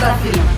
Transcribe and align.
Da 0.00 0.16
Firma. 0.18 0.52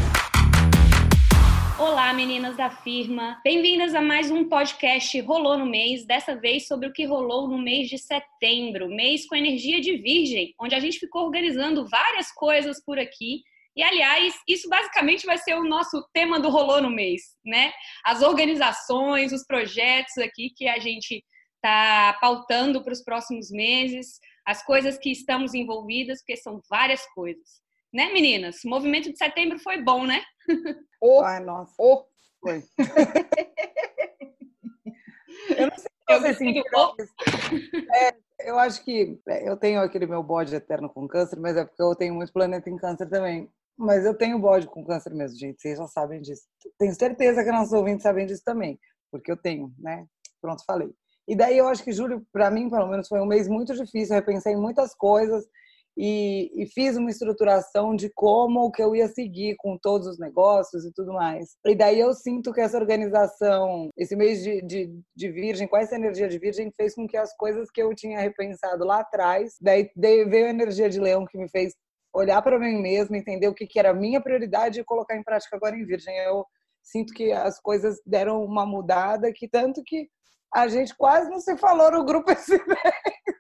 Olá, 1.79 2.13
meninas 2.13 2.59
da 2.59 2.69
firma. 2.69 3.41
Bem-vindas 3.43 3.95
a 3.95 4.03
mais 4.03 4.31
um 4.31 4.47
podcast 4.47 5.19
Rolou 5.23 5.57
no 5.57 5.65
Mês, 5.65 6.05
dessa 6.05 6.37
vez 6.37 6.67
sobre 6.67 6.89
o 6.89 6.93
que 6.93 7.07
rolou 7.07 7.49
no 7.49 7.57
mês 7.57 7.89
de 7.89 7.97
setembro, 7.97 8.91
mês 8.91 9.27
com 9.27 9.35
energia 9.35 9.81
de 9.81 9.97
virgem, 9.97 10.55
onde 10.61 10.75
a 10.75 10.79
gente 10.79 10.99
ficou 10.99 11.25
organizando 11.25 11.89
várias 11.89 12.31
coisas 12.33 12.85
por 12.85 12.99
aqui. 12.99 13.43
E, 13.75 13.83
aliás, 13.83 14.35
isso 14.47 14.69
basicamente 14.69 15.25
vai 15.25 15.39
ser 15.39 15.55
o 15.55 15.65
nosso 15.65 16.07
tema 16.13 16.39
do 16.39 16.51
Rolou 16.51 16.83
no 16.83 16.91
Mês, 16.91 17.23
né? 17.43 17.73
As 18.05 18.21
organizações, 18.21 19.33
os 19.33 19.47
projetos 19.47 20.19
aqui 20.19 20.51
que 20.55 20.69
a 20.69 20.79
gente 20.79 21.25
está 21.55 22.13
pautando 22.21 22.85
para 22.85 22.93
os 22.93 23.03
próximos 23.03 23.51
meses, 23.51 24.21
as 24.47 24.63
coisas 24.63 24.99
que 24.99 25.11
estamos 25.11 25.55
envolvidas, 25.55 26.19
porque 26.21 26.37
são 26.37 26.61
várias 26.69 27.07
coisas. 27.15 27.70
Né, 27.93 28.13
meninas? 28.13 28.63
O 28.65 28.69
movimento 28.69 29.11
de 29.11 29.19
setembro 29.19 29.59
foi 29.59 29.83
bom, 29.83 30.07
né? 30.07 30.23
Oh, 31.01 31.23
Ai, 31.25 31.41
nossa. 31.41 31.75
Oh, 31.79 32.05
foi. 32.41 32.63
eu 35.57 35.67
não 35.67 35.77
sei 35.77 35.89
se 35.89 36.21
você 36.21 36.35
sentiu. 36.35 36.63
É, 37.93 38.15
eu 38.49 38.59
acho 38.59 38.85
que 38.85 39.19
é, 39.29 39.49
eu 39.49 39.57
tenho 39.57 39.81
aquele 39.81 40.07
meu 40.07 40.23
bode 40.23 40.55
eterno 40.55 40.89
com 40.89 41.09
câncer, 41.09 41.41
mas 41.41 41.57
é 41.57 41.65
porque 41.65 41.83
eu 41.83 41.97
tenho 41.97 42.15
muito 42.15 42.33
planeta 42.33 42.71
em 42.71 42.77
câncer 42.77 43.09
também. 43.09 43.51
Mas 43.77 44.05
eu 44.05 44.15
tenho 44.15 44.39
bode 44.39 44.69
com 44.69 44.85
câncer 44.85 45.13
mesmo, 45.13 45.39
gente. 45.39 45.61
Vocês 45.61 45.79
já 45.79 45.87
sabem 45.89 46.21
disso. 46.21 46.43
Tenho 46.79 46.95
certeza 46.95 47.43
que 47.43 47.51
nossos 47.51 47.73
ouvintes 47.73 48.03
sabem 48.03 48.27
disso 48.27 48.43
também, 48.45 48.79
porque 49.11 49.33
eu 49.33 49.37
tenho, 49.37 49.73
né? 49.79 50.07
Pronto, 50.41 50.65
falei. 50.65 50.91
E 51.27 51.35
daí 51.35 51.57
eu 51.57 51.67
acho 51.67 51.83
que 51.83 51.93
julho, 51.93 52.25
para 52.33 52.51
mim, 52.51 52.69
pelo 52.69 52.87
menos, 52.87 53.09
foi 53.09 53.21
um 53.21 53.27
mês 53.27 53.49
muito 53.49 53.75
difícil. 53.75 54.15
Eu 54.15 54.21
repensei 54.21 54.53
em 54.53 54.61
muitas 54.61 54.95
coisas 54.95 55.45
e, 55.97 56.51
e, 56.55 56.67
fiz 56.67 56.97
uma 56.97 57.11
estruturação 57.11 57.95
de 57.95 58.11
como 58.15 58.71
que 58.71 58.83
eu 58.83 58.95
ia 58.95 59.09
seguir 59.09 59.57
com 59.57 59.77
todos 59.77 60.07
os 60.07 60.19
negócios 60.19 60.85
e 60.85 60.93
tudo 60.93 61.13
mais. 61.13 61.57
E 61.67 61.75
daí 61.75 62.01
eu 62.01 62.13
sinto 62.15 62.53
que 62.53 62.61
essa 62.61 62.79
organização, 62.79 63.91
esse 63.97 64.17
mês 64.17 64.43
de, 64.43 64.63
de, 64.63 64.91
de 65.15 65.31
Virgem, 65.31 65.69
com 65.69 65.77
essa 65.77 65.97
energia 65.97 66.29
de 66.29 66.39
Virgem, 66.39 66.73
fez 66.77 66.95
com 66.95 67.07
que 67.07 67.17
as 67.17 67.37
coisas 67.37 67.71
que 67.71 67.83
eu 67.83 67.95
tinha 67.95 68.21
repensado 68.21 68.85
lá 68.85 69.01
atrás, 69.01 69.57
daí 69.61 69.91
veio 69.97 70.47
a 70.47 70.51
energia 70.51 70.89
de 70.89 71.01
Leão 71.01 71.27
que 71.27 71.37
me 71.37 71.49
fez 71.51 71.75
olhar 72.13 72.43
para 72.43 72.59
mim 72.59 72.81
mesma, 72.81 73.17
entender 73.17 73.49
o 73.49 73.55
que, 73.55 73.67
que 73.67 73.79
era 73.79 73.91
a 73.91 73.95
minha 73.95 74.21
prioridade 74.21 74.81
e 74.81 74.85
colocar 74.85 75.17
em 75.17 75.23
prática 75.23 75.57
agora 75.57 75.77
em 75.77 75.85
Virgem. 75.85 76.17
Eu 76.19 76.45
sinto 76.83 77.13
que 77.13 77.33
as 77.33 77.61
coisas 77.61 78.01
deram 78.07 78.43
uma 78.45 78.67
mudada, 78.67 79.33
que 79.33 79.49
tanto 79.49 79.83
que 79.85 80.09
a 80.53 80.67
gente 80.67 80.97
quase 80.97 81.31
não 81.31 81.41
se 81.41 81.57
falou 81.57 81.91
no 81.93 82.05
grupo 82.05 82.31
esse 82.33 82.53
mês. 82.53 83.40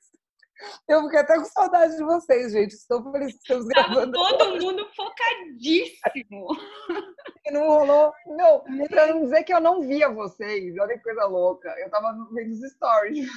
Eu 0.88 1.04
fiquei 1.04 1.20
até 1.20 1.38
com 1.38 1.44
saudade 1.44 1.96
de 1.96 2.02
vocês, 2.02 2.52
gente. 2.52 2.72
Estou 2.72 3.10
feliz 3.12 3.32
que 3.32 3.38
estamos 3.38 3.66
gravando. 3.66 4.12
todo 4.12 4.60
mundo 4.60 4.88
focadíssimo. 4.94 6.48
E 7.46 7.50
não 7.52 7.66
rolou. 7.66 8.12
Não, 8.26 8.62
pra 8.88 9.06
não 9.06 9.22
dizer 9.22 9.44
que 9.44 9.54
eu 9.54 9.60
não 9.60 9.80
via 9.80 10.10
vocês. 10.10 10.76
Olha 10.78 10.94
que 10.94 11.02
coisa 11.02 11.24
louca. 11.24 11.70
Eu 11.78 11.90
tava 11.90 12.12
vendo 12.32 12.52
os 12.52 12.70
stories. 12.72 13.28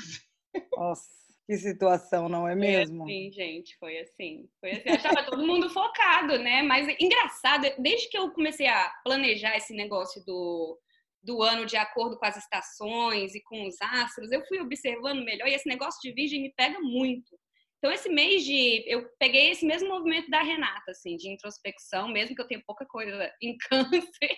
Nossa, 0.75 1.09
que 1.47 1.57
situação, 1.57 2.27
não 2.27 2.47
é 2.47 2.53
mesmo? 2.53 3.03
Assim, 3.03 3.31
gente. 3.31 3.77
Foi 3.77 3.97
assim. 3.99 4.49
Foi 4.59 4.71
assim. 4.71 4.83
Eu 4.85 4.95
achava 4.95 5.23
todo 5.23 5.47
mundo 5.47 5.69
focado, 5.69 6.37
né? 6.37 6.61
Mas 6.61 6.87
engraçado, 6.99 7.65
desde 7.79 8.09
que 8.09 8.17
eu 8.17 8.29
comecei 8.31 8.67
a 8.67 8.91
planejar 9.05 9.55
esse 9.55 9.73
negócio 9.73 10.23
do 10.25 10.77
do 11.23 11.41
ano 11.41 11.65
de 11.65 11.77
acordo 11.77 12.17
com 12.17 12.25
as 12.25 12.37
estações 12.37 13.33
e 13.33 13.41
com 13.43 13.65
os 13.65 13.75
astros, 13.81 14.31
eu 14.31 14.45
fui 14.45 14.59
observando 14.59 15.23
melhor 15.23 15.47
e 15.47 15.53
esse 15.53 15.67
negócio 15.67 15.99
de 16.01 16.13
virgem 16.13 16.41
me 16.41 16.53
pega 16.53 16.79
muito. 16.79 17.37
Então, 17.77 17.91
esse 17.91 18.07
mês 18.07 18.45
de. 18.45 18.83
Eu 18.87 19.09
peguei 19.19 19.51
esse 19.51 19.65
mesmo 19.65 19.89
movimento 19.89 20.29
da 20.29 20.41
Renata, 20.41 20.91
assim, 20.91 21.17
de 21.17 21.29
introspecção, 21.29 22.07
mesmo 22.07 22.33
que 22.33 22.41
eu 22.41 22.47
tenha 22.47 22.63
pouca 22.65 22.85
coisa 22.85 23.29
em 23.41 23.57
câncer, 23.69 24.37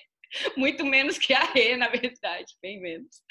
muito 0.58 0.84
menos 0.84 1.20
que 1.20 1.32
a 1.32 1.44
Rê, 1.44 1.78
na 1.78 1.88
verdade, 1.88 2.52
bem 2.60 2.80
menos. 2.80 3.22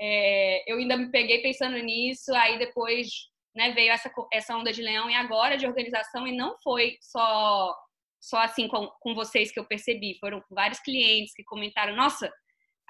É, 0.00 0.70
eu 0.70 0.78
ainda 0.78 0.96
me 0.96 1.10
peguei 1.10 1.42
pensando 1.42 1.76
nisso, 1.76 2.34
aí 2.34 2.58
depois 2.58 3.08
né, 3.54 3.72
veio 3.72 3.92
essa, 3.92 4.10
essa 4.32 4.56
onda 4.56 4.72
de 4.72 4.80
leão 4.80 5.10
e 5.10 5.14
agora 5.14 5.58
de 5.58 5.66
organização, 5.66 6.26
e 6.26 6.34
não 6.34 6.56
foi 6.62 6.96
só, 7.02 7.76
só 8.18 8.38
assim 8.38 8.66
com, 8.66 8.86
com 9.00 9.14
vocês 9.14 9.52
que 9.52 9.60
eu 9.60 9.66
percebi, 9.66 10.18
foram 10.18 10.42
vários 10.50 10.80
clientes 10.80 11.34
que 11.34 11.44
comentaram: 11.44 11.94
nossa 11.94 12.32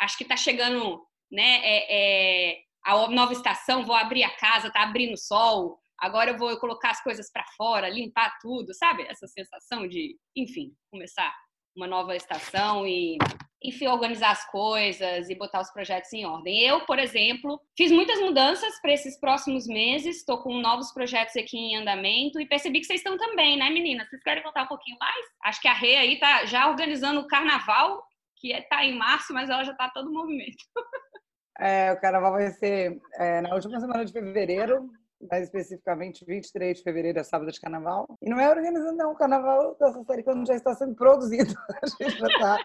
acho 0.01 0.17
que 0.17 0.25
está 0.25 0.37
chegando 0.37 1.01
né, 1.31 1.61
é, 1.63 2.53
é, 2.53 2.57
a 2.85 3.09
nova 3.09 3.33
estação, 3.33 3.85
vou 3.85 3.95
abrir 3.95 4.25
a 4.25 4.37
casa, 4.37 4.73
tá 4.73 4.83
abrindo 4.83 5.17
sol, 5.17 5.79
agora 5.99 6.31
eu 6.31 6.39
vou 6.39 6.57
colocar 6.59 6.91
as 6.91 7.03
coisas 7.03 7.31
para 7.31 7.45
fora, 7.57 7.89
limpar 7.89 8.37
tudo, 8.41 8.75
sabe? 8.75 9.03
Essa 9.03 9.27
sensação 9.27 9.87
de, 9.87 10.17
enfim, 10.35 10.73
começar 10.91 11.33
uma 11.77 11.87
nova 11.87 12.17
estação 12.17 12.87
e, 12.87 13.17
enfim, 13.63 13.87
organizar 13.87 14.31
as 14.31 14.51
coisas 14.51 15.29
e 15.29 15.35
botar 15.35 15.61
os 15.61 15.71
projetos 15.71 16.13
em 16.13 16.25
ordem. 16.25 16.61
Eu, 16.61 16.81
por 16.85 16.99
exemplo, 16.99 17.61
fiz 17.77 17.93
muitas 17.93 18.19
mudanças 18.21 18.81
para 18.81 18.93
esses 18.93 19.21
próximos 19.21 19.67
meses, 19.67 20.17
estou 20.17 20.43
com 20.43 20.61
novos 20.61 20.93
projetos 20.93 21.37
aqui 21.37 21.57
em 21.57 21.77
andamento 21.77 22.41
e 22.41 22.49
percebi 22.49 22.81
que 22.81 22.87
vocês 22.87 23.01
estão 23.01 23.17
também, 23.17 23.57
né, 23.57 23.71
meninas? 23.71 24.09
Vocês 24.09 24.23
querem 24.23 24.43
contar 24.43 24.65
um 24.65 24.69
pouquinho 24.69 24.97
mais? 24.99 25.27
Acho 25.45 25.61
que 25.61 25.69
a 25.69 25.75
Rê 25.75 25.97
aí 25.97 26.19
tá 26.19 26.45
já 26.47 26.69
organizando 26.69 27.21
o 27.21 27.29
carnaval 27.29 28.03
que 28.41 28.53
está 28.53 28.83
é, 28.83 28.87
em 28.87 28.99
março, 28.99 29.33
mas 29.33 29.51
ela 29.51 29.63
já 29.63 29.73
está 29.73 29.89
todo 29.91 30.13
movimento. 30.13 30.65
É, 31.63 31.93
o 31.93 32.01
carnaval 32.01 32.33
vai 32.33 32.51
ser 32.53 32.99
é, 33.17 33.43
na 33.43 33.55
última 33.55 33.79
semana 33.79 34.03
de 34.03 34.11
fevereiro, 34.11 34.89
mais 35.31 35.45
especificamente 35.45 36.25
23 36.25 36.79
de 36.79 36.83
fevereiro, 36.83 37.19
é 37.19 37.23
sábado 37.23 37.53
de 37.53 37.61
carnaval. 37.61 38.07
E 38.23 38.31
não 38.31 38.41
é 38.41 38.49
organizando, 38.49 38.97
não. 38.97 39.13
O 39.13 39.15
carnaval 39.15 39.77
dessa 39.79 40.03
série 40.05 40.23
quando 40.23 40.47
já 40.47 40.55
está 40.55 40.75
sendo 40.75 40.95
produzido. 40.95 41.53
A 41.85 41.87
gente 41.87 42.19
já 42.19 42.27
está 42.27 42.59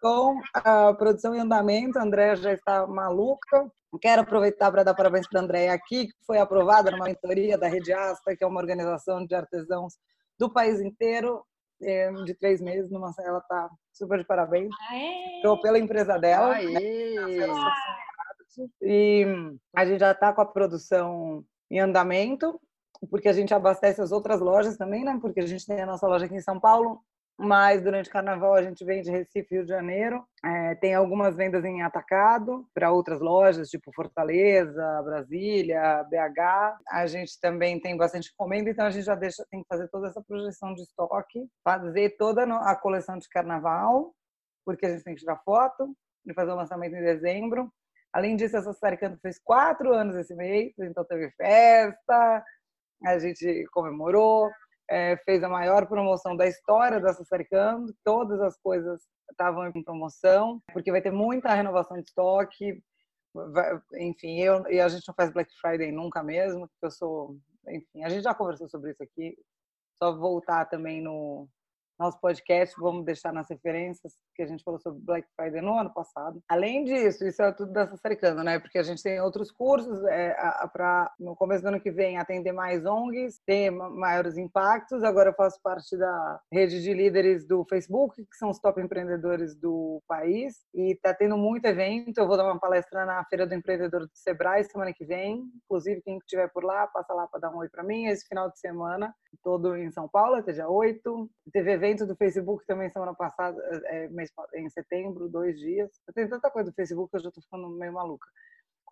com 0.00 0.40
a 0.52 0.92
produção 0.92 1.34
em 1.34 1.40
andamento. 1.40 1.98
A 1.98 2.02
Andréia 2.02 2.36
já 2.36 2.52
está 2.52 2.86
maluca. 2.86 3.70
Quero 4.00 4.20
aproveitar 4.20 4.70
para 4.70 4.84
dar 4.84 4.94
parabéns 4.94 5.26
para 5.26 5.40
a 5.40 5.42
Andréia 5.42 5.72
aqui, 5.72 6.08
que 6.08 6.26
foi 6.26 6.38
aprovada 6.38 6.90
numa 6.90 7.06
mentoria 7.06 7.56
da 7.56 7.66
Rede 7.66 7.92
Asta, 7.94 8.36
que 8.36 8.44
é 8.44 8.46
uma 8.46 8.60
organização 8.60 9.24
de 9.24 9.34
artesãos 9.34 9.94
do 10.38 10.52
país 10.52 10.80
inteiro. 10.80 11.42
É, 11.80 12.10
de 12.24 12.34
três 12.34 12.60
meses, 12.60 12.90
ela 12.92 13.38
está 13.38 13.70
super 13.98 14.18
de 14.18 14.24
parabéns. 14.24 14.70
Estou 15.36 15.60
pela 15.60 15.78
empresa 15.78 16.16
dela. 16.18 16.56
E 18.80 19.26
a 19.76 19.84
gente 19.84 20.00
já 20.00 20.12
está 20.12 20.32
com 20.32 20.40
a 20.40 20.46
produção 20.46 21.44
em 21.70 21.78
andamento, 21.80 22.60
porque 23.10 23.28
a 23.28 23.32
gente 23.32 23.52
abastece 23.52 24.00
as 24.00 24.10
outras 24.10 24.40
lojas 24.40 24.76
também, 24.76 25.04
né? 25.04 25.18
Porque 25.20 25.40
a 25.40 25.46
gente 25.46 25.66
tem 25.66 25.80
a 25.80 25.86
nossa 25.86 26.06
loja 26.06 26.24
aqui 26.26 26.34
em 26.34 26.40
São 26.40 26.58
Paulo, 26.58 27.00
mas 27.38 27.80
durante 27.80 28.08
o 28.08 28.12
carnaval 28.12 28.54
a 28.54 28.62
gente 28.62 28.84
vende 28.84 29.12
Recife 29.12 29.54
Rio 29.54 29.62
de 29.62 29.68
Janeiro. 29.68 30.26
É, 30.44 30.74
tem 30.74 30.92
algumas 30.92 31.36
vendas 31.36 31.64
em 31.64 31.82
atacado 31.82 32.68
para 32.74 32.90
outras 32.90 33.20
lojas, 33.20 33.68
tipo 33.68 33.92
Fortaleza, 33.94 35.02
Brasília, 35.04 36.04
BH. 36.10 36.80
A 36.88 37.06
gente 37.06 37.38
também 37.40 37.78
tem 37.78 37.96
bastante 37.96 38.32
encomenda, 38.32 38.70
então 38.70 38.86
a 38.86 38.90
gente 38.90 39.04
já 39.04 39.14
deixa, 39.14 39.46
tem 39.50 39.62
que 39.62 39.68
fazer 39.68 39.86
toda 39.88 40.08
essa 40.08 40.20
projeção 40.20 40.74
de 40.74 40.82
estoque, 40.82 41.46
fazer 41.62 42.16
toda 42.16 42.42
a 42.42 42.74
coleção 42.74 43.16
de 43.16 43.28
carnaval, 43.28 44.12
porque 44.64 44.84
a 44.84 44.90
gente 44.90 45.04
tem 45.04 45.14
que 45.14 45.20
tirar 45.20 45.40
foto 45.44 45.94
e 46.26 46.34
fazer 46.34 46.50
o 46.50 46.56
lançamento 46.56 46.96
em 46.96 47.02
dezembro. 47.02 47.72
Além 48.12 48.34
disso, 48.34 48.56
essa 48.56 48.72
série 48.72 48.96
Canto 48.96 49.20
fez 49.20 49.38
quatro 49.38 49.92
anos 49.92 50.16
esse 50.16 50.34
mês, 50.34 50.72
então 50.80 51.04
teve 51.04 51.30
festa, 51.32 52.42
a 53.04 53.18
gente 53.20 53.64
comemorou 53.70 54.50
é, 54.88 55.16
fez 55.18 55.42
a 55.42 55.48
maior 55.48 55.86
promoção 55.86 56.36
da 56.36 56.46
história 56.46 57.00
da 57.00 57.12
Sassaricando, 57.12 57.94
todas 58.04 58.40
as 58.40 58.56
coisas 58.58 59.02
estavam 59.30 59.66
em 59.68 59.82
promoção, 59.82 60.60
porque 60.72 60.90
vai 60.90 61.02
ter 61.02 61.12
muita 61.12 61.54
renovação 61.54 61.96
de 61.98 62.04
estoque, 62.04 62.82
vai, 63.34 63.78
enfim, 63.94 64.40
eu, 64.40 64.66
e 64.68 64.80
a 64.80 64.88
gente 64.88 65.06
não 65.06 65.14
faz 65.14 65.32
Black 65.32 65.52
Friday 65.60 65.92
nunca 65.92 66.22
mesmo, 66.22 66.68
porque 66.68 66.86
eu 66.86 66.90
sou, 66.90 67.36
enfim, 67.68 68.02
a 68.02 68.08
gente 68.08 68.22
já 68.22 68.34
conversou 68.34 68.68
sobre 68.68 68.92
isso 68.92 69.02
aqui, 69.02 69.36
só 69.96 70.16
voltar 70.16 70.64
também 70.66 71.02
no, 71.02 71.48
nosso 71.98 72.20
podcast, 72.20 72.74
vamos 72.78 73.04
deixar 73.04 73.32
nas 73.32 73.48
referências 73.48 74.14
que 74.34 74.42
a 74.42 74.46
gente 74.46 74.62
falou 74.62 74.78
sobre 74.78 75.00
Black 75.02 75.26
Friday 75.34 75.60
no 75.60 75.78
ano 75.78 75.92
passado. 75.92 76.40
Além 76.48 76.84
disso, 76.84 77.24
isso 77.26 77.42
é 77.42 77.52
tudo 77.52 77.72
dessa 77.72 77.96
Saricando, 77.96 78.44
né? 78.44 78.58
Porque 78.58 78.78
a 78.78 78.82
gente 78.82 79.02
tem 79.02 79.20
outros 79.20 79.50
cursos 79.50 80.04
é, 80.04 80.36
para 80.72 81.12
no 81.18 81.34
começo 81.34 81.62
do 81.62 81.68
ano 81.68 81.80
que 81.80 81.90
vem 81.90 82.16
atender 82.16 82.52
mais 82.52 82.86
ONGs, 82.86 83.40
ter 83.44 83.70
maiores 83.70 84.36
impactos. 84.36 85.02
Agora 85.02 85.30
eu 85.30 85.34
faço 85.34 85.60
parte 85.62 85.96
da 85.96 86.40
rede 86.52 86.82
de 86.82 86.94
líderes 86.94 87.46
do 87.46 87.64
Facebook, 87.64 88.14
que 88.24 88.36
são 88.36 88.50
os 88.50 88.60
top 88.60 88.80
empreendedores 88.80 89.56
do 89.56 90.00
país, 90.06 90.54
e 90.74 90.92
está 90.92 91.12
tendo 91.12 91.36
muito 91.36 91.66
evento. 91.66 92.18
Eu 92.18 92.28
vou 92.28 92.36
dar 92.36 92.44
uma 92.44 92.60
palestra 92.60 93.04
na 93.04 93.24
Feira 93.24 93.46
do 93.46 93.54
Empreendedor 93.54 94.02
do 94.02 94.10
Sebrae 94.14 94.64
semana 94.64 94.92
que 94.92 95.04
vem. 95.04 95.44
Inclusive, 95.64 96.02
quem 96.02 96.18
estiver 96.18 96.48
por 96.52 96.64
lá, 96.64 96.86
passa 96.86 97.12
lá 97.12 97.26
para 97.26 97.40
dar 97.40 97.50
um 97.50 97.58
oi 97.58 97.68
para 97.68 97.82
mim. 97.82 98.06
Esse 98.06 98.26
final 98.26 98.48
de 98.50 98.58
semana, 98.58 99.12
todo 99.42 99.76
em 99.76 99.90
São 99.90 100.08
Paulo, 100.08 100.36
até 100.36 100.52
dia 100.52 100.68
8. 100.68 101.30
Teve 101.52 101.72
evento 101.88 102.06
do 102.06 102.16
Facebook 102.16 102.64
também 102.66 102.90
semana 102.90 103.14
passada, 103.14 103.58
é, 103.86 104.08
mês, 104.08 104.30
em 104.54 104.68
setembro, 104.68 105.28
dois 105.28 105.58
dias. 105.58 105.90
Eu 106.06 106.12
tenho 106.12 106.28
tanta 106.28 106.50
coisa 106.50 106.70
do 106.70 106.74
Facebook 106.74 107.10
que 107.10 107.16
eu 107.16 107.22
já 107.22 107.28
estou 107.28 107.42
ficando 107.42 107.68
meio 107.70 107.92
maluca. 107.92 108.28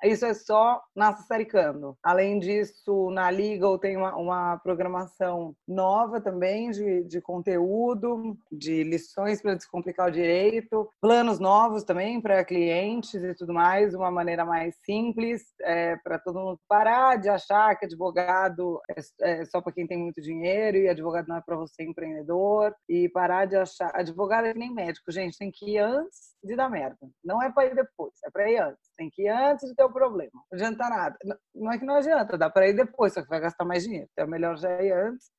Isso 0.02 0.24
é 0.24 0.34
só 0.34 0.80
na 0.94 1.12
Sassaricando. 1.14 1.96
Além 2.02 2.38
disso, 2.38 3.10
na 3.10 3.28
Legal 3.28 3.78
tem 3.78 3.96
uma, 3.96 4.14
uma 4.16 4.58
programação 4.58 5.54
nova 5.66 6.20
também 6.20 6.70
de, 6.70 7.04
de 7.04 7.20
conteúdo, 7.20 8.36
de 8.50 8.82
lições 8.82 9.40
para 9.40 9.54
descomplicar 9.54 10.08
o 10.08 10.12
direito, 10.12 10.88
planos 11.00 11.38
novos 11.38 11.84
também 11.84 12.20
para 12.20 12.44
clientes 12.44 13.14
e 13.14 13.34
tudo 13.34 13.52
mais, 13.52 13.94
uma 13.94 14.10
maneira 14.10 14.44
mais 14.44 14.76
simples 14.84 15.42
é, 15.62 15.96
para 15.96 16.18
todo 16.18 16.38
mundo 16.38 16.60
parar 16.68 17.16
de 17.16 17.28
achar 17.28 17.76
que 17.76 17.86
advogado 17.86 18.80
é, 18.90 19.40
é 19.40 19.44
só 19.44 19.60
para 19.60 19.72
quem 19.72 19.86
tem 19.86 19.98
muito 19.98 20.20
dinheiro 20.20 20.76
e 20.76 20.88
advogado 20.88 21.28
não 21.28 21.36
é 21.36 21.40
para 21.40 21.56
você 21.56 21.82
empreendedor 21.82 22.74
e 22.88 23.08
parar 23.08 23.46
de 23.46 23.56
achar 23.56 23.90
advogado 23.94 24.46
é 24.46 24.52
que 24.52 24.58
nem 24.58 24.72
médico, 24.72 25.10
gente, 25.10 25.38
tem 25.38 25.50
que 25.50 25.72
ir 25.72 25.78
antes 25.78 26.35
de 26.42 26.56
dar 26.56 26.68
merda. 26.68 26.98
Não 27.24 27.42
é 27.42 27.50
para 27.50 27.66
ir 27.66 27.74
depois, 27.74 28.14
é 28.24 28.30
para 28.30 28.50
ir 28.50 28.58
antes. 28.58 28.90
Tem 28.96 29.10
que 29.10 29.22
ir 29.22 29.28
antes 29.28 29.68
de 29.68 29.74
ter 29.74 29.84
o 29.84 29.92
problema. 29.92 30.30
Não 30.34 30.42
adianta 30.52 30.88
nada. 30.88 31.16
Não 31.54 31.72
é 31.72 31.78
que 31.78 31.84
não 31.84 31.96
adianta, 31.96 32.38
dá 32.38 32.50
para 32.50 32.68
ir 32.68 32.74
depois, 32.74 33.12
só 33.12 33.22
que 33.22 33.28
vai 33.28 33.40
gastar 33.40 33.64
mais 33.64 33.82
dinheiro. 33.82 34.08
Então 34.12 34.24
é 34.24 34.28
melhor 34.28 34.56
já 34.56 34.82
ir 34.82 34.92
antes. 34.92 35.30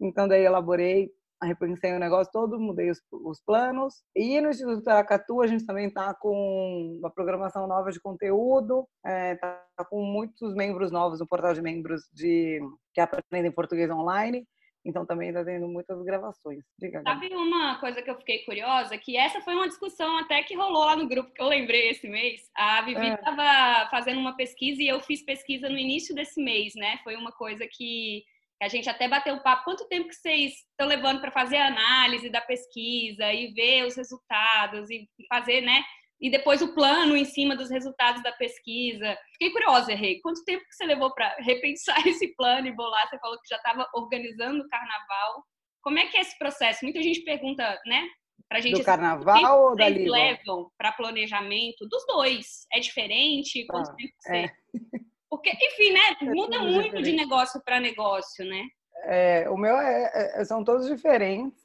Então 0.00 0.26
daí 0.26 0.44
elaborei, 0.44 1.10
repensei 1.42 1.92
o 1.92 1.98
negócio 1.98 2.32
todo, 2.32 2.58
mudei 2.58 2.90
os, 2.90 3.00
os 3.12 3.40
planos. 3.40 4.02
E 4.14 4.40
no 4.40 4.50
Instituto 4.50 4.88
Aracatu 4.88 5.42
a 5.42 5.46
gente 5.46 5.66
também 5.66 5.88
está 5.88 6.14
com 6.14 6.98
uma 6.98 7.10
programação 7.10 7.66
nova 7.66 7.90
de 7.90 8.00
conteúdo, 8.00 8.86
está 9.04 9.10
é, 9.10 9.34
tá 9.76 9.84
com 9.84 10.02
muitos 10.02 10.54
membros 10.54 10.90
novos 10.90 11.20
no 11.20 11.26
portal 11.26 11.54
de 11.54 11.62
membros 11.62 12.02
de 12.12 12.60
que 12.94 13.00
aprendem 13.00 13.50
português 13.50 13.90
online. 13.90 14.46
Então 14.84 15.06
também 15.06 15.28
está 15.28 15.44
tendo 15.44 15.68
muitas 15.68 16.02
gravações. 16.02 16.64
Diga, 16.78 17.02
Sabe 17.02 17.28
uma 17.34 17.78
coisa 17.78 18.02
que 18.02 18.10
eu 18.10 18.16
fiquei 18.16 18.40
curiosa? 18.44 18.98
Que 18.98 19.16
essa 19.16 19.40
foi 19.40 19.54
uma 19.54 19.68
discussão 19.68 20.18
até 20.18 20.42
que 20.42 20.56
rolou 20.56 20.84
lá 20.84 20.96
no 20.96 21.08
grupo 21.08 21.32
que 21.32 21.40
eu 21.40 21.46
lembrei 21.46 21.90
esse 21.90 22.08
mês. 22.08 22.50
A 22.54 22.82
Vivi 22.82 23.08
estava 23.08 23.42
é. 23.42 23.88
fazendo 23.90 24.18
uma 24.18 24.36
pesquisa 24.36 24.82
e 24.82 24.88
eu 24.88 25.00
fiz 25.00 25.22
pesquisa 25.22 25.68
no 25.68 25.78
início 25.78 26.14
desse 26.14 26.42
mês, 26.42 26.74
né? 26.74 26.98
Foi 27.04 27.14
uma 27.14 27.30
coisa 27.30 27.66
que 27.70 28.24
a 28.60 28.68
gente 28.68 28.88
até 28.88 29.08
bateu 29.08 29.34
o 29.34 29.42
papo. 29.42 29.64
Quanto 29.64 29.88
tempo 29.88 30.08
que 30.08 30.14
vocês 30.14 30.52
estão 30.70 30.86
levando 30.86 31.20
para 31.20 31.30
fazer 31.30 31.56
a 31.56 31.66
análise 31.66 32.28
da 32.28 32.40
pesquisa 32.40 33.32
e 33.32 33.52
ver 33.52 33.86
os 33.86 33.96
resultados 33.96 34.90
e 34.90 35.08
fazer, 35.28 35.60
né? 35.60 35.84
E 36.22 36.30
depois 36.30 36.62
o 36.62 36.72
plano 36.72 37.16
em 37.16 37.24
cima 37.24 37.56
dos 37.56 37.68
resultados 37.68 38.22
da 38.22 38.30
pesquisa. 38.30 39.18
Fiquei 39.32 39.50
curiosa, 39.50 39.92
Rei, 39.92 40.20
quanto 40.20 40.44
tempo 40.44 40.64
que 40.64 40.74
você 40.74 40.86
levou 40.86 41.12
para 41.12 41.34
repensar 41.40 41.96
esse 42.06 42.28
plano 42.36 42.68
e 42.68 42.76
bolar? 42.76 43.08
Você 43.08 43.18
falou 43.18 43.36
que 43.40 43.48
já 43.48 43.56
estava 43.56 43.88
organizando 43.92 44.62
o 44.62 44.68
carnaval. 44.68 45.44
Como 45.82 45.98
é 45.98 46.06
que 46.06 46.16
é 46.16 46.20
esse 46.20 46.38
processo? 46.38 46.84
Muita 46.84 47.02
gente 47.02 47.22
pergunta, 47.22 47.76
né? 47.84 48.06
Pra 48.48 48.60
gente, 48.60 48.78
do 48.78 48.84
carnaval 48.84 49.70
ou 49.70 49.76
da 49.76 49.88
Liga? 49.88 50.12
levam 50.12 50.70
para 50.78 50.92
planejamento? 50.92 51.88
Dos 51.88 52.06
dois. 52.06 52.66
É 52.72 52.78
diferente? 52.78 53.66
Quanto 53.66 53.90
ah, 53.90 53.94
tempo 53.94 54.12
você... 54.18 54.36
É. 54.36 54.52
Porque, 55.28 55.50
enfim, 55.50 55.92
né? 55.92 56.00
É 56.20 56.24
muda 56.26 56.58
muito 56.60 56.82
diferente. 56.82 57.04
de 57.04 57.12
negócio 57.16 57.60
para 57.64 57.80
negócio, 57.80 58.44
né? 58.44 58.64
É, 59.04 59.50
o 59.50 59.56
meu 59.56 59.76
é, 59.78 60.10
é, 60.34 60.44
são 60.44 60.62
todos 60.62 60.86
diferentes. 60.86 61.61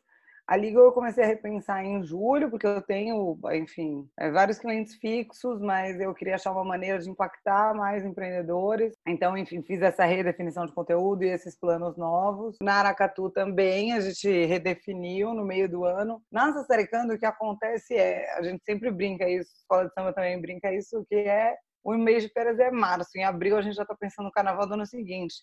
A 0.47 0.55
Liga 0.55 0.79
eu 0.79 0.93
comecei 0.93 1.25
a 1.25 1.27
repensar 1.27 1.83
em 1.83 2.01
julho, 2.01 2.49
porque 2.49 2.65
eu 2.65 2.81
tenho, 2.81 3.37
enfim, 3.51 4.07
é, 4.17 4.31
vários 4.31 4.57
clientes 4.57 4.95
fixos, 4.95 5.59
mas 5.59 5.99
eu 5.99 6.13
queria 6.13 6.35
achar 6.35 6.53
uma 6.53 6.63
maneira 6.63 6.99
de 6.99 7.09
impactar 7.09 7.73
mais 7.75 8.05
empreendedores. 8.05 8.93
Então, 9.05 9.37
enfim, 9.37 9.61
fiz 9.61 9.81
essa 9.81 10.05
redefinição 10.05 10.65
de 10.65 10.71
conteúdo 10.71 11.23
e 11.23 11.27
esses 11.27 11.59
planos 11.59 11.97
novos. 11.97 12.55
Na 12.61 12.75
Aracatu 12.75 13.29
também 13.29 13.91
a 13.91 13.99
gente 13.99 14.45
redefiniu 14.45 15.33
no 15.33 15.43
meio 15.43 15.67
do 15.67 15.83
ano. 15.83 16.21
Na 16.31 16.53
Sassaricando, 16.53 17.13
o 17.13 17.19
que 17.19 17.25
acontece 17.25 17.95
é, 17.95 18.33
a 18.37 18.41
gente 18.41 18.63
sempre 18.63 18.89
brinca 18.89 19.29
isso, 19.29 19.51
a 19.51 19.59
Escola 19.59 19.87
de 19.87 19.93
Samba 19.93 20.13
também 20.13 20.39
brinca 20.39 20.73
isso, 20.73 21.05
que 21.09 21.15
é 21.15 21.57
o 21.83 21.97
mês 21.97 22.23
de 22.23 22.29
férias 22.29 22.57
é 22.59 22.71
março. 22.71 23.17
Em 23.17 23.23
abril 23.23 23.57
a 23.57 23.61
gente 23.61 23.75
já 23.75 23.83
está 23.83 23.95
pensando 23.95 24.25
no 24.25 24.31
carnaval 24.31 24.67
do 24.67 24.73
ano 24.73 24.85
seguinte. 24.85 25.35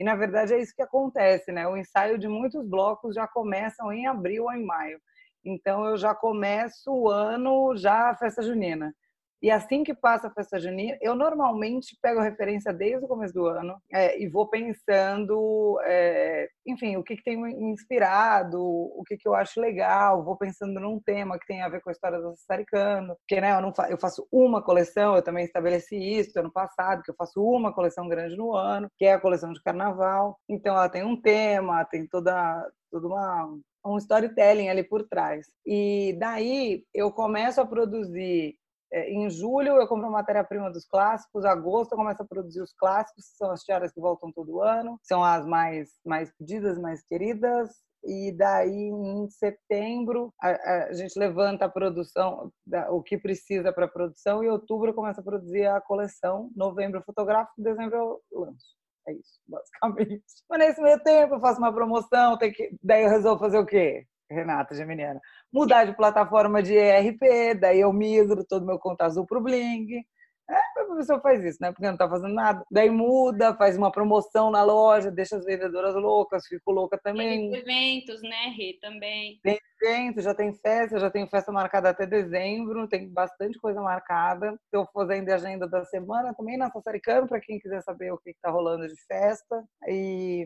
E 0.00 0.04
na 0.04 0.16
verdade 0.16 0.54
é 0.54 0.58
isso 0.58 0.74
que 0.74 0.80
acontece, 0.80 1.52
né? 1.52 1.68
O 1.68 1.76
ensaio 1.76 2.18
de 2.18 2.26
muitos 2.26 2.66
blocos 2.66 3.14
já 3.14 3.28
começam 3.28 3.92
em 3.92 4.06
abril 4.06 4.44
ou 4.44 4.52
em 4.52 4.64
maio. 4.64 4.98
Então 5.44 5.84
eu 5.84 5.98
já 5.98 6.14
começo 6.14 6.90
o 6.90 7.10
ano 7.10 7.76
já 7.76 8.08
a 8.08 8.16
festa 8.16 8.42
junina. 8.42 8.94
E 9.42 9.50
assim 9.50 9.82
que 9.82 9.94
passa 9.94 10.28
a 10.28 10.30
festa 10.30 10.58
junina, 10.58 10.98
eu 11.00 11.14
normalmente 11.14 11.96
pego 12.02 12.20
referência 12.20 12.72
desde 12.72 13.04
o 13.04 13.08
começo 13.08 13.32
do 13.32 13.46
ano 13.46 13.76
é, 13.92 14.20
e 14.20 14.28
vou 14.28 14.48
pensando, 14.48 15.80
é, 15.84 16.48
enfim, 16.66 16.96
o 16.96 17.02
que, 17.02 17.16
que 17.16 17.22
tem 17.22 17.40
me 17.40 17.54
inspirado, 17.72 18.60
o 18.60 19.02
que, 19.06 19.16
que 19.16 19.26
eu 19.26 19.34
acho 19.34 19.60
legal, 19.60 20.22
vou 20.22 20.36
pensando 20.36 20.78
num 20.78 21.00
tema 21.00 21.38
que 21.38 21.46
tem 21.46 21.62
a 21.62 21.68
ver 21.68 21.80
com 21.80 21.88
a 21.88 21.92
história 21.92 22.20
do 22.20 22.36
Sassaricano, 22.36 23.16
porque 23.16 23.40
né, 23.40 23.56
eu, 23.56 23.62
não 23.62 23.74
fa 23.74 23.88
eu 23.90 23.98
faço 23.98 24.26
uma 24.30 24.62
coleção, 24.62 25.16
eu 25.16 25.22
também 25.22 25.44
estabeleci 25.44 25.96
isso 25.96 26.38
ano 26.38 26.52
passado, 26.52 27.02
que 27.02 27.10
eu 27.10 27.16
faço 27.16 27.42
uma 27.42 27.72
coleção 27.72 28.08
grande 28.08 28.36
no 28.36 28.54
ano, 28.54 28.88
que 28.98 29.06
é 29.06 29.14
a 29.14 29.20
coleção 29.20 29.52
de 29.52 29.62
carnaval. 29.62 30.38
Então 30.48 30.74
ela 30.74 30.88
tem 30.88 31.04
um 31.04 31.20
tema, 31.20 31.84
tem 31.86 32.06
toda, 32.06 32.68
toda 32.90 33.06
uma 33.06 33.58
um 33.84 33.96
storytelling 33.96 34.68
ali 34.68 34.84
por 34.84 35.08
trás. 35.08 35.46
E 35.66 36.14
daí 36.18 36.84
eu 36.94 37.10
começo 37.10 37.60
a 37.60 37.66
produzir 37.66 38.54
em 38.92 39.28
julho 39.30 39.80
eu 39.80 39.86
compro 39.86 40.10
matéria-prima 40.10 40.70
dos 40.70 40.86
clássicos, 40.86 41.44
agosto 41.44 41.92
eu 41.92 41.98
começo 41.98 42.22
a 42.22 42.26
produzir 42.26 42.60
os 42.60 42.72
clássicos, 42.72 43.28
que 43.28 43.36
são 43.36 43.50
as 43.50 43.62
tiaras 43.62 43.92
que 43.92 44.00
voltam 44.00 44.32
todo 44.32 44.60
ano, 44.60 44.98
são 45.02 45.22
as 45.22 45.46
mais, 45.46 45.90
mais 46.04 46.32
pedidas, 46.36 46.78
mais 46.78 47.02
queridas. 47.04 47.70
E 48.02 48.32
daí, 48.32 48.88
em 48.88 49.28
setembro, 49.28 50.32
a, 50.40 50.86
a 50.86 50.92
gente 50.94 51.18
levanta 51.18 51.66
a 51.66 51.68
produção, 51.68 52.50
o 52.90 53.02
que 53.02 53.18
precisa 53.18 53.72
para 53.72 53.84
a 53.84 53.90
produção, 53.90 54.42
e 54.42 54.48
outubro 54.48 54.90
eu 54.90 54.94
começo 54.94 55.20
a 55.20 55.22
produzir 55.22 55.66
a 55.66 55.80
coleção, 55.82 56.50
novembro 56.56 57.02
fotográfico, 57.02 57.62
dezembro 57.62 58.22
eu 58.32 58.40
lanço. 58.40 58.80
É 59.06 59.12
isso, 59.12 59.40
basicamente. 59.46 60.24
Mas 60.48 60.58
nesse 60.58 60.80
meio 60.80 61.02
tempo 61.02 61.34
eu 61.34 61.40
faço 61.40 61.58
uma 61.58 61.72
promoção, 61.72 62.38
tem 62.38 62.52
que... 62.52 62.74
daí 62.82 63.04
eu 63.04 63.10
resolvo 63.10 63.40
fazer 63.40 63.58
o 63.58 63.66
quê? 63.66 64.06
Renata 64.30 64.74
Geminiana, 64.74 65.20
mudar 65.52 65.84
de 65.84 65.96
plataforma 65.96 66.62
de 66.62 66.74
ERP, 66.74 67.54
daí 67.58 67.80
eu 67.80 67.92
migro 67.92 68.44
todo 68.44 68.66
meu 68.66 68.78
conta 68.78 69.04
azul 69.04 69.26
para 69.26 69.38
o 69.38 69.42
Bling. 69.42 70.04
É, 70.50 70.80
a 70.80 70.96
pessoa 70.96 71.20
faz 71.20 71.44
isso, 71.44 71.58
né? 71.60 71.70
Porque 71.70 71.86
não 71.86 71.92
está 71.92 72.08
fazendo 72.08 72.34
nada. 72.34 72.64
Daí 72.70 72.90
muda, 72.90 73.54
faz 73.54 73.78
uma 73.78 73.92
promoção 73.92 74.50
na 74.50 74.64
loja, 74.64 75.08
deixa 75.08 75.36
as 75.36 75.44
vendedoras 75.44 75.94
loucas, 75.94 76.44
fico 76.46 76.72
louca 76.72 76.98
também. 76.98 77.50
Tem 77.50 77.60
eventos, 77.60 78.20
né, 78.20 78.52
Rê, 78.56 78.76
também. 78.80 79.38
Tem 79.44 79.60
eventos, 79.80 80.24
já 80.24 80.34
tem 80.34 80.52
festa, 80.52 80.98
já 80.98 81.08
tem 81.08 81.28
festa 81.28 81.52
marcada 81.52 81.90
até 81.90 82.04
dezembro, 82.04 82.88
tem 82.88 83.08
bastante 83.08 83.60
coisa 83.60 83.80
marcada. 83.80 84.58
Estou 84.64 84.88
fazendo 84.92 85.30
a 85.30 85.36
agenda 85.36 85.68
da 85.68 85.84
semana 85.84 86.34
também 86.34 86.56
na 86.56 86.68
Sassaricano, 86.68 87.28
para 87.28 87.40
quem 87.40 87.60
quiser 87.60 87.80
saber 87.82 88.12
o 88.12 88.18
que 88.18 88.30
está 88.30 88.50
rolando 88.50 88.88
de 88.88 89.00
festa. 89.06 89.64
E 89.86 90.44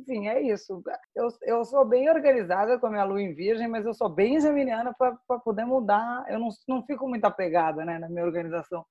enfim, 0.00 0.28
é 0.28 0.40
isso. 0.40 0.82
Eu, 1.14 1.28
eu 1.42 1.64
sou 1.64 1.84
bem 1.84 2.08
organizada 2.08 2.78
com 2.78 2.86
a 2.86 2.90
minha 2.90 3.04
lua 3.04 3.20
em 3.20 3.34
virgem, 3.34 3.68
mas 3.68 3.84
eu 3.84 3.94
sou 3.94 4.08
bem 4.08 4.40
geminiana 4.40 4.94
para 4.94 5.38
poder 5.40 5.64
mudar. 5.64 6.24
Eu 6.28 6.38
não, 6.38 6.48
não 6.68 6.84
fico 6.84 7.08
muito 7.08 7.24
apegada 7.24 7.84
né, 7.84 7.98
na 7.98 8.08
minha 8.08 8.24
organização. 8.24 8.84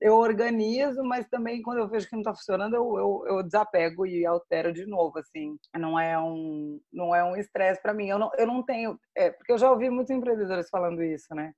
Eu 0.00 0.16
organizo, 0.16 1.02
mas 1.04 1.28
também 1.28 1.60
quando 1.60 1.78
eu 1.78 1.88
vejo 1.88 2.08
que 2.08 2.14
não 2.14 2.22
está 2.22 2.34
funcionando, 2.34 2.74
eu, 2.74 2.98
eu, 2.98 3.24
eu, 3.26 3.42
desapego 3.42 4.06
e 4.06 4.24
altero 4.24 4.72
de 4.72 4.86
novo, 4.86 5.18
assim. 5.18 5.58
Não 5.76 5.98
é 5.98 6.18
um 6.18 6.80
não 6.92 7.14
é 7.14 7.22
um 7.22 7.36
estresse 7.36 7.82
para 7.82 7.92
mim. 7.92 8.08
Eu 8.08 8.18
não, 8.18 8.30
eu 8.38 8.46
não 8.46 8.62
tenho... 8.62 8.98
É, 9.14 9.30
porque 9.30 9.52
eu 9.52 9.58
já 9.58 9.70
ouvi 9.70 9.90
muitos 9.90 10.10
empreendedores 10.10 10.70
falando 10.70 11.02
isso, 11.02 11.34
né? 11.34 11.52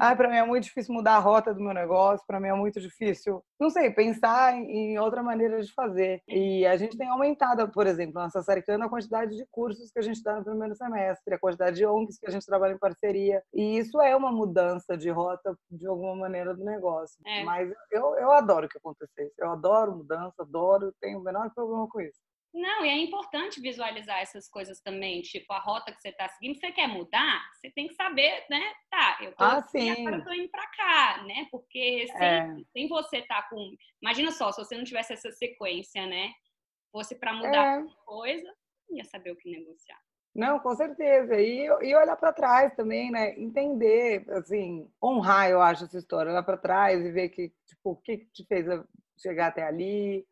Ah, 0.00 0.14
para 0.16 0.28
mim 0.28 0.36
é 0.36 0.44
muito 0.44 0.64
difícil 0.64 0.94
mudar 0.94 1.16
a 1.16 1.18
rota 1.18 1.52
do 1.52 1.62
meu 1.62 1.74
negócio, 1.74 2.26
para 2.26 2.40
mim 2.40 2.48
é 2.48 2.54
muito 2.54 2.80
difícil, 2.80 3.42
não 3.60 3.70
sei, 3.70 3.90
pensar 3.90 4.54
em 4.54 4.98
outra 4.98 5.22
maneira 5.22 5.62
de 5.62 5.72
fazer. 5.72 6.22
E 6.28 6.66
a 6.66 6.76
gente 6.76 6.96
tem 6.96 7.08
aumentado, 7.08 7.70
por 7.70 7.86
exemplo, 7.86 8.14
na 8.14 8.30
Sassaricana, 8.30 8.86
a 8.86 8.88
quantidade 8.88 9.36
de 9.36 9.46
cursos 9.50 9.90
que 9.90 9.98
a 9.98 10.02
gente 10.02 10.22
dá 10.22 10.36
no 10.36 10.44
primeiro 10.44 10.74
semestre, 10.74 11.34
a 11.34 11.38
quantidade 11.38 11.76
de 11.76 11.86
ONGs 11.86 12.18
que 12.18 12.26
a 12.26 12.30
gente 12.30 12.46
trabalha 12.46 12.72
em 12.72 12.78
parceria. 12.78 13.42
E 13.52 13.78
isso 13.78 14.00
é 14.00 14.16
uma 14.16 14.32
mudança 14.32 14.96
de 14.96 15.10
rota, 15.10 15.56
de 15.70 15.86
alguma 15.86 16.16
maneira, 16.16 16.54
do 16.54 16.64
negócio. 16.64 17.16
É. 17.26 17.44
Mas 17.44 17.72
eu, 17.90 18.16
eu 18.16 18.32
adoro 18.32 18.68
que 18.68 18.78
acontecesse. 18.78 19.34
Eu 19.38 19.50
adoro 19.50 19.96
mudança, 19.96 20.42
adoro, 20.42 20.92
tenho 21.00 21.18
o 21.18 21.22
menor 21.22 21.50
problema 21.54 21.88
com 21.88 22.00
isso. 22.00 22.20
Não, 22.54 22.84
e 22.84 22.88
é 22.88 22.96
importante 22.96 23.60
visualizar 23.60 24.20
essas 24.20 24.48
coisas 24.48 24.80
também, 24.80 25.20
tipo, 25.22 25.52
a 25.52 25.58
rota 25.58 25.90
que 25.92 26.00
você 26.00 26.10
está 26.10 26.28
seguindo, 26.28 26.56
você 26.56 26.70
quer 26.70 26.86
mudar, 26.86 27.42
você 27.52 27.68
tem 27.72 27.88
que 27.88 27.94
saber, 27.94 28.44
né? 28.48 28.72
Tá, 28.88 29.18
eu 29.22 29.34
tô 29.34 29.42
ah, 29.42 29.58
aqui, 29.58 29.90
agora 29.90 30.18
eu 30.18 30.24
tô 30.24 30.32
indo 30.32 30.48
para 30.48 30.66
cá, 30.68 31.24
né? 31.24 31.48
Porque 31.50 32.06
sem, 32.06 32.26
é. 32.26 32.54
sem 32.72 32.88
você 32.88 33.18
estar 33.18 33.42
tá 33.42 33.48
com. 33.48 33.74
Imagina 34.00 34.30
só, 34.30 34.52
se 34.52 34.64
você 34.64 34.76
não 34.76 34.84
tivesse 34.84 35.12
essa 35.12 35.32
sequência, 35.32 36.06
né? 36.06 36.32
Fosse 36.92 37.18
para 37.18 37.32
mudar 37.32 37.80
é. 37.80 37.84
coisa, 38.06 38.54
não 38.88 38.98
ia 38.98 39.04
saber 39.04 39.32
o 39.32 39.36
que 39.36 39.50
negociar. 39.50 39.98
Não, 40.32 40.60
com 40.60 40.76
certeza. 40.76 41.40
E, 41.40 41.64
e 41.66 41.94
olhar 41.94 42.16
para 42.16 42.32
trás 42.32 42.72
também, 42.76 43.10
né? 43.10 43.36
Entender, 43.36 44.24
assim, 44.30 44.88
honrar, 45.02 45.50
eu 45.50 45.60
acho, 45.60 45.84
essa 45.84 45.98
história. 45.98 46.30
Olhar 46.30 46.44
para 46.44 46.56
trás 46.56 47.04
e 47.04 47.10
ver 47.10 47.30
que, 47.30 47.52
tipo, 47.66 47.90
o 47.90 47.96
que 47.96 48.18
te 48.32 48.44
fez 48.46 48.66
chegar 49.16 49.48
até 49.48 49.64
ali, 49.64 50.24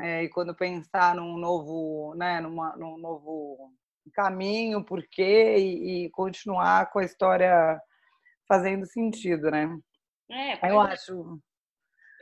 é, 0.00 0.24
e 0.24 0.28
quando 0.28 0.54
pensar 0.54 1.14
num 1.14 1.36
novo, 1.36 2.14
né, 2.16 2.40
numa, 2.40 2.76
num 2.76 2.96
novo 2.98 3.72
caminho, 4.12 4.84
porquê 4.84 5.56
e, 5.56 6.06
e 6.06 6.10
continuar 6.10 6.90
com 6.90 6.98
a 6.98 7.04
história 7.04 7.80
fazendo 8.48 8.86
sentido, 8.86 9.50
né? 9.50 9.68
É, 10.30 10.70
eu 10.70 10.80
acho. 10.80 11.40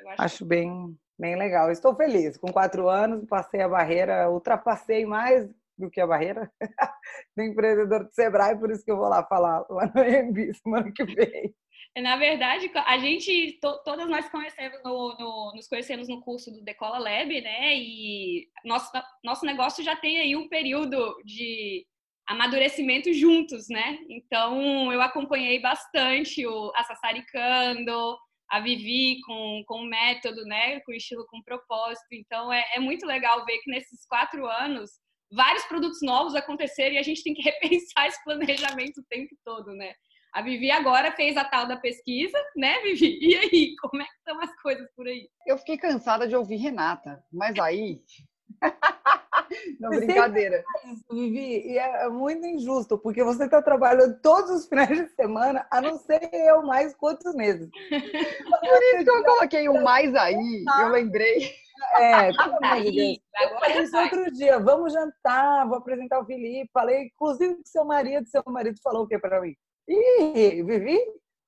Acho, 0.09 0.23
acho 0.23 0.45
bem, 0.45 0.97
bem 1.19 1.37
legal. 1.37 1.71
Estou 1.71 1.95
feliz. 1.95 2.37
Com 2.37 2.53
quatro 2.53 2.89
anos, 2.89 3.25
passei 3.27 3.61
a 3.61 3.69
barreira, 3.69 4.31
ultrapassei 4.31 5.07
mais 5.07 5.49
do 5.79 5.91
que 5.91 6.01
a 6.01 6.07
barreira 6.07 6.51
do 7.37 7.43
empreendedor 7.43 8.05
do 8.05 8.13
Sebrae, 8.13 8.59
por 8.59 8.71
isso 8.71 8.85
que 8.85 8.91
eu 8.91 8.97
vou 8.97 9.09
lá 9.09 9.25
falar 9.25 9.65
lá 9.69 9.91
no 9.95 10.03
EMB 10.05 10.55
semana 10.55 10.93
que 10.93 11.05
vem. 11.05 11.55
Na 11.99 12.17
verdade, 12.17 12.71
a 12.75 12.99
gente, 12.99 13.59
to, 13.61 13.83
todas 13.85 14.09
nós 14.09 14.29
conhecemos 14.31 14.83
no, 14.83 15.15
no, 15.19 15.53
nos 15.55 15.69
conhecemos 15.69 16.09
no 16.09 16.23
curso 16.23 16.51
do 16.51 16.63
Decola 16.63 16.99
Lab, 16.99 17.41
né? 17.43 17.77
E 17.77 18.49
nosso, 18.65 18.91
nosso 19.23 19.45
negócio 19.45 19.85
já 19.85 19.95
tem 19.95 20.19
aí 20.19 20.35
um 20.35 20.49
período 20.49 21.21
de 21.23 21.87
amadurecimento 22.27 23.13
juntos, 23.13 23.69
né? 23.69 23.99
Então, 24.09 24.91
eu 24.91 25.03
acompanhei 25.03 25.61
bastante 25.61 26.47
o 26.47 26.73
a 26.75 26.83
Sassaricando, 26.85 28.17
a 28.49 28.61
Vivi 28.61 29.21
com, 29.27 29.63
com 29.67 29.83
método, 29.83 30.45
né? 30.45 30.81
Com 30.81 30.93
estilo, 30.93 31.27
com 31.27 31.43
propósito. 31.43 32.09
Então, 32.13 32.51
é, 32.51 32.65
é 32.75 32.81
muito 32.81 33.05
legal 33.05 33.45
ver 33.45 33.59
que 33.59 33.71
nesses 33.71 34.07
quatro 34.07 34.47
anos 34.47 34.91
vários 35.31 35.65
produtos 35.65 36.01
novos 36.03 36.35
aconteceram 36.35 36.95
e 36.95 36.99
a 36.99 37.03
gente 37.03 37.23
tem 37.23 37.35
que 37.35 37.43
repensar 37.43 38.07
esse 38.07 38.23
planejamento 38.25 38.99
o 39.01 39.07
tempo 39.11 39.35
todo, 39.45 39.75
né? 39.75 39.95
A 40.33 40.41
Vivi 40.41 40.71
agora 40.71 41.13
fez 41.13 41.37
a 41.37 41.45
tal 41.45 41.69
da 41.69 41.77
pesquisa, 41.77 42.39
né, 42.57 42.81
Vivi? 42.81 43.19
E 43.21 43.37
aí, 43.37 43.77
como 43.77 44.01
é 44.01 44.07
que 44.07 44.17
estão 44.17 44.41
as 44.41 44.55
coisas 44.63 44.89
por 44.97 45.07
aí? 45.07 45.29
Eu 45.47 45.59
fiquei 45.59 45.77
cansada 45.77 46.27
de 46.27 46.35
ouvir 46.35 46.57
Renata, 46.57 47.23
mas 47.31 47.59
aí. 47.59 48.01
Não, 49.79 49.91
brincadeira. 49.91 50.65
Vivi, 51.11 51.69
e 51.69 51.79
é 51.79 52.09
muito 52.09 52.47
injusto, 52.47 52.97
porque 52.97 53.23
você 53.23 53.45
está 53.45 53.61
trabalhando 53.61 54.19
todos 54.23 54.51
os 54.51 54.67
finais 54.67 54.89
de 54.89 55.09
semana, 55.09 55.67
a 55.71 55.83
não 55.83 55.99
ser 55.99 56.31
eu 56.33 56.63
mais 56.63 56.95
quantos 56.95 57.35
meses. 57.35 57.69
Por 57.91 58.83
isso 58.95 59.05
que 59.05 59.11
eu 59.11 59.25
coloquei 59.25 59.69
o 59.69 59.83
mais 59.83 60.15
aí, 60.15 60.65
eu 60.81 60.89
lembrei. 60.89 61.55
É, 61.97 62.33
pelo 62.33 62.57
amor 62.65 62.85
de 62.85 62.93
Deus. 62.93 63.19
Eu 63.43 63.59
falei 63.59 63.83
isso 63.83 63.99
outro 63.99 64.33
dia, 64.33 64.59
vamos 64.59 64.93
jantar, 64.95 65.69
vou 65.69 65.77
apresentar 65.77 66.21
o 66.21 66.25
Felipe. 66.25 66.71
Falei, 66.73 67.05
inclusive, 67.07 67.57
que 67.57 67.69
seu 67.69 67.85
marido, 67.85 68.27
seu 68.27 68.43
marido 68.47 68.79
falou 68.83 69.03
o 69.05 69.07
que 69.07 69.19
para 69.19 69.41
mim? 69.41 69.55
Ih, 69.89 70.63
Vivi, 70.63 70.99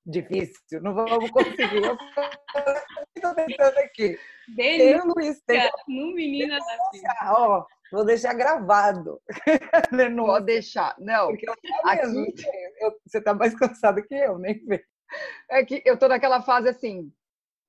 difícil, 0.05 0.83
não 0.83 0.95
vamos 0.95 1.31
conseguir. 1.31 1.85
Eu 1.85 1.97
estou 3.17 3.35
tentando 3.35 3.79
aqui. 3.79 4.19
Denúncia 4.57 5.05
Luiz, 5.05 5.43
no 5.89 6.15
Menina 6.15 6.59
da 6.59 7.33
Ó, 7.33 7.65
vou 7.93 8.05
deixar 8.05 8.35
gravado. 8.35 9.21
Pode 10.27 10.47
deixar. 10.47 10.95
Não, 10.99 11.29
Porque 11.29 11.49
eu, 11.49 11.55
aqui... 11.85 12.35
Eu, 12.81 12.93
você 13.07 13.19
está 13.19 13.35
mais 13.35 13.55
cansado 13.55 14.03
que 14.03 14.15
eu, 14.15 14.39
nem 14.39 14.59
vê. 14.67 14.85
É 15.51 15.65
que 15.65 15.83
eu 15.85 15.95
estou 15.95 16.09
naquela 16.09 16.43
fase 16.43 16.69
assim, 16.69 17.13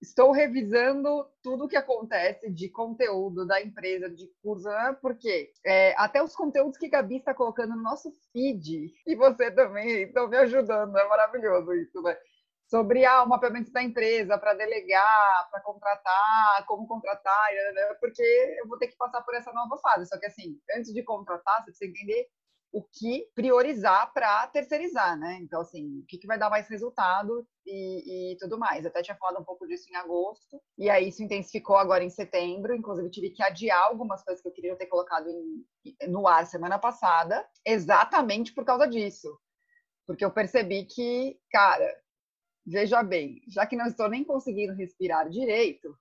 estou 0.05 0.31
revisando 0.31 1.27
tudo 1.41 1.65
o 1.65 1.67
que 1.67 1.75
acontece 1.75 2.49
de 2.51 2.69
conteúdo 2.69 3.45
da 3.45 3.61
empresa, 3.61 4.09
de 4.09 4.27
curso, 4.41 4.67
né? 4.69 4.95
porque 5.01 5.51
é, 5.65 5.93
até 5.97 6.21
os 6.21 6.35
conteúdos 6.35 6.77
que 6.77 6.85
a 6.85 6.89
Gabi 6.89 7.17
está 7.17 7.33
colocando 7.33 7.75
no 7.75 7.81
nosso 7.81 8.11
feed, 8.31 8.93
e 9.05 9.15
você 9.15 9.51
também 9.51 10.03
estão 10.03 10.27
me 10.27 10.37
ajudando, 10.37 10.97
é 10.97 11.07
maravilhoso 11.07 11.73
isso, 11.73 12.01
né? 12.01 12.15
Sobre 12.67 13.05
ah, 13.05 13.23
o 13.23 13.29
mapeamento 13.29 13.71
da 13.71 13.83
empresa 13.83 14.39
para 14.39 14.55
delegar, 14.55 15.49
para 15.51 15.61
contratar, 15.61 16.65
como 16.65 16.87
contratar, 16.87 17.51
né? 17.73 17.93
porque 17.99 18.23
eu 18.59 18.67
vou 18.67 18.77
ter 18.79 18.87
que 18.87 18.97
passar 18.97 19.21
por 19.21 19.35
essa 19.35 19.53
nova 19.53 19.77
fase. 19.77 20.07
Só 20.07 20.17
que 20.19 20.25
assim, 20.25 20.59
antes 20.75 20.91
de 20.91 21.03
contratar, 21.03 21.59
você 21.59 21.65
precisa 21.65 21.91
entender 21.91 22.27
o 22.71 22.83
que 22.83 23.29
priorizar 23.33 24.11
para 24.13 24.47
terceirizar, 24.47 25.17
né? 25.17 25.39
Então, 25.41 25.61
assim, 25.61 25.99
o 25.99 26.05
que, 26.05 26.17
que 26.17 26.27
vai 26.27 26.37
dar 26.37 26.49
mais 26.49 26.67
resultado 26.67 27.47
e, 27.65 28.33
e, 28.33 28.37
tudo 28.37 28.57
mais. 28.57 28.83
Eu 28.83 28.89
até 28.89 29.01
tinha 29.01 29.17
falado 29.17 29.41
um 29.41 29.45
pouco 29.45 29.65
disso 29.65 29.89
em 29.89 29.95
agosto, 29.95 30.61
e 30.77 30.89
aí 30.89 31.07
isso 31.07 31.23
intensificou 31.23 31.77
agora 31.77 32.03
em 32.03 32.09
setembro. 32.09 32.75
Inclusive, 32.75 33.09
tive 33.09 33.29
que 33.29 33.41
adiar 33.41 33.81
algumas 33.83 34.23
coisas 34.23 34.41
que 34.41 34.47
eu 34.47 34.53
queria 34.53 34.75
ter 34.75 34.87
colocado 34.87 35.27
em, 35.29 35.65
no 36.09 36.27
ar 36.27 36.45
semana 36.45 36.77
passada, 36.77 37.47
exatamente 37.65 38.53
por 38.53 38.65
causa 38.65 38.87
disso. 38.87 39.29
Porque 40.05 40.25
eu 40.25 40.31
percebi 40.31 40.85
que, 40.85 41.39
cara, 41.49 41.89
veja 42.65 43.01
bem, 43.03 43.41
já 43.47 43.65
que 43.65 43.75
não 43.75 43.85
estou 43.85 44.09
nem 44.09 44.23
conseguindo 44.23 44.73
respirar 44.73 45.29
direito, 45.29 45.97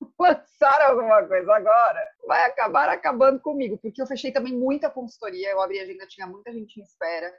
lançar 0.18 0.80
alguma 0.82 1.26
coisa 1.26 1.54
agora, 1.54 2.08
vai 2.26 2.44
acabar 2.44 2.88
acabando 2.88 3.40
comigo, 3.40 3.78
porque 3.78 4.00
eu 4.00 4.06
fechei 4.06 4.32
também 4.32 4.56
muita 4.56 4.90
consultoria, 4.90 5.50
eu 5.50 5.60
abri 5.60 5.80
agenda, 5.80 6.06
tinha 6.06 6.26
muita 6.26 6.52
gente 6.52 6.80
em 6.80 6.82
espera. 6.82 7.32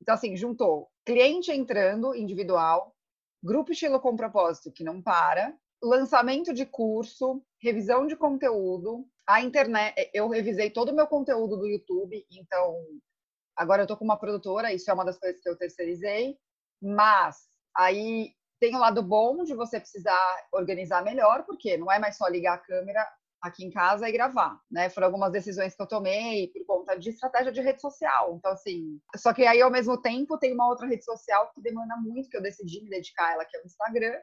Então, 0.00 0.14
assim, 0.14 0.36
juntou 0.36 0.88
cliente 1.04 1.52
entrando 1.52 2.14
individual, 2.14 2.94
grupo 3.42 3.72
estilo 3.72 4.00
com 4.00 4.16
propósito 4.16 4.72
que 4.72 4.84
não 4.84 5.02
para, 5.02 5.54
lançamento 5.82 6.52
de 6.52 6.64
curso, 6.64 7.42
revisão 7.60 8.06
de 8.06 8.16
conteúdo, 8.16 9.04
a 9.26 9.40
internet, 9.40 10.10
eu 10.12 10.28
revisei 10.28 10.70
todo 10.70 10.90
o 10.90 10.94
meu 10.94 11.06
conteúdo 11.06 11.56
do 11.56 11.66
YouTube, 11.66 12.24
então 12.30 12.76
agora 13.56 13.82
eu 13.82 13.86
tô 13.86 13.96
com 13.96 14.04
uma 14.04 14.18
produtora, 14.18 14.72
isso 14.72 14.90
é 14.90 14.94
uma 14.94 15.04
das 15.04 15.18
coisas 15.18 15.40
que 15.40 15.48
eu 15.48 15.56
terceirizei, 15.56 16.36
mas 16.80 17.36
aí 17.76 18.32
tem 18.62 18.76
o 18.76 18.78
lado 18.78 19.02
bom 19.02 19.42
de 19.42 19.54
você 19.54 19.80
precisar 19.80 20.46
organizar 20.52 21.02
melhor, 21.02 21.44
porque 21.44 21.76
não 21.76 21.90
é 21.90 21.98
mais 21.98 22.16
só 22.16 22.28
ligar 22.28 22.54
a 22.54 22.58
câmera 22.58 23.04
aqui 23.40 23.64
em 23.64 23.70
casa 23.70 24.08
e 24.08 24.12
gravar, 24.12 24.56
né? 24.70 24.88
Foram 24.88 25.08
algumas 25.08 25.32
decisões 25.32 25.74
que 25.74 25.82
eu 25.82 25.88
tomei 25.88 26.46
por 26.46 26.64
conta 26.64 26.96
de 26.96 27.10
estratégia 27.10 27.50
de 27.50 27.60
rede 27.60 27.80
social. 27.80 28.36
Então, 28.36 28.52
assim, 28.52 29.00
só 29.16 29.34
que 29.34 29.44
aí 29.44 29.60
ao 29.60 29.68
mesmo 29.68 30.00
tempo 30.00 30.38
tem 30.38 30.54
uma 30.54 30.68
outra 30.68 30.86
rede 30.86 31.04
social 31.04 31.50
que 31.52 31.60
demanda 31.60 31.96
muito, 31.96 32.28
que 32.28 32.36
eu 32.36 32.40
decidi 32.40 32.84
me 32.84 32.88
dedicar 32.88 33.30
a 33.30 33.32
ela, 33.32 33.44
que 33.44 33.56
é 33.56 33.60
o 33.60 33.66
Instagram. 33.66 34.16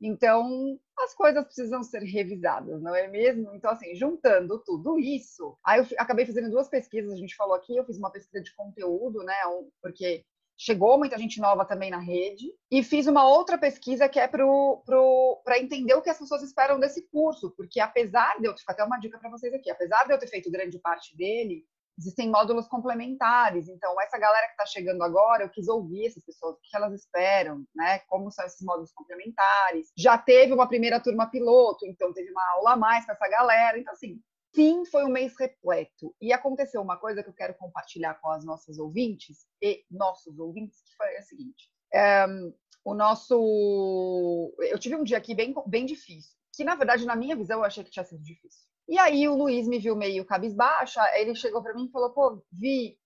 Então, 0.00 0.76
as 0.98 1.14
coisas 1.14 1.44
precisam 1.44 1.84
ser 1.84 2.02
revisadas, 2.02 2.82
não 2.82 2.96
é 2.96 3.06
mesmo? 3.06 3.54
Então, 3.54 3.70
assim, 3.70 3.94
juntando 3.94 4.58
tudo 4.64 4.98
isso, 4.98 5.56
aí 5.64 5.78
eu 5.78 5.86
acabei 5.98 6.26
fazendo 6.26 6.50
duas 6.50 6.68
pesquisas, 6.68 7.12
a 7.12 7.16
gente 7.16 7.36
falou 7.36 7.54
aqui, 7.54 7.76
eu 7.76 7.84
fiz 7.84 7.96
uma 7.96 8.10
pesquisa 8.10 8.42
de 8.42 8.52
conteúdo, 8.56 9.22
né? 9.22 9.36
Porque 9.80 10.24
chegou 10.58 10.98
muita 10.98 11.16
gente 11.16 11.40
nova 11.40 11.64
também 11.64 11.88
na 11.88 12.00
rede, 12.00 12.52
e 12.70 12.82
fiz 12.82 13.06
uma 13.06 13.26
outra 13.28 13.56
pesquisa 13.56 14.08
que 14.08 14.18
é 14.18 14.26
para 14.26 15.58
entender 15.58 15.94
o 15.94 16.02
que 16.02 16.10
as 16.10 16.18
pessoas 16.18 16.42
esperam 16.42 16.80
desse 16.80 17.08
curso, 17.10 17.52
porque 17.56 17.78
apesar 17.78 18.38
de 18.40 18.46
eu, 18.46 18.58
ficar 18.58 18.72
até 18.72 18.84
uma 18.84 18.98
dica 18.98 19.18
para 19.18 19.30
vocês 19.30 19.54
aqui, 19.54 19.70
apesar 19.70 20.04
de 20.04 20.12
eu 20.12 20.18
ter 20.18 20.26
feito 20.26 20.50
grande 20.50 20.78
parte 20.80 21.16
dele, 21.16 21.64
existem 21.96 22.30
módulos 22.30 22.68
complementares, 22.68 23.68
então 23.68 24.00
essa 24.00 24.16
galera 24.18 24.46
que 24.46 24.52
está 24.52 24.66
chegando 24.66 25.02
agora, 25.02 25.42
eu 25.42 25.48
quis 25.48 25.66
ouvir 25.68 26.06
essas 26.06 26.24
pessoas, 26.24 26.54
o 26.54 26.60
que 26.62 26.76
elas 26.76 26.92
esperam, 26.92 27.64
né, 27.74 28.00
como 28.08 28.30
são 28.30 28.44
esses 28.44 28.62
módulos 28.62 28.92
complementares, 28.92 29.90
já 29.96 30.16
teve 30.16 30.52
uma 30.52 30.68
primeira 30.68 31.00
turma 31.00 31.28
piloto, 31.28 31.86
então 31.86 32.12
teve 32.12 32.30
uma 32.30 32.52
aula 32.52 32.72
a 32.72 32.76
mais 32.76 33.04
com 33.04 33.12
essa 33.12 33.28
galera, 33.28 33.78
então 33.78 33.92
assim, 33.92 34.20
Sim, 34.58 34.84
foi 34.86 35.04
um 35.04 35.08
mês 35.08 35.38
repleto. 35.38 36.12
E 36.20 36.32
aconteceu 36.32 36.82
uma 36.82 36.96
coisa 36.96 37.22
que 37.22 37.28
eu 37.28 37.32
quero 37.32 37.54
compartilhar 37.54 38.14
com 38.14 38.28
as 38.28 38.44
nossas 38.44 38.76
ouvintes 38.76 39.46
e 39.62 39.84
nossos 39.88 40.36
ouvintes, 40.36 40.82
que 40.82 40.96
foi 40.96 41.16
a 41.16 41.22
seguinte. 41.22 41.70
O 42.84 42.92
nosso... 42.92 44.52
Eu 44.58 44.76
tive 44.76 44.96
um 44.96 45.04
dia 45.04 45.16
aqui 45.16 45.32
bem, 45.32 45.54
bem 45.64 45.86
difícil, 45.86 46.34
que 46.52 46.64
na 46.64 46.74
verdade, 46.74 47.06
na 47.06 47.14
minha 47.14 47.36
visão, 47.36 47.60
eu 47.60 47.64
achei 47.64 47.84
que 47.84 47.90
tinha 47.92 48.04
sido 48.04 48.20
difícil. 48.20 48.66
E 48.88 48.98
aí 48.98 49.28
o 49.28 49.36
Luiz 49.36 49.68
me 49.68 49.78
viu 49.78 49.94
meio 49.94 50.24
cabisbaixa, 50.24 51.02
ele 51.14 51.36
chegou 51.36 51.62
para 51.62 51.74
mim 51.74 51.84
e 51.84 51.92
falou, 51.92 52.10
pô, 52.10 52.42
Vi, 52.50 52.98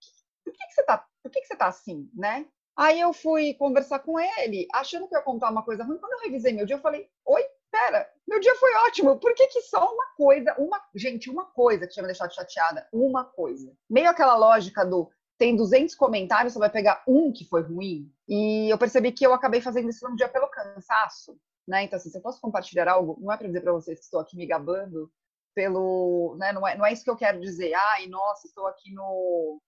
por 0.43 0.55
que, 0.55 0.67
que 0.67 0.73
você 0.73 0.83
tá, 0.85 1.07
por 1.23 1.31
que, 1.31 1.39
que 1.39 1.47
você 1.49 1.57
tá 1.57 1.67
assim, 1.67 2.09
né? 2.15 2.47
Aí 2.75 2.99
eu 2.99 3.13
fui 3.13 3.53
conversar 3.53 3.99
com 3.99 4.19
ele, 4.19 4.67
achando 4.73 5.07
que 5.07 5.15
eu 5.15 5.19
ia 5.19 5.25
contar 5.25 5.51
uma 5.51 5.63
coisa 5.63 5.85
ruim. 5.85 5.99
Quando 5.99 6.13
eu 6.15 6.21
revisei 6.21 6.55
meu 6.55 6.65
dia, 6.65 6.77
eu 6.77 6.81
falei, 6.81 7.11
oi, 7.27 7.45
pera, 7.73 8.07
meu 8.29 8.39
dia 8.39 8.55
foi 8.57 8.73
ótimo. 8.87 9.19
Por 9.19 9.35
que, 9.35 9.47
que 9.49 9.63
só 9.63 9.93
uma 9.93 10.07
coisa, 10.15 10.55
uma, 10.59 10.81
gente, 10.95 11.31
uma 11.31 11.47
coisa 11.47 11.87
que 11.87 11.95
tinha 11.95 12.03
me 12.03 12.09
deixado 12.09 12.35
chateada, 12.35 12.87
uma 12.93 13.25
coisa. 13.25 13.73
Meio 13.89 14.11
aquela 14.11 14.37
lógica 14.37 14.85
do 14.85 15.11
tem 15.39 15.57
200 15.57 15.95
comentários, 15.97 16.53
você 16.53 16.59
vai 16.59 16.71
pegar 16.71 17.03
um 17.09 17.33
que 17.33 17.45
foi 17.49 17.63
ruim. 17.63 18.13
E 18.29 18.73
eu 18.73 18.79
percebi 18.79 19.11
que 19.11 19.27
eu 19.27 19.33
acabei 19.33 19.61
fazendo 19.61 19.89
isso 19.89 20.09
num 20.09 20.15
dia 20.15 20.29
pelo 20.29 20.49
cansaço, 20.49 21.37
né? 21.67 21.83
Então, 21.83 21.97
assim, 21.97 22.11
se 22.11 22.19
eu 22.19 22.23
posso 22.23 22.41
compartilhar 22.41 22.87
algo, 22.87 23.19
não 23.21 23.33
é 23.33 23.37
para 23.37 23.49
dizer 23.49 23.63
para 23.63 23.73
vocês 23.73 23.99
que 23.99 24.05
estou 24.05 24.21
aqui 24.21 24.37
me 24.37 24.47
gabando 24.47 25.11
pelo, 25.55 26.37
né? 26.39 26.53
Não 26.53 26.69
é, 26.69 26.77
não 26.77 26.87
é 26.87 26.93
isso 26.93 27.03
que 27.03 27.11
eu 27.11 27.17
quero 27.17 27.41
dizer. 27.41 27.75
Ai, 27.75 28.07
nossa, 28.07 28.47
estou 28.47 28.67
aqui 28.69 28.93
no, 28.93 29.61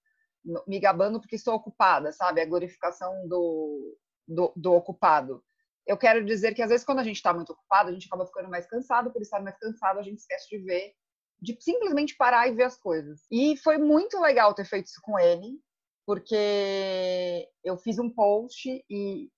no 0.44 0.62
me 0.66 0.78
gabando 0.78 1.18
porque 1.18 1.34
estou 1.34 1.54
ocupada, 1.54 2.12
sabe? 2.12 2.40
A 2.40 2.46
glorificação 2.46 3.26
do, 3.26 3.96
do, 4.28 4.52
do 4.54 4.72
ocupado 4.74 5.42
eu 5.86 5.96
quero 5.96 6.24
dizer 6.24 6.54
que 6.54 6.62
às 6.62 6.70
vezes 6.70 6.84
quando 6.84 7.00
a 7.00 7.04
gente 7.04 7.16
está 7.16 7.32
muito 7.32 7.52
ocupado, 7.52 7.90
a 7.90 7.92
gente 7.92 8.06
acaba 8.06 8.26
ficando 8.26 8.48
mais 8.48 8.66
cansado, 8.66 9.12
por 9.12 9.20
estar 9.22 9.40
mais 9.40 9.56
cansado, 9.58 9.98
a 9.98 10.02
gente 10.02 10.18
esquece 10.18 10.48
de 10.48 10.58
ver, 10.58 10.92
de 11.40 11.56
simplesmente 11.60 12.16
parar 12.16 12.48
e 12.48 12.54
ver 12.54 12.64
as 12.64 12.78
coisas. 12.78 13.22
E 13.30 13.56
foi 13.58 13.78
muito 13.78 14.18
legal 14.20 14.54
ter 14.54 14.64
feito 14.64 14.86
isso 14.86 15.00
com 15.02 15.18
ele, 15.18 15.60
porque 16.06 17.48
eu 17.62 17.76
fiz 17.76 17.98
um 17.98 18.10
post 18.10 18.84
e 18.88 19.30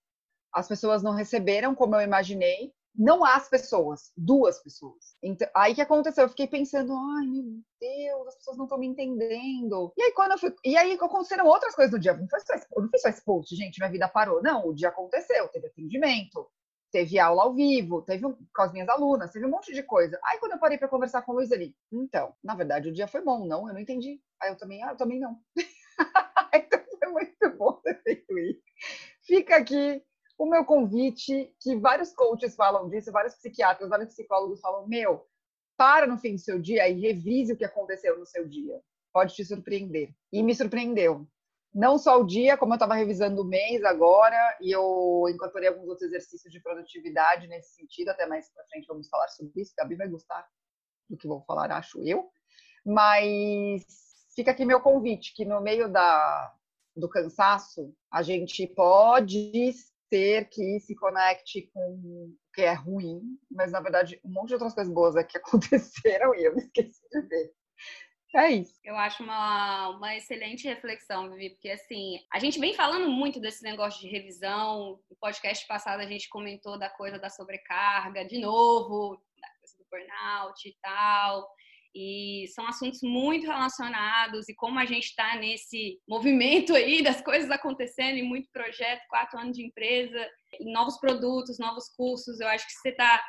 as 0.53 0.69
pessoas 0.69 1.03
não 1.03 1.13
receberam 1.13 1.75
como 1.75 1.97
eu 1.97 2.01
imaginei, 2.01 2.73
não 2.99 3.25
as 3.25 3.49
pessoas, 3.49 4.13
duas 4.17 4.63
pessoas. 4.63 5.17
Então, 5.23 5.49
aí 5.55 5.75
que 5.75 5.81
aconteceu? 5.81 6.25
Eu 6.25 6.29
fiquei 6.29 6.47
pensando, 6.47 6.93
ai 6.93 7.27
meu 7.27 7.45
Deus, 7.81 8.29
as 8.29 8.37
pessoas 8.37 8.57
não 8.57 8.65
estão 8.65 8.79
me 8.79 8.87
entendendo. 8.87 9.93
E 9.97 10.03
aí 10.03 10.13
quando 10.13 10.33
eu 10.33 10.39
fui, 10.39 10.55
e 10.65 10.77
aí 10.77 10.93
aconteceram 10.93 11.47
outras 11.47 11.75
coisas 11.75 11.93
no 11.93 11.99
dia. 11.99 12.15
Não 12.15 12.29
foi 12.29 12.41
só, 12.41 12.55
não 12.77 12.89
fiz 12.89 13.03
só 13.03 13.09
esse 13.09 13.25
post, 13.25 13.55
gente, 13.55 13.79
minha 13.79 13.91
vida 13.91 14.09
parou. 14.09 14.43
Não, 14.43 14.67
o 14.67 14.75
dia 14.75 14.89
aconteceu, 14.89 15.49
teve 15.49 15.67
atendimento, 15.67 16.49
teve 16.91 17.19
aula 17.19 17.43
ao 17.43 17.55
vivo, 17.55 18.03
teve 18.03 18.27
um, 18.27 18.33
com 18.33 18.63
as 18.63 18.73
minhas 18.73 18.89
alunas, 18.89 19.31
teve 19.31 19.47
um 19.47 19.51
monte 19.51 19.73
de 19.73 19.83
coisa. 19.83 20.19
Aí 20.25 20.39
quando 20.39 20.53
eu 20.53 20.59
parei 20.59 20.79
para 20.79 20.89
conversar 20.89 21.23
com 21.23 21.33
o 21.33 21.35
Luiz 21.37 21.53
ali, 21.53 21.75
então, 21.93 22.35
na 22.43 22.55
verdade 22.55 22.89
o 22.89 22.93
dia 22.93 23.07
foi 23.07 23.23
bom, 23.23 23.47
não, 23.47 23.69
eu 23.69 23.75
não 23.75 23.81
entendi. 23.81 24.21
Aí 24.41 24.51
eu 24.51 24.57
também, 24.57 24.83
ah, 24.83 24.91
eu 24.91 24.97
também 24.97 25.21
não. 25.21 25.39
então 26.55 26.81
foi 26.99 27.09
muito 27.11 27.57
bom 27.59 27.73
ter 27.83 28.01
feito 28.03 28.39
isso. 28.39 28.63
Fica 29.23 29.57
aqui 29.57 30.03
o 30.39 30.47
meu 30.47 30.65
convite, 30.65 31.55
que 31.61 31.77
vários 31.77 32.13
coaches 32.13 32.55
falam 32.55 32.89
disso, 32.89 33.13
vários 33.13 33.35
psiquiatras, 33.35 33.89
vários 33.89 34.13
psicólogos 34.13 34.61
falam, 34.61 34.87
meu, 34.87 35.27
para 35.77 36.07
no 36.07 36.19
fim 36.19 36.35
do 36.35 36.41
seu 36.41 36.59
dia 36.59 36.89
e 36.89 37.01
revise 37.01 37.53
o 37.53 37.57
que 37.57 37.65
aconteceu 37.65 38.19
no 38.19 38.27
seu 38.27 38.47
dia. 38.47 38.81
Pode 39.13 39.35
te 39.35 39.45
surpreender. 39.45 40.15
E 40.33 40.43
me 40.43 40.55
surpreendeu 40.55 41.27
não 41.77 41.99
só 41.99 42.19
o 42.19 42.25
dia, 42.25 42.57
como 42.57 42.73
eu 42.73 42.77
estava 42.77 42.95
revisando 42.95 43.43
o 43.43 43.45
mês 43.45 43.85
agora, 43.85 44.57
e 44.63 44.71
eu 44.71 45.27
incorporei 45.29 45.69
alguns 45.69 45.87
outros 45.87 46.09
exercícios 46.09 46.51
de 46.51 46.59
produtividade 46.59 47.47
nesse 47.47 47.75
sentido, 47.75 48.09
até 48.09 48.27
mais 48.27 48.51
para 48.51 48.65
frente 48.65 48.87
vamos 48.87 49.09
falar 49.11 49.29
sobre 49.29 49.61
isso. 49.61 49.75
Gabi 49.77 49.95
vai 49.95 50.09
gostar 50.09 50.49
do 51.09 51.19
que 51.19 51.29
vou 51.29 51.43
falar, 51.43 51.71
acho 51.71 52.03
eu. 52.03 52.31
Mas 52.83 53.85
fica 54.35 54.53
aqui 54.53 54.65
meu 54.65 54.81
convite, 54.81 55.35
que 55.35 55.45
no 55.45 55.61
meio 55.61 55.87
da, 55.87 56.55
do 56.97 57.11
cansaço, 57.11 57.95
a 58.11 58.23
gente 58.23 58.67
pode 58.69 59.71
ser 60.09 60.49
que 60.49 60.81
se 60.81 60.95
conecte 60.95 61.71
com 61.73 61.81
o 61.81 62.35
que 62.55 62.63
é 62.63 62.73
ruim, 62.73 63.21
mas 63.51 63.73
na 63.73 63.81
verdade 63.81 64.21
um 64.25 64.31
monte 64.31 64.49
de 64.49 64.55
outras 64.55 64.75
coisas 64.75 64.93
boas 64.93 65.17
aqui 65.17 65.37
aconteceram 65.39 66.35
e 66.35 66.45
eu 66.45 66.55
me 66.55 66.63
esqueci 66.63 67.03
de 67.11 67.23
ver. 67.23 67.53
É 68.35 68.51
isso. 68.51 68.79
Eu 68.85 68.97
acho 68.97 69.23
uma, 69.23 69.91
uma 69.91 70.15
excelente 70.15 70.69
reflexão, 70.69 71.31
Vivi, 71.31 71.51
porque 71.51 71.71
assim, 71.71 72.19
a 72.31 72.39
gente 72.39 72.59
vem 72.61 72.75
falando 72.75 73.09
muito 73.09 73.41
desse 73.41 73.63
negócio 73.63 74.01
de 74.01 74.09
revisão. 74.09 75.01
No 75.09 75.17
podcast 75.17 75.67
passado 75.67 76.01
a 76.01 76.07
gente 76.07 76.29
comentou 76.29 76.79
da 76.79 76.91
coisa 76.91 77.19
da 77.19 77.31
sobrecarga, 77.31 78.27
de 78.27 78.39
novo, 78.39 79.17
da 79.41 79.49
coisa 79.61 79.77
do 79.79 79.87
burnout 79.91 80.69
e 80.69 80.77
tal. 80.83 81.49
E 81.99 82.47
são 82.49 82.69
assuntos 82.69 83.01
muito 83.03 83.47
relacionados, 83.47 84.51
e 84.51 84.55
como 84.55 84.79
a 84.79 84.85
gente 84.85 85.07
está 85.07 85.37
nesse 85.37 85.99
movimento 86.07 86.75
aí 86.75 87.01
das 87.03 87.23
coisas 87.23 87.51
acontecendo, 87.51 88.19
e 88.19 88.23
muito 88.23 88.51
projeto, 88.53 89.01
quatro 89.09 89.39
anos 89.39 89.57
de 89.57 89.65
empresa, 89.65 90.29
novos 90.61 90.99
produtos, 90.99 91.59
novos 91.59 91.89
cursos, 91.97 92.39
eu 92.39 92.49
acho 92.49 92.67
que 92.67 92.73
você 92.75 92.91
está 92.91 93.25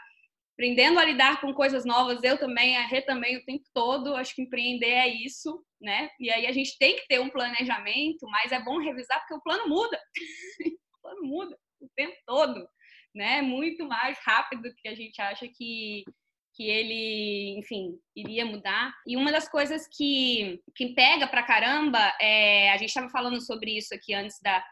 aprendendo 0.54 1.00
a 1.00 1.06
lidar 1.06 1.40
com 1.40 1.54
coisas 1.54 1.86
novas, 1.86 2.22
eu 2.24 2.38
também, 2.38 2.76
a 2.76 2.86
Rê 2.88 3.02
também 3.02 3.38
o 3.38 3.46
tempo 3.46 3.64
todo, 3.74 4.16
acho 4.16 4.36
que 4.36 4.42
empreender 4.42 4.90
é 4.90 5.08
isso, 5.08 5.64
né? 5.80 6.10
E 6.20 6.30
aí 6.30 6.46
a 6.46 6.52
gente 6.52 6.78
tem 6.78 6.98
que 6.98 7.08
ter 7.08 7.22
um 7.22 7.30
planejamento, 7.30 8.28
mas 8.28 8.52
é 8.52 8.60
bom 8.60 8.80
revisar 8.80 9.20
porque 9.20 9.36
o 9.36 9.42
plano 9.42 9.70
muda. 9.70 9.98
o 10.96 11.02
plano 11.02 11.22
muda 11.24 11.58
o 11.80 11.88
tempo 11.96 12.18
todo, 12.26 12.68
né? 13.16 13.42
Muito 13.42 13.88
mais 13.88 14.18
rápido 14.26 14.64
do 14.64 14.76
que 14.76 14.90
a 14.90 14.96
gente 14.96 15.22
acha 15.22 15.48
que 15.48 16.04
que 16.58 16.68
ele, 16.68 17.56
enfim, 17.60 18.00
iria 18.16 18.44
mudar. 18.44 18.92
E 19.06 19.16
uma 19.16 19.32
das 19.32 19.48
coisas 19.48 19.88
que, 19.96 20.60
que 20.76 20.96
pega 20.96 21.28
pra 21.28 21.44
caramba, 21.44 22.00
é, 22.20 22.72
a 22.72 22.78
gente 22.78 22.90
estava 22.90 23.10
falando 23.10 23.40
sobre 23.40 23.78
isso 23.78 23.94
aqui 23.94 24.14
antes 24.14 24.40
da, 24.42 24.66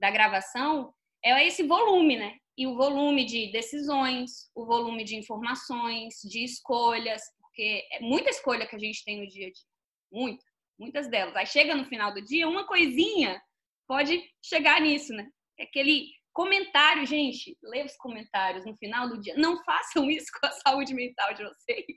da 0.00 0.10
gravação, 0.10 0.94
é 1.24 1.44
esse 1.44 1.64
volume, 1.64 2.16
né? 2.16 2.36
e 2.56 2.66
o 2.66 2.76
volume 2.76 3.24
de 3.24 3.50
decisões, 3.50 4.50
o 4.54 4.64
volume 4.64 5.04
de 5.04 5.16
informações, 5.16 6.20
de 6.22 6.44
escolhas, 6.44 7.22
porque 7.40 7.86
é 7.92 8.00
muita 8.00 8.30
escolha 8.30 8.66
que 8.66 8.76
a 8.76 8.78
gente 8.78 9.04
tem 9.04 9.20
no 9.20 9.26
dia 9.26 9.48
a 9.48 9.50
dia, 9.50 9.64
muita, 10.12 10.44
muitas 10.78 11.08
delas. 11.08 11.34
Aí 11.34 11.46
chega 11.46 11.74
no 11.74 11.86
final 11.86 12.12
do 12.12 12.22
dia, 12.22 12.48
uma 12.48 12.66
coisinha 12.66 13.40
pode 13.86 14.22
chegar 14.42 14.80
nisso, 14.80 15.12
né? 15.12 15.28
Aquele 15.60 16.08
comentário, 16.32 17.06
gente, 17.06 17.56
lê 17.62 17.84
os 17.84 17.96
comentários 17.96 18.64
no 18.64 18.76
final 18.76 19.08
do 19.08 19.20
dia. 19.20 19.34
Não 19.36 19.62
façam 19.64 20.10
isso 20.10 20.26
com 20.40 20.46
a 20.46 20.50
saúde 20.50 20.94
mental 20.94 21.34
de 21.34 21.44
vocês. 21.44 21.86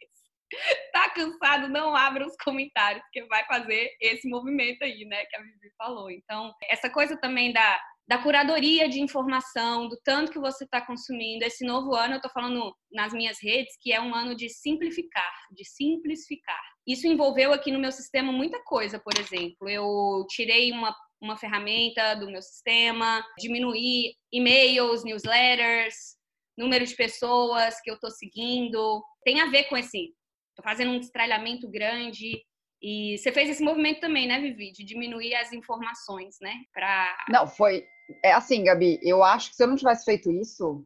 Tá 0.93 1.09
cansado? 1.09 1.67
Não 1.67 1.95
abra 1.95 2.25
os 2.25 2.35
comentários, 2.37 3.03
porque 3.05 3.25
vai 3.25 3.43
fazer 3.45 3.89
esse 3.99 4.29
movimento 4.29 4.83
aí, 4.83 5.03
né, 5.03 5.25
que 5.25 5.35
a 5.35 5.41
Vivi 5.41 5.71
falou. 5.75 6.09
Então, 6.09 6.53
essa 6.69 6.87
coisa 6.87 7.17
também 7.19 7.51
da 7.51 7.81
da 8.07 8.19
curadoria 8.19 8.87
de 8.87 9.01
informação, 9.01 9.89
do 9.89 9.97
tanto 10.03 10.31
que 10.31 10.39
você 10.39 10.63
está 10.63 10.79
consumindo. 10.79 11.43
Esse 11.43 11.65
novo 11.65 11.95
ano, 11.95 12.13
eu 12.13 12.17
estou 12.17 12.31
falando 12.31 12.75
nas 12.91 13.11
minhas 13.13 13.37
redes, 13.41 13.75
que 13.81 13.91
é 13.91 13.99
um 13.99 14.13
ano 14.13 14.35
de 14.35 14.47
simplificar, 14.47 15.31
de 15.51 15.65
simplificar. 15.65 16.61
Isso 16.87 17.07
envolveu 17.07 17.51
aqui 17.51 17.71
no 17.71 17.79
meu 17.79 17.91
sistema 17.91 18.31
muita 18.31 18.61
coisa, 18.63 18.99
por 18.99 19.19
exemplo. 19.19 19.67
Eu 19.67 20.23
tirei 20.29 20.71
uma, 20.71 20.95
uma 21.21 21.37
ferramenta 21.37 22.15
do 22.15 22.27
meu 22.27 22.41
sistema, 22.41 23.25
diminuí 23.39 24.15
e-mails, 24.31 25.03
newsletters, 25.03 26.15
número 26.57 26.85
de 26.85 26.95
pessoas 26.95 27.79
que 27.81 27.89
eu 27.89 27.95
estou 27.95 28.11
seguindo. 28.11 29.03
Tem 29.23 29.41
a 29.41 29.47
ver 29.47 29.65
com 29.65 29.77
esse. 29.77 30.13
Estou 30.49 30.63
fazendo 30.63 30.91
um 30.91 30.99
destralhamento 30.99 31.69
grande 31.69 32.41
e 32.81 33.17
você 33.17 33.31
fez 33.31 33.49
esse 33.49 33.63
movimento 33.63 33.99
também, 33.99 34.27
né, 34.27 34.39
Vivi, 34.39 34.71
de 34.71 34.83
diminuir 34.83 35.35
as 35.35 35.51
informações, 35.51 36.37
né? 36.41 36.53
Pra... 36.73 37.17
Não, 37.29 37.47
foi. 37.47 37.85
É 38.23 38.31
assim, 38.31 38.63
Gabi, 38.63 38.99
eu 39.01 39.23
acho 39.23 39.49
que 39.49 39.55
se 39.55 39.63
eu 39.63 39.67
não 39.67 39.75
tivesse 39.75 40.05
feito 40.05 40.31
isso, 40.31 40.85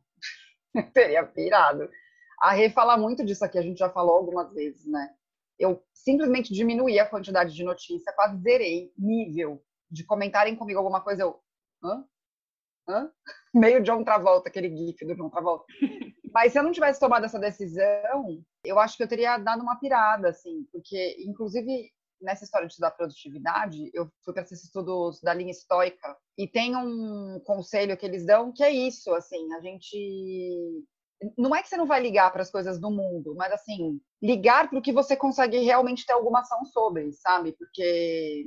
eu 0.73 0.83
teria 0.93 1.25
pirado. 1.25 1.89
A 2.41 2.53
Rê 2.53 2.69
fala 2.69 2.97
muito 2.97 3.25
disso 3.25 3.43
aqui, 3.43 3.57
a 3.57 3.61
gente 3.61 3.79
já 3.79 3.89
falou 3.89 4.15
algumas 4.15 4.53
vezes, 4.53 4.85
né? 4.85 5.09
Eu 5.59 5.83
simplesmente 5.93 6.53
diminuí 6.53 6.97
a 6.97 7.05
quantidade 7.05 7.53
de 7.53 7.63
notícia, 7.65 8.13
quase 8.13 8.41
zerei 8.41 8.93
nível 8.97 9.61
de 9.89 10.06
comentarem 10.06 10.56
comigo 10.56 10.80
alguma 10.80 11.02
coisa, 11.02 11.23
eu. 11.23 11.39
Hã? 11.84 12.06
Hã? 12.88 13.12
Meio 13.54 13.84
John 13.84 14.04
Travolta, 14.04 14.49
aquele 14.49 14.75
gif 14.75 15.06
do 15.06 15.15
John 15.15 15.30
Travolta. 15.30 15.65
Mas 16.34 16.52
se 16.52 16.60
eu 16.60 16.63
não 16.63 16.71
tivesse 16.71 16.99
tomado 16.99 17.25
essa 17.25 17.39
decisão, 17.39 18.43
eu 18.63 18.80
acho 18.80 18.95
que 18.95 19.04
eu 19.04 19.08
teria 19.08 19.38
dado 19.38 19.62
uma 19.63 19.80
pirada, 19.80 20.30
assim, 20.30 20.63
porque, 20.71 21.15
inclusive, 21.19 21.91
nessa 22.21 22.43
história 22.43 22.67
de 22.67 22.73
estudar 22.73 22.91
produtividade, 22.91 23.89
eu 23.93 24.10
fui 24.23 24.34
para 24.34 24.43
esses 24.43 24.63
estudos 24.63 25.19
da 25.21 25.34
linha 25.34 25.52
estoica 25.52 26.15
e 26.38 26.47
tem 26.47 26.75
um 26.75 27.39
conselho 27.45 27.97
que 27.97 28.06
eles 28.06 28.25
dão 28.25 28.52
que 28.52 28.63
é 28.63 28.69
isso, 28.69 29.13
assim, 29.13 29.52
a 29.54 29.62
gente 29.62 30.86
não 31.38 31.56
é 31.56 31.62
que 31.62 31.67
você 31.67 31.78
não 31.78 31.86
vai 31.86 32.02
ligar 32.02 32.32
para 32.32 32.41
as 32.41 32.52
coisas 32.52 32.80
do 32.80 32.89
mundo, 32.89 33.36
mas 33.36 33.52
assim, 33.52 33.99
ligar 34.21 34.69
para 34.69 34.80
o 34.80 34.82
que 34.82 34.93
você 34.93 35.15
consegue 35.15 35.60
realmente 35.60 36.06
ter 36.06 36.13
alguma 36.13 36.39
ação 36.39 36.63
sobre, 36.65 37.12
sabe? 37.13 37.54
Porque 37.54 38.45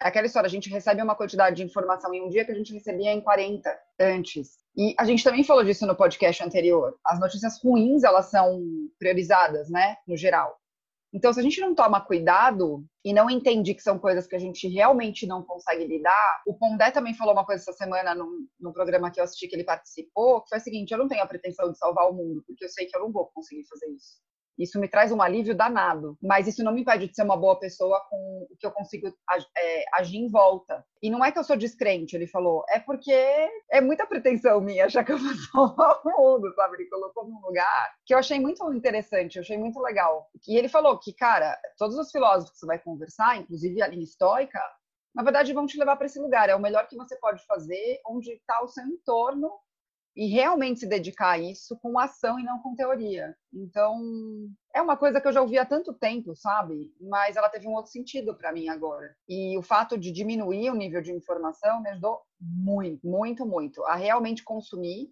aquela 0.00 0.26
história, 0.26 0.46
a 0.46 0.50
gente 0.50 0.70
recebe 0.70 1.02
uma 1.02 1.14
quantidade 1.14 1.56
de 1.56 1.62
informação 1.62 2.12
em 2.12 2.22
um 2.22 2.28
dia 2.28 2.44
que 2.44 2.52
a 2.52 2.54
gente 2.54 2.72
recebia 2.72 3.12
em 3.12 3.20
40 3.20 3.70
antes. 4.00 4.58
E 4.76 4.94
a 4.98 5.04
gente 5.04 5.24
também 5.24 5.42
falou 5.42 5.64
disso 5.64 5.86
no 5.86 5.96
podcast 5.96 6.42
anterior. 6.42 6.98
As 7.04 7.18
notícias 7.18 7.60
ruins, 7.62 8.04
elas 8.04 8.26
são 8.26 8.60
priorizadas, 8.98 9.70
né, 9.70 9.96
no 10.06 10.16
geral. 10.16 10.56
Então, 11.16 11.32
se 11.32 11.40
a 11.40 11.42
gente 11.42 11.60
não 11.60 11.74
toma 11.74 11.98
cuidado 11.98 12.84
e 13.02 13.12
não 13.14 13.30
entende 13.30 13.72
que 13.72 13.80
são 13.80 13.98
coisas 13.98 14.26
que 14.26 14.36
a 14.36 14.38
gente 14.38 14.68
realmente 14.68 15.26
não 15.26 15.42
consegue 15.42 15.86
lidar, 15.86 16.42
o 16.46 16.52
Pondé 16.52 16.90
também 16.90 17.14
falou 17.14 17.32
uma 17.32 17.46
coisa 17.46 17.62
essa 17.62 17.72
semana 17.72 18.14
num, 18.14 18.46
num 18.60 18.72
programa 18.72 19.10
que 19.10 19.18
eu 19.18 19.24
assisti 19.24 19.48
que 19.48 19.56
ele 19.56 19.64
participou, 19.64 20.42
que 20.42 20.50
foi 20.50 20.58
o 20.58 20.60
seguinte: 20.60 20.90
eu 20.90 20.98
não 20.98 21.08
tenho 21.08 21.22
a 21.22 21.26
pretensão 21.26 21.72
de 21.72 21.78
salvar 21.78 22.10
o 22.10 22.12
mundo, 22.12 22.42
porque 22.46 22.64
eu 22.64 22.68
sei 22.68 22.84
que 22.84 22.94
eu 22.94 23.00
não 23.00 23.10
vou 23.10 23.30
conseguir 23.32 23.64
fazer 23.66 23.86
isso. 23.92 24.20
Isso 24.58 24.80
me 24.80 24.88
traz 24.88 25.12
um 25.12 25.20
alívio 25.20 25.54
danado, 25.54 26.16
mas 26.22 26.46
isso 26.46 26.64
não 26.64 26.72
me 26.72 26.80
impede 26.80 27.08
de 27.08 27.14
ser 27.14 27.22
uma 27.22 27.36
boa 27.36 27.58
pessoa 27.58 28.00
com 28.08 28.46
o 28.50 28.56
que 28.58 28.66
eu 28.66 28.70
consigo 28.70 29.08
é, 29.08 29.84
agir 29.94 30.16
em 30.16 30.30
volta. 30.30 30.84
E 31.02 31.10
não 31.10 31.24
é 31.24 31.30
que 31.30 31.38
eu 31.38 31.44
sou 31.44 31.56
descrente, 31.56 32.16
ele 32.16 32.26
falou, 32.26 32.64
é 32.70 32.80
porque 32.80 33.12
é 33.70 33.80
muita 33.80 34.06
pretensão 34.06 34.60
minha 34.60 34.86
achar 34.86 35.04
que 35.04 35.12
eu 35.12 35.18
vou 35.18 35.34
salvar 35.52 36.00
o 36.04 36.10
mundo, 36.10 36.52
sabe? 36.54 36.76
Ele 36.76 36.88
colocou 36.88 37.28
num 37.28 37.40
lugar 37.40 37.94
que 38.04 38.14
eu 38.14 38.18
achei 38.18 38.40
muito 38.40 38.72
interessante, 38.72 39.36
eu 39.36 39.42
achei 39.42 39.58
muito 39.58 39.78
legal. 39.80 40.26
E 40.48 40.56
ele 40.56 40.68
falou 40.68 40.98
que, 40.98 41.12
cara, 41.12 41.58
todos 41.78 41.96
os 41.98 42.10
filósofos 42.10 42.52
que 42.52 42.58
você 42.58 42.66
vai 42.66 42.78
conversar, 42.78 43.36
inclusive 43.36 43.82
a 43.82 43.88
linha 43.88 44.04
estoica, 44.04 44.60
na 45.14 45.22
verdade 45.22 45.52
vão 45.52 45.66
te 45.66 45.78
levar 45.78 45.96
para 45.96 46.06
esse 46.06 46.18
lugar. 46.18 46.48
É 46.48 46.54
o 46.54 46.60
melhor 46.60 46.86
que 46.86 46.96
você 46.96 47.16
pode 47.16 47.44
fazer, 47.46 48.00
onde 48.06 48.32
está 48.32 48.62
o 48.62 48.68
seu 48.68 48.84
entorno 48.84 49.50
e 50.16 50.28
realmente 50.28 50.80
se 50.80 50.86
dedicar 50.86 51.32
a 51.32 51.38
isso 51.38 51.78
com 51.82 51.98
ação 51.98 52.40
e 52.40 52.42
não 52.42 52.58
com 52.60 52.74
teoria. 52.74 53.36
Então, 53.52 54.00
é 54.74 54.80
uma 54.80 54.96
coisa 54.96 55.20
que 55.20 55.28
eu 55.28 55.32
já 55.32 55.42
ouvi 55.42 55.58
há 55.58 55.66
tanto 55.66 55.92
tempo, 55.92 56.34
sabe? 56.34 56.90
Mas 56.98 57.36
ela 57.36 57.50
teve 57.50 57.68
um 57.68 57.74
outro 57.74 57.92
sentido 57.92 58.34
para 58.34 58.50
mim 58.50 58.68
agora. 58.68 59.14
E 59.28 59.58
o 59.58 59.62
fato 59.62 59.98
de 59.98 60.10
diminuir 60.10 60.70
o 60.70 60.74
nível 60.74 61.02
de 61.02 61.12
informação 61.12 61.82
me 61.82 61.90
ajudou 61.90 62.22
muito, 62.40 63.06
muito, 63.06 63.44
muito 63.44 63.84
a 63.84 63.94
realmente 63.94 64.42
consumir 64.42 65.10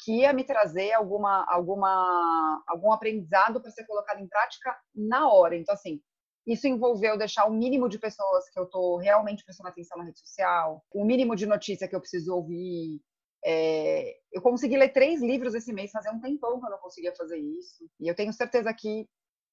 que 0.00 0.20
ia 0.20 0.32
me 0.32 0.42
trazer 0.42 0.92
alguma 0.94 1.44
alguma 1.48 2.62
algum 2.66 2.90
aprendizado 2.90 3.60
para 3.60 3.70
ser 3.70 3.86
colocado 3.86 4.18
em 4.18 4.26
prática 4.26 4.76
na 4.92 5.30
hora. 5.30 5.56
Então 5.56 5.74
assim, 5.74 6.00
isso 6.44 6.66
envolveu 6.66 7.16
deixar 7.16 7.44
o 7.46 7.52
mínimo 7.52 7.88
de 7.88 7.98
pessoas 7.98 8.50
que 8.50 8.58
eu 8.58 8.64
estou 8.64 8.96
realmente 8.96 9.44
prestando 9.44 9.68
atenção 9.68 9.98
na 9.98 10.04
rede 10.04 10.18
social, 10.18 10.82
o 10.92 11.04
mínimo 11.04 11.36
de 11.36 11.46
notícia 11.46 11.86
que 11.86 11.94
eu 11.94 12.00
preciso 12.00 12.34
ouvir, 12.34 13.00
é, 13.46 14.18
eu 14.32 14.42
consegui 14.42 14.76
ler 14.76 14.92
três 14.92 15.22
livros 15.22 15.54
esse 15.54 15.72
mês, 15.72 15.92
fazia 15.92 16.10
um 16.12 16.20
tempão 16.20 16.58
que 16.58 16.66
eu 16.66 16.70
não 16.70 16.78
conseguia 16.78 17.14
fazer 17.14 17.38
isso. 17.38 17.88
E 18.00 18.08
eu 18.08 18.14
tenho 18.14 18.32
certeza 18.32 18.74
que 18.74 19.06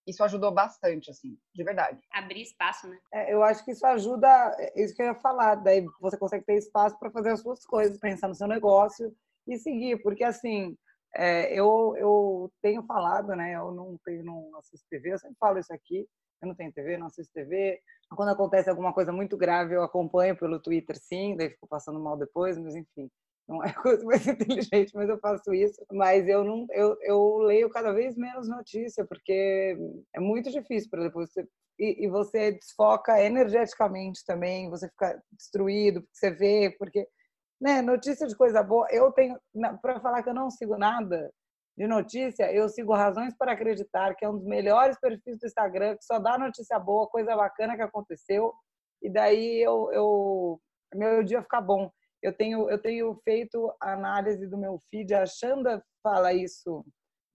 isso 0.08 0.24
ajudou 0.24 0.52
bastante, 0.52 1.12
assim, 1.12 1.38
de 1.56 1.64
verdade. 1.64 2.00
Abrir 2.12 2.42
espaço, 2.42 2.88
né? 2.88 2.98
É, 3.14 3.34
eu 3.34 3.44
acho 3.44 3.64
que 3.64 3.72
isso 3.72 3.86
ajuda, 3.86 4.28
é 4.60 4.84
isso 4.84 4.96
que 4.96 5.02
eu 5.02 5.06
ia 5.08 5.16
falar, 5.16 5.56
daí 5.56 5.86
você 6.02 6.18
consegue 6.18 6.44
ter 6.44 6.56
espaço 6.56 6.98
para 7.00 7.12
fazer 7.12 7.30
as 7.30 7.42
suas 7.42 7.64
coisas, 7.66 8.00
pensar 8.00 8.28
no 8.28 8.36
seu 8.36 8.48
negócio 8.48 9.16
e 9.48 9.58
seguir, 9.58 10.02
porque 10.02 10.24
assim, 10.24 10.76
É, 11.16 11.54
eu, 11.54 11.94
eu 11.96 12.52
tenho 12.60 12.82
falado, 12.88 13.36
né? 13.36 13.54
Eu 13.56 13.72
não 13.72 14.00
tenho, 14.04 14.24
não 14.24 14.58
assisto 14.58 14.88
TV, 14.90 15.14
eu 15.14 15.20
sempre 15.20 15.38
falo 15.40 15.60
isso 15.60 15.72
aqui. 15.72 16.08
Eu 16.42 16.48
não 16.48 16.56
tenho 16.56 16.74
TV, 16.74 16.98
não 16.98 17.06
assisto 17.06 17.32
TV. 17.34 17.80
Quando 18.16 18.30
acontece 18.30 18.68
alguma 18.70 18.92
coisa 18.92 19.12
muito 19.12 19.38
grave, 19.38 19.76
eu 19.76 19.84
acompanho 19.84 20.36
pelo 20.36 20.60
Twitter, 20.60 20.98
sim, 20.98 21.36
daí 21.38 21.52
fico 21.52 21.68
passando 21.68 22.00
mal 22.00 22.18
depois, 22.18 22.58
mas 22.58 22.76
enfim, 22.76 23.12
não 23.48 23.64
é 23.64 23.74
coisa 23.74 24.04
mais 24.06 24.26
inteligente, 24.28 24.92
mas 24.96 25.10
eu 25.10 25.20
faço 25.20 25.54
isso. 25.54 25.84
Mas 25.92 26.28
eu 26.28 26.44
não, 26.44 26.66
eu, 26.72 26.98
eu 27.02 27.38
leio 27.40 27.70
cada 27.70 27.92
vez 27.94 28.16
menos 28.16 28.48
notícia, 28.48 29.06
porque 29.06 29.78
é 30.16 30.20
muito 30.20 30.52
difícil 30.52 30.90
para 30.90 31.04
depois 31.04 31.32
você 31.32 31.48
e, 31.80 32.06
e, 32.06 32.08
você 32.08 32.52
desfoca 32.52 33.20
energeticamente 33.20 34.24
também, 34.26 34.70
você 34.70 34.88
fica 34.90 35.20
destruído, 35.32 36.02
porque 36.02 36.16
você 36.16 36.32
vê, 36.32 36.76
porque 36.78 37.08
né, 37.60 37.82
notícia 37.82 38.28
de 38.28 38.36
coisa 38.36 38.62
boa. 38.62 38.88
Eu 38.92 39.12
tenho, 39.12 39.40
para 39.82 40.00
falar 40.00 40.22
que 40.22 40.30
eu 40.30 40.34
não 40.34 40.52
sigo 40.52 40.78
nada 40.78 41.32
de 41.76 41.88
notícia, 41.88 42.52
eu 42.54 42.70
sigo 42.70 42.94
Razões 42.94 43.36
para 43.36 43.54
Acreditar, 43.54 44.14
que 44.16 44.24
é 44.24 44.30
um 44.30 44.38
dos 44.38 44.46
melhores 44.46 45.00
perfis 45.00 45.40
do 45.40 45.48
Instagram, 45.48 45.98
que 45.98 46.06
só 46.06 46.20
dá 46.20 46.38
notícia 46.38 46.78
boa, 46.78 47.08
coisa 47.08 47.36
bacana 47.36 47.76
que 47.76 47.82
aconteceu, 47.82 48.54
e 49.02 49.10
daí 49.10 49.60
eu, 49.62 49.92
eu 49.92 50.62
meu 50.94 51.24
dia 51.24 51.42
fica 51.42 51.60
bom. 51.60 51.92
Eu 52.24 52.32
tenho, 52.32 52.70
eu 52.70 52.82
tenho 52.82 53.14
feito 53.24 53.72
análise 53.82 54.48
do 54.48 54.58
meu 54.58 54.80
feed, 54.90 55.14
a 55.14 55.26
Xanda 55.26 55.84
fala 56.02 56.34
isso 56.34 56.84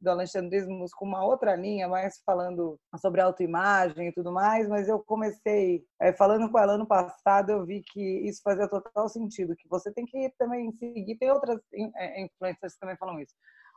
do 0.00 0.10
alexandrismo 0.10 0.84
com 0.96 1.04
uma 1.04 1.24
outra 1.24 1.54
linha, 1.56 1.88
mais 1.88 2.22
falando 2.24 2.78
sobre 3.00 3.20
autoimagem 3.20 4.08
e 4.08 4.12
tudo 4.12 4.32
mais, 4.32 4.68
mas 4.68 4.88
eu 4.88 5.00
comecei 5.00 5.84
é, 6.00 6.12
falando 6.12 6.50
com 6.50 6.58
ela 6.58 6.74
ano 6.74 6.86
passado, 6.86 7.50
eu 7.50 7.66
vi 7.66 7.82
que 7.82 8.00
isso 8.00 8.40
fazia 8.42 8.68
total 8.68 9.08
sentido, 9.08 9.56
que 9.56 9.68
você 9.68 9.92
tem 9.92 10.06
que 10.06 10.32
também 10.38 10.70
seguir, 10.72 11.18
tem 11.18 11.30
outras 11.30 11.60
é, 11.96 12.22
influencers 12.22 12.74
que 12.74 12.80
também 12.80 12.96
falam 12.96 13.20
isso, 13.20 13.34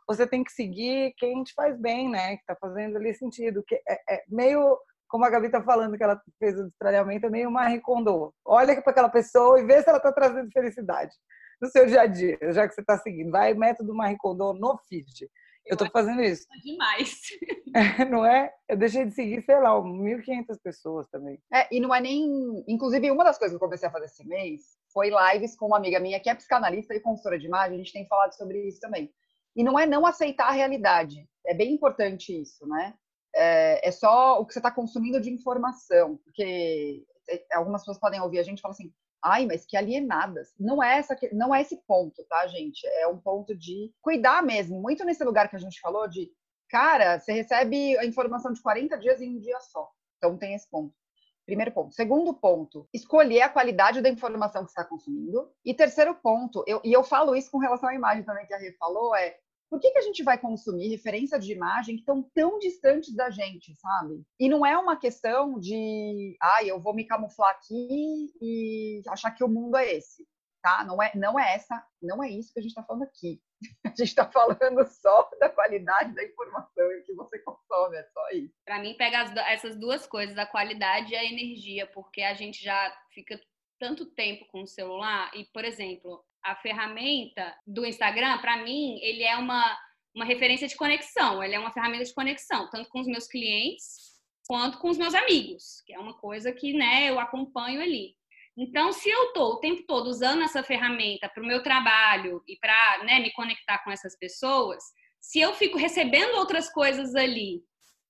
você 0.07 0.27
tem 0.27 0.43
que 0.43 0.51
seguir 0.51 1.13
quem 1.17 1.43
te 1.43 1.53
faz 1.53 1.77
bem, 1.79 2.09
né, 2.09 2.37
que 2.37 2.45
tá 2.45 2.55
fazendo 2.55 2.97
ali 2.97 3.13
sentido, 3.15 3.63
que 3.65 3.75
é, 3.87 4.15
é 4.15 4.23
meio 4.29 4.77
como 5.11 5.25
a 5.25 5.29
Gabi 5.29 5.49
tá 5.49 5.61
falando 5.61 5.97
que 5.97 6.03
ela 6.03 6.19
fez 6.39 6.57
o 6.57 6.63
destralhamento, 6.63 7.25
é 7.25 7.29
meio 7.29 7.51
Marie 7.51 7.81
Kondo. 7.81 8.33
Olha 8.45 8.81
para 8.81 8.91
aquela 8.91 9.09
pessoa 9.09 9.59
e 9.59 9.65
vê 9.65 9.83
se 9.83 9.89
ela 9.89 9.99
tá 9.99 10.09
trazendo 10.09 10.49
felicidade 10.53 11.11
no 11.61 11.67
seu 11.67 11.85
dia 11.85 12.03
a 12.03 12.07
dia, 12.07 12.39
já 12.53 12.65
que 12.65 12.73
você 12.73 12.79
está 12.79 12.97
seguindo. 12.97 13.29
Vai 13.29 13.53
método 13.53 13.93
Marie 13.93 14.17
Kondo 14.17 14.53
no 14.53 14.77
feed. 14.87 15.29
Eu 15.65 15.73
estou 15.73 15.89
fazendo 15.91 16.21
isso. 16.21 16.45
É 16.51 16.57
demais. 16.59 17.21
É, 17.73 18.03
não 18.03 18.25
é? 18.25 18.51
Eu 18.67 18.75
deixei 18.75 19.05
de 19.05 19.13
seguir, 19.13 19.41
sei 19.43 19.57
lá, 19.57 19.69
1.500 19.69 20.59
pessoas 20.61 21.07
também. 21.07 21.39
É, 21.53 21.73
e 21.73 21.79
não 21.79 21.95
é 21.95 22.01
nem. 22.01 22.61
Inclusive, 22.67 23.09
uma 23.09 23.23
das 23.23 23.37
coisas 23.37 23.57
que 23.57 23.63
eu 23.63 23.65
comecei 23.65 23.87
a 23.87 23.91
fazer 23.91 24.07
esse 24.07 24.27
mês 24.27 24.61
foi 24.91 25.09
lives 25.09 25.55
com 25.55 25.67
uma 25.67 25.77
amiga 25.77 25.97
minha 25.97 26.19
que 26.19 26.29
é 26.29 26.35
psicanalista 26.35 26.93
e 26.93 26.99
consultora 26.99 27.39
de 27.39 27.47
imagem. 27.47 27.75
A 27.75 27.77
gente 27.77 27.93
tem 27.93 28.05
falado 28.07 28.33
sobre 28.33 28.67
isso 28.67 28.81
também. 28.81 29.09
E 29.55 29.63
não 29.63 29.79
é 29.79 29.85
não 29.85 30.05
aceitar 30.05 30.49
a 30.49 30.51
realidade. 30.51 31.25
É 31.47 31.53
bem 31.53 31.73
importante 31.73 32.41
isso, 32.41 32.67
né? 32.67 32.93
É, 33.35 33.87
é 33.87 33.91
só 33.91 34.39
o 34.39 34.45
que 34.45 34.53
você 34.53 34.59
está 34.59 34.71
consumindo 34.71 35.21
de 35.21 35.29
informação. 35.29 36.17
Porque 36.17 37.03
é, 37.29 37.43
algumas 37.53 37.81
pessoas 37.81 37.99
podem 37.99 38.21
ouvir 38.21 38.39
a 38.39 38.43
gente 38.43 38.59
e 38.59 38.61
falar 38.61 38.73
assim: 38.73 38.91
ai, 39.23 39.45
mas 39.45 39.65
que 39.65 39.77
alienadas. 39.77 40.53
Não 40.59 40.81
é 40.81 40.97
essa, 40.97 41.17
não 41.31 41.53
é 41.53 41.61
esse 41.61 41.77
ponto, 41.87 42.23
tá, 42.25 42.47
gente? 42.47 42.85
É 42.87 43.07
um 43.07 43.17
ponto 43.17 43.55
de 43.55 43.93
cuidar 44.01 44.43
mesmo, 44.43 44.81
muito 44.81 45.05
nesse 45.05 45.23
lugar 45.23 45.49
que 45.49 45.55
a 45.55 45.59
gente 45.59 45.79
falou 45.79 46.07
de, 46.07 46.31
cara, 46.69 47.19
você 47.19 47.31
recebe 47.31 47.97
a 47.97 48.05
informação 48.05 48.51
de 48.51 48.61
40 48.61 48.97
dias 48.97 49.21
em 49.21 49.37
um 49.37 49.39
dia 49.39 49.59
só. 49.61 49.89
Então 50.17 50.37
tem 50.37 50.53
esse 50.53 50.69
ponto. 50.69 50.93
Primeiro 51.45 51.71
ponto. 51.71 51.93
Segundo 51.93 52.33
ponto, 52.33 52.87
escolher 52.93 53.41
a 53.41 53.49
qualidade 53.49 54.01
da 54.01 54.09
informação 54.09 54.63
que 54.63 54.69
está 54.69 54.85
consumindo. 54.85 55.51
E 55.65 55.73
terceiro 55.73 56.15
ponto, 56.15 56.63
eu, 56.67 56.79
e 56.83 56.93
eu 56.93 57.03
falo 57.03 57.35
isso 57.35 57.51
com 57.51 57.57
relação 57.57 57.89
à 57.89 57.95
imagem 57.95 58.23
também 58.23 58.45
que 58.45 58.53
a 58.53 58.57
Rê 58.57 58.71
falou, 58.73 59.15
é 59.15 59.37
por 59.71 59.79
que, 59.79 59.89
que 59.89 59.99
a 59.99 60.01
gente 60.01 60.21
vai 60.21 60.37
consumir 60.37 60.89
referências 60.89 61.45
de 61.45 61.53
imagem 61.53 61.95
que 61.95 62.01
estão 62.01 62.21
tão 62.35 62.59
distantes 62.59 63.15
da 63.15 63.29
gente, 63.29 63.73
sabe? 63.77 64.21
E 64.37 64.49
não 64.49 64.65
é 64.65 64.77
uma 64.77 64.97
questão 64.97 65.57
de, 65.57 66.35
ah, 66.41 66.61
eu 66.61 66.77
vou 66.77 66.93
me 66.93 67.05
camuflar 67.05 67.51
aqui 67.51 68.33
e 68.41 69.01
achar 69.07 69.31
que 69.31 69.45
o 69.45 69.47
mundo 69.47 69.77
é 69.77 69.93
esse, 69.93 70.27
tá? 70.61 70.83
Não 70.83 71.01
é, 71.01 71.13
não 71.15 71.39
é 71.39 71.55
essa, 71.55 71.81
não 72.01 72.21
é 72.21 72.29
isso 72.29 72.51
que 72.51 72.59
a 72.59 72.61
gente 72.61 72.71
está 72.71 72.83
falando 72.83 73.03
aqui. 73.03 73.41
A 73.85 73.89
gente 73.89 74.09
está 74.09 74.25
falando 74.25 74.83
só 74.87 75.29
da 75.39 75.47
qualidade 75.47 76.15
da 76.15 76.23
informação 76.23 76.89
que 77.05 77.13
você 77.13 77.39
consome, 77.39 77.95
é 77.95 78.03
só 78.05 78.29
isso. 78.31 78.53
Para 78.65 78.81
mim, 78.81 78.95
pega 78.97 79.21
as, 79.21 79.35
essas 79.35 79.75
duas 79.75 80.07
coisas, 80.07 80.35
a 80.37 80.47
qualidade 80.47 81.13
e 81.13 81.15
a 81.15 81.23
energia, 81.23 81.85
porque 81.87 82.23
a 82.23 82.33
gente 82.33 82.63
já 82.63 82.91
fica 83.13 83.39
tanto 83.79 84.05
tempo 84.07 84.45
com 84.47 84.63
o 84.63 84.67
celular 84.67 85.31
e, 85.35 85.45
por 85.45 85.63
exemplo, 85.63 86.25
a 86.43 86.55
ferramenta 86.55 87.55
do 87.65 87.85
Instagram, 87.85 88.37
para 88.39 88.57
mim, 88.63 88.99
ele 89.01 89.23
é 89.23 89.35
uma, 89.37 89.77
uma 90.15 90.25
referência 90.25 90.67
de 90.67 90.75
conexão, 90.75 91.43
ele 91.43 91.55
é 91.55 91.59
uma 91.59 91.71
ferramenta 91.71 92.03
de 92.03 92.13
conexão, 92.13 92.69
tanto 92.69 92.89
com 92.89 92.99
os 92.99 93.07
meus 93.07 93.27
clientes 93.27 94.11
quanto 94.47 94.79
com 94.79 94.89
os 94.89 94.97
meus 94.97 95.13
amigos, 95.13 95.81
que 95.85 95.93
é 95.93 95.99
uma 95.99 96.17
coisa 96.17 96.51
que 96.51 96.73
né, 96.73 97.09
eu 97.09 97.19
acompanho 97.19 97.81
ali. 97.81 98.15
Então, 98.57 98.91
se 98.91 99.09
eu 99.09 99.27
estou 99.27 99.53
o 99.53 99.59
tempo 99.59 99.83
todo 99.87 100.07
usando 100.07 100.43
essa 100.43 100.61
ferramenta 100.61 101.29
para 101.29 101.41
o 101.41 101.45
meu 101.45 101.63
trabalho 101.63 102.43
e 102.47 102.57
para 102.57 103.03
né, 103.05 103.19
me 103.19 103.31
conectar 103.31 103.79
com 103.83 103.91
essas 103.91 104.17
pessoas, 104.17 104.83
se 105.21 105.39
eu 105.39 105.53
fico 105.53 105.77
recebendo 105.77 106.35
outras 106.35 106.69
coisas 106.71 107.15
ali 107.15 107.63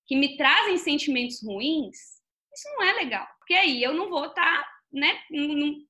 que 0.07 0.15
me 0.15 0.35
trazem 0.37 0.77
sentimentos 0.77 1.43
ruins, 1.43 1.97
isso 2.53 2.67
não 2.75 2.83
é 2.83 2.93
legal. 2.93 3.27
Porque 3.37 3.53
aí 3.53 3.83
eu 3.83 3.93
não 3.93 4.09
vou 4.09 4.25
estar 4.25 4.63
tá 4.63 4.70
né, 4.93 5.19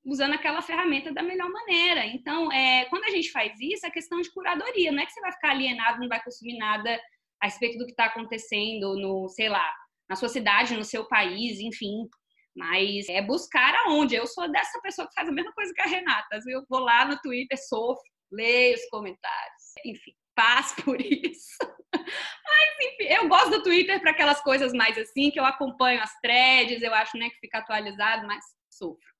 usando 0.05 0.33
aquela 0.33 0.61
ferramenta 0.61 1.11
da 1.11 1.23
melhor 1.23 1.49
maneira. 1.49 2.05
Então, 2.05 2.51
é, 2.51 2.85
quando 2.85 3.05
a 3.05 3.09
gente 3.09 3.31
faz 3.31 3.59
isso, 3.59 3.85
é 3.85 3.91
questão 3.91 4.21
de 4.21 4.31
curadoria. 4.31 4.91
Não 4.91 5.01
é 5.01 5.05
que 5.05 5.11
você 5.11 5.21
vai 5.21 5.31
ficar 5.31 5.51
alienado, 5.51 5.99
não 5.99 6.07
vai 6.07 6.23
consumir 6.23 6.57
nada 6.57 6.99
a 7.41 7.47
respeito 7.47 7.77
do 7.77 7.85
que 7.85 7.91
está 7.91 8.05
acontecendo 8.05 8.95
no, 8.95 9.27
sei 9.29 9.49
lá, 9.49 9.73
na 10.07 10.15
sua 10.15 10.29
cidade, 10.29 10.75
no 10.75 10.83
seu 10.83 11.07
país, 11.07 11.59
enfim. 11.59 12.07
Mas 12.55 13.09
é 13.09 13.21
buscar 13.21 13.73
aonde. 13.85 14.13
Eu 14.13 14.27
sou 14.27 14.51
dessa 14.51 14.79
pessoa 14.81 15.07
que 15.07 15.13
faz 15.15 15.27
a 15.27 15.31
mesma 15.31 15.51
coisa 15.53 15.73
que 15.73 15.81
a 15.81 15.87
Renata. 15.87 16.39
Eu 16.47 16.63
vou 16.69 16.79
lá 16.79 17.05
no 17.05 17.19
Twitter, 17.21 17.57
sofro, 17.67 18.03
leio 18.31 18.75
os 18.75 18.85
comentários. 18.89 19.63
Enfim, 19.85 20.11
paz 20.35 20.73
por 20.83 20.99
isso. 21.01 21.57
Mas, 21.93 22.93
enfim, 22.93 23.13
eu 23.13 23.27
gosto 23.27 23.49
do 23.49 23.63
Twitter 23.63 23.99
para 23.99 24.11
aquelas 24.11 24.41
coisas 24.41 24.73
mais 24.73 24.97
assim, 24.97 25.31
que 25.31 25.39
eu 25.39 25.45
acompanho 25.45 26.01
as 26.01 26.13
threads, 26.19 26.83
eu 26.83 26.93
acho 26.93 27.17
né, 27.17 27.29
que 27.29 27.39
fica 27.39 27.59
atualizado, 27.59 28.27
mas 28.27 28.43
sofro. 28.81 29.11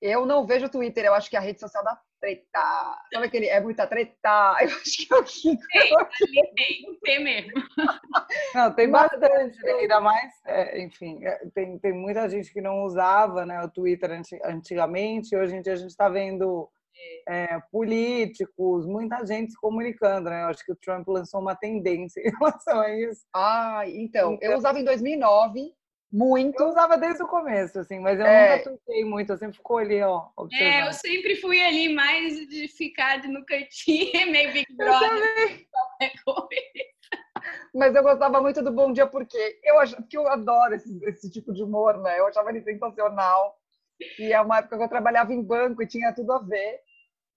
Eu 0.00 0.26
não 0.26 0.46
vejo 0.46 0.66
o 0.66 0.70
Twitter, 0.70 1.04
eu 1.04 1.14
acho 1.14 1.28
que 1.28 1.36
é 1.36 1.38
a 1.38 1.42
rede 1.42 1.58
social 1.58 1.82
da 1.82 1.98
treta. 2.20 2.98
Sabe 3.12 3.26
aquele? 3.26 3.48
É 3.48 3.60
muita 3.60 3.86
treta. 3.86 4.56
Eu 4.60 4.68
acho 4.68 5.06
que 5.06 5.12
é 5.12 5.16
o 5.16 5.24
que. 5.24 5.58
Tem, 5.68 6.54
tem, 6.54 6.98
tem 7.02 7.24
mesmo. 7.24 7.52
Não, 8.54 8.74
tem 8.74 8.90
bastante, 8.90 9.62
né? 9.62 9.72
ainda 9.72 10.00
mais, 10.00 10.32
é, 10.46 10.82
enfim, 10.82 11.24
é, 11.24 11.46
tem, 11.54 11.78
tem 11.78 11.92
muita 11.92 12.28
gente 12.28 12.52
que 12.52 12.60
não 12.60 12.84
usava 12.84 13.44
né, 13.46 13.60
o 13.62 13.70
Twitter 13.70 14.10
antigamente, 14.44 15.36
hoje 15.36 15.56
em 15.56 15.62
dia 15.62 15.74
a 15.74 15.76
gente 15.76 15.90
está 15.90 16.08
vendo 16.08 16.68
é, 17.28 17.58
políticos, 17.70 18.86
muita 18.86 19.24
gente 19.24 19.52
se 19.52 19.60
comunicando, 19.60 20.30
né? 20.30 20.42
Eu 20.42 20.48
acho 20.48 20.64
que 20.64 20.72
o 20.72 20.76
Trump 20.76 21.06
lançou 21.08 21.40
uma 21.40 21.54
tendência 21.54 22.20
em 22.26 22.30
relação 22.30 22.80
a 22.80 22.94
isso. 22.94 23.24
Ah, 23.34 23.82
então, 23.86 24.34
então 24.34 24.50
eu 24.50 24.56
usava 24.56 24.78
em 24.78 24.84
2009 24.84 25.72
muito. 26.12 26.60
Eu 26.60 26.68
usava 26.68 26.96
desde 26.96 27.22
o 27.22 27.28
começo, 27.28 27.78
assim, 27.78 27.98
mas 27.98 28.18
eu 28.18 28.26
é... 28.26 28.58
nunca 28.58 28.70
tuitei 28.70 29.04
muito, 29.04 29.32
eu 29.32 29.36
sempre 29.36 29.56
fico 29.56 29.76
ali, 29.76 30.02
ó. 30.02 30.28
Observando. 30.36 30.72
É, 30.72 30.88
eu 30.88 30.92
sempre 30.92 31.36
fui 31.36 31.62
ali 31.62 31.88
mais 31.94 32.34
de 32.48 32.68
ficar 32.68 33.22
no 33.24 33.44
cantinho, 33.44 34.10
meio 34.30 34.52
Big 34.52 34.66
Brother. 34.74 35.66
mas 37.74 37.94
eu 37.94 38.02
gostava 38.02 38.40
muito 38.40 38.62
do 38.62 38.72
Bom 38.72 38.92
Dia 38.92 39.06
porque 39.06 39.58
eu 39.62 39.78
acho 39.78 39.96
que 40.04 40.16
eu 40.16 40.26
adoro 40.28 40.74
esse, 40.74 40.98
esse 41.04 41.30
tipo 41.30 41.52
de 41.52 41.62
humor, 41.62 41.98
né? 41.98 42.18
Eu 42.18 42.26
achava 42.26 42.50
ele 42.50 42.62
sensacional. 42.62 43.58
E 44.18 44.32
é 44.32 44.40
uma 44.40 44.58
época 44.58 44.76
que 44.76 44.84
eu 44.84 44.88
trabalhava 44.88 45.32
em 45.32 45.42
banco 45.42 45.82
e 45.82 45.86
tinha 45.86 46.12
tudo 46.12 46.32
a 46.32 46.38
ver. 46.38 46.80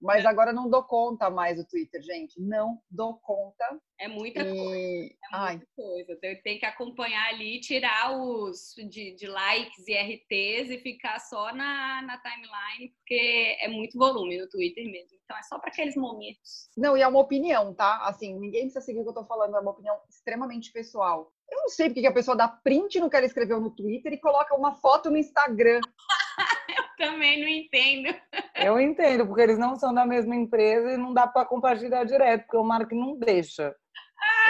Mas 0.01 0.25
agora 0.25 0.53
não 0.53 0.69
dou 0.69 0.83
conta 0.83 1.29
mais 1.29 1.57
do 1.57 1.65
Twitter, 1.65 2.01
gente. 2.01 2.39
Não 2.39 2.81
dou 2.89 3.15
conta. 3.15 3.79
É 3.99 4.07
muita 4.07 4.41
e... 4.41 4.43
coisa. 4.45 4.77
É 4.77 5.07
muita 5.09 5.17
Ai. 5.33 5.61
coisa. 5.75 6.17
Tem 6.43 6.57
que 6.57 6.65
acompanhar 6.65 7.27
ali, 7.29 7.59
tirar 7.59 8.17
os 8.17 8.73
de, 8.89 9.13
de, 9.15 9.27
likes 9.27 9.87
e 9.87 9.93
RTs 9.93 10.69
e 10.71 10.79
ficar 10.81 11.19
só 11.19 11.53
na, 11.53 12.01
na 12.01 12.17
timeline, 12.19 12.93
porque 12.95 13.57
é 13.59 13.67
muito 13.67 13.97
volume 13.97 14.37
no 14.37 14.47
Twitter 14.47 14.85
mesmo. 14.85 15.19
Então 15.25 15.37
é 15.37 15.43
só 15.43 15.59
para 15.59 15.69
aqueles 15.69 15.95
momentos. 15.95 16.69
Não, 16.77 16.97
e 16.97 17.01
é 17.01 17.07
uma 17.07 17.19
opinião, 17.19 17.73
tá? 17.73 17.99
Assim, 18.05 18.33
ninguém 18.39 18.63
precisa 18.63 18.81
seguir 18.81 19.01
o 19.01 19.03
que 19.03 19.09
eu 19.09 19.13
tô 19.13 19.25
falando, 19.25 19.57
é 19.57 19.59
uma 19.59 19.71
opinião 19.71 19.99
extremamente 20.09 20.71
pessoal. 20.71 21.31
Eu 21.51 21.57
não 21.57 21.69
sei 21.69 21.89
porque 21.89 22.07
a 22.07 22.13
pessoa 22.13 22.37
dá 22.37 22.47
print 22.47 22.99
no 22.99 23.09
que 23.09 23.15
ela 23.15 23.25
escreveu 23.25 23.59
no 23.59 23.71
Twitter 23.71 24.13
e 24.13 24.19
coloca 24.19 24.55
uma 24.55 24.75
foto 24.75 25.09
no 25.09 25.17
Instagram. 25.17 25.81
também 26.99 27.39
não 27.41 27.47
entendo. 27.47 28.15
Eu 28.55 28.79
entendo, 28.79 29.25
porque 29.25 29.41
eles 29.41 29.57
não 29.57 29.75
são 29.75 29.93
da 29.93 30.05
mesma 30.05 30.35
empresa 30.35 30.91
e 30.91 30.97
não 30.97 31.13
dá 31.13 31.25
para 31.25 31.47
compartilhar 31.47 32.03
direto, 32.03 32.43
porque 32.43 32.57
o 32.57 32.63
Mark 32.63 32.91
não 32.91 33.17
deixa. 33.17 33.73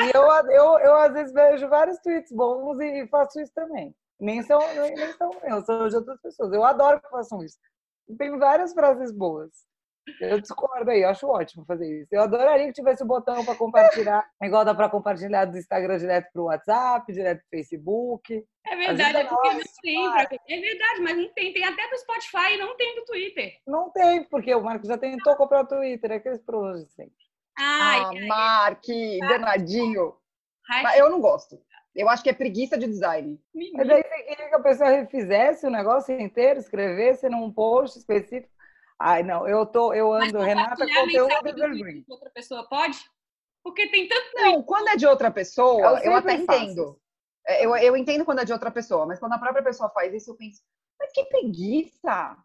E 0.01 0.12
eu, 0.15 0.23
eu, 0.51 0.79
eu, 0.79 0.95
às 0.95 1.13
vezes, 1.13 1.31
vejo 1.31 1.69
vários 1.69 1.99
tweets 1.99 2.31
bons 2.31 2.79
e 2.79 3.07
faço 3.07 3.39
isso 3.39 3.53
também. 3.53 3.95
Nem 4.19 4.41
são, 4.41 4.59
nem 4.75 5.13
são 5.13 5.29
meus, 5.43 5.65
são 5.65 5.88
de 5.88 5.95
outras 5.95 6.19
pessoas. 6.21 6.51
Eu 6.51 6.63
adoro 6.63 6.99
que 6.99 7.09
façam 7.09 7.43
isso. 7.43 7.57
Tem 8.17 8.38
várias 8.38 8.73
frases 8.73 9.12
boas. 9.12 9.51
Eu 10.19 10.39
discordo 10.39 10.89
aí, 10.89 11.01
eu 11.01 11.09
acho 11.09 11.27
ótimo 11.27 11.65
fazer 11.65 12.01
isso. 12.01 12.09
Eu 12.11 12.21
adoraria 12.21 12.67
que 12.67 12.73
tivesse 12.73 13.03
o 13.03 13.07
botão 13.07 13.43
para 13.43 13.55
compartilhar, 13.55 14.29
igual 14.43 14.65
dá 14.65 14.73
para 14.73 14.89
compartilhar 14.89 15.45
do 15.45 15.57
Instagram 15.57 15.97
direto 15.97 16.31
para 16.31 16.41
o 16.41 16.45
WhatsApp, 16.45 17.11
direto 17.11 17.39
para 17.39 17.47
o 17.47 17.49
Facebook. 17.49 18.45
É 18.65 18.75
verdade, 18.75 19.17
é 19.17 19.23
porque 19.25 19.53
não 19.53 19.61
tem. 19.81 20.07
É 20.47 20.59
verdade, 20.59 21.01
mas 21.01 21.17
não 21.17 21.33
tem. 21.33 21.53
Tem 21.53 21.65
até 21.65 21.89
do 21.89 21.97
Spotify 21.97 22.53
e 22.53 22.57
não 22.57 22.75
tem 22.77 22.95
do 22.95 23.05
Twitter. 23.05 23.53
Não 23.65 23.89
tem, 23.91 24.23
porque 24.23 24.53
o 24.53 24.63
Marco 24.63 24.85
já 24.85 24.97
tentou 24.97 25.35
comprar 25.35 25.61
o 25.61 25.67
Twitter, 25.67 26.11
é 26.11 26.15
aqueles 26.15 26.41
problemas 26.41 26.85
de 26.85 26.91
sempre. 26.91 27.13
Ai, 27.57 27.99
ah, 27.99 28.27
Mark, 28.27 28.85
danadinho. 29.27 30.15
Ai, 30.69 31.01
eu 31.01 31.09
não 31.09 31.19
gosto. 31.19 31.59
Eu 31.95 32.07
acho 32.07 32.23
que 32.23 32.29
é 32.29 32.33
preguiça 32.33 32.77
de 32.77 32.87
design. 32.87 33.39
Mas 33.73 33.87
daí 33.87 34.03
você 34.03 34.23
queria 34.23 34.49
que 34.49 34.55
a 34.55 34.59
pessoa 34.59 34.89
refizesse 34.89 35.65
o 35.65 35.71
negócio 35.71 36.17
inteiro, 36.19 36.59
escrevesse 36.59 37.27
num 37.27 37.51
post 37.51 37.97
específico. 37.97 38.53
Ai, 38.99 39.23
não, 39.23 39.47
eu 39.47 39.65
tô, 39.65 39.93
eu 39.93 40.12
ando, 40.12 40.39
Renata, 40.39 40.85
conteúdo 40.85 41.31
evergreen. 41.47 42.03
Outra 42.09 42.29
pessoa 42.29 42.67
pode? 42.67 42.99
Porque 43.63 43.88
tem 43.88 44.07
tanto. 44.07 44.35
Não, 44.35 44.62
quando 44.62 44.89
é 44.89 44.97
de 44.97 45.07
outra 45.07 45.31
pessoa, 45.31 45.99
eu, 45.99 46.12
eu 46.12 46.15
até 46.15 46.33
entendo. 46.33 46.99
É, 47.47 47.65
eu, 47.65 47.75
eu 47.77 47.95
entendo 47.95 48.25
quando 48.25 48.39
é 48.39 48.45
de 48.45 48.51
outra 48.51 48.69
pessoa, 48.69 49.05
mas 49.05 49.19
quando 49.19 49.33
a 49.33 49.39
própria 49.39 49.63
pessoa 49.63 49.89
faz 49.89 50.13
isso, 50.13 50.31
eu 50.31 50.35
penso, 50.35 50.62
mas 50.99 51.12
que 51.13 51.23
preguiça! 51.25 52.38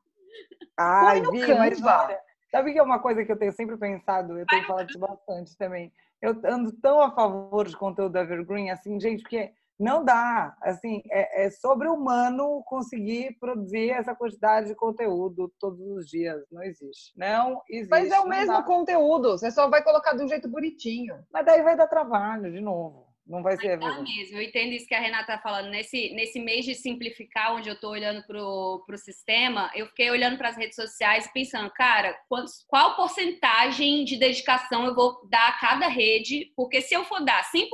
Ai, 0.78 1.20
vi, 1.22 1.54
mas 1.54 1.82
olha, 1.82 2.20
sabe 2.50 2.72
que 2.72 2.78
é 2.78 2.82
uma 2.82 3.00
coisa 3.00 3.24
que 3.24 3.30
eu 3.30 3.38
tenho 3.38 3.52
sempre 3.52 3.76
pensado, 3.76 4.38
eu 4.38 4.46
tenho 4.46 4.66
falado 4.66 4.88
isso 4.88 4.98
bastante 4.98 5.56
também. 5.56 5.92
Eu 6.22 6.40
ando 6.44 6.72
tão 6.72 7.00
a 7.00 7.10
favor 7.10 7.66
de 7.66 7.76
conteúdo 7.76 8.16
evergreen, 8.16 8.70
assim, 8.70 8.98
gente, 9.00 9.22
porque 9.22 9.52
não 9.78 10.04
dá, 10.04 10.56
assim, 10.62 11.02
é, 11.10 11.46
é 11.46 11.50
sobre-humano 11.50 12.62
conseguir 12.64 13.36
produzir 13.40 13.90
essa 13.90 14.14
quantidade 14.14 14.68
de 14.68 14.74
conteúdo 14.74 15.52
todos 15.58 15.80
os 15.80 16.08
dias. 16.08 16.44
Não 16.50 16.62
existe. 16.62 17.12
Não 17.16 17.60
existe. 17.68 17.90
Mas 17.90 18.10
é 18.10 18.20
o 18.20 18.28
mesmo 18.28 18.54
dá. 18.54 18.62
conteúdo, 18.62 19.32
você 19.32 19.50
só 19.50 19.68
vai 19.68 19.82
colocar 19.82 20.14
de 20.14 20.22
um 20.22 20.28
jeito 20.28 20.48
bonitinho. 20.48 21.16
Mas 21.32 21.44
daí 21.44 21.62
vai 21.62 21.76
dar 21.76 21.88
trabalho, 21.88 22.52
de 22.52 22.60
novo. 22.60 23.03
Não 23.26 23.42
vai 23.42 23.56
ser 23.56 23.78
tá 23.78 24.02
mesmo. 24.02 24.36
Eu 24.36 24.42
entendo 24.42 24.72
isso 24.72 24.86
que 24.86 24.94
a 24.94 25.00
Renata 25.00 25.32
está 25.32 25.38
falando. 25.38 25.70
Nesse, 25.70 26.10
nesse 26.10 26.38
mês 26.38 26.64
de 26.64 26.74
simplificar, 26.74 27.54
onde 27.54 27.70
eu 27.70 27.74
estou 27.74 27.90
olhando 27.90 28.22
para 28.26 28.38
o 28.38 28.98
sistema, 28.98 29.70
eu 29.74 29.86
fiquei 29.86 30.10
olhando 30.10 30.36
para 30.36 30.50
as 30.50 30.56
redes 30.56 30.76
sociais 30.76 31.30
pensando, 31.32 31.70
cara, 31.70 32.14
quantos, 32.28 32.64
qual 32.68 32.96
porcentagem 32.96 34.04
de 34.04 34.18
dedicação 34.18 34.84
eu 34.84 34.94
vou 34.94 35.26
dar 35.30 35.48
a 35.48 35.58
cada 35.58 35.88
rede? 35.88 36.52
Porque 36.54 36.82
se 36.82 36.94
eu 36.94 37.04
for 37.04 37.24
dar 37.24 37.42
100% 37.50 37.68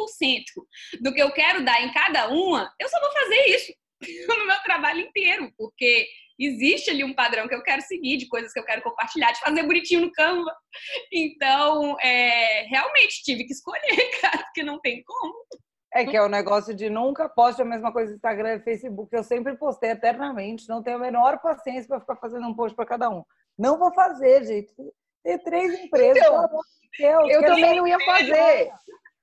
do 1.00 1.12
que 1.12 1.20
eu 1.20 1.32
quero 1.32 1.64
dar 1.64 1.82
em 1.82 1.92
cada 1.92 2.28
uma, 2.28 2.72
eu 2.78 2.88
só 2.88 3.00
vou 3.00 3.12
fazer 3.12 3.46
isso 3.46 3.74
no 4.28 4.46
meu 4.46 4.62
trabalho 4.62 5.00
inteiro, 5.00 5.52
porque 5.58 6.06
existe 6.46 6.90
ali 6.90 7.04
um 7.04 7.14
padrão 7.14 7.46
que 7.46 7.54
eu 7.54 7.62
quero 7.62 7.82
seguir, 7.82 8.16
de 8.16 8.28
coisas 8.28 8.52
que 8.52 8.58
eu 8.58 8.64
quero 8.64 8.82
compartilhar, 8.82 9.32
de 9.32 9.40
fazer 9.40 9.62
bonitinho 9.62 10.02
no 10.02 10.12
Canva. 10.12 10.54
Então, 11.12 11.96
é, 12.00 12.62
realmente 12.64 13.22
tive 13.22 13.44
que 13.44 13.52
escolher, 13.52 13.80
cara, 14.20 14.38
porque 14.38 14.62
não 14.62 14.80
tem 14.80 15.02
como. 15.04 15.34
É 15.92 16.04
que 16.04 16.16
é 16.16 16.22
o 16.22 16.28
negócio 16.28 16.72
de 16.72 16.88
nunca 16.88 17.28
poste 17.28 17.60
a 17.60 17.64
mesma 17.64 17.92
coisa 17.92 18.10
no 18.10 18.16
Instagram 18.16 18.54
e 18.54 18.60
Facebook. 18.60 19.14
Eu 19.14 19.24
sempre 19.24 19.56
postei 19.56 19.90
eternamente, 19.90 20.68
não 20.68 20.82
tenho 20.82 20.96
a 20.96 21.00
menor 21.00 21.40
paciência 21.40 21.88
para 21.88 22.00
ficar 22.00 22.16
fazendo 22.16 22.46
um 22.46 22.54
post 22.54 22.76
para 22.76 22.86
cada 22.86 23.10
um. 23.10 23.24
Não 23.58 23.76
vou 23.76 23.92
fazer, 23.92 24.44
gente. 24.44 24.72
Tem 25.24 25.38
três 25.38 25.74
empresas. 25.80 26.22
Então, 26.22 26.48
Deus, 26.98 27.30
eu 27.30 27.44
também 27.44 27.76
não 27.76 27.86
ia 27.86 27.98
fazer. 28.00 28.70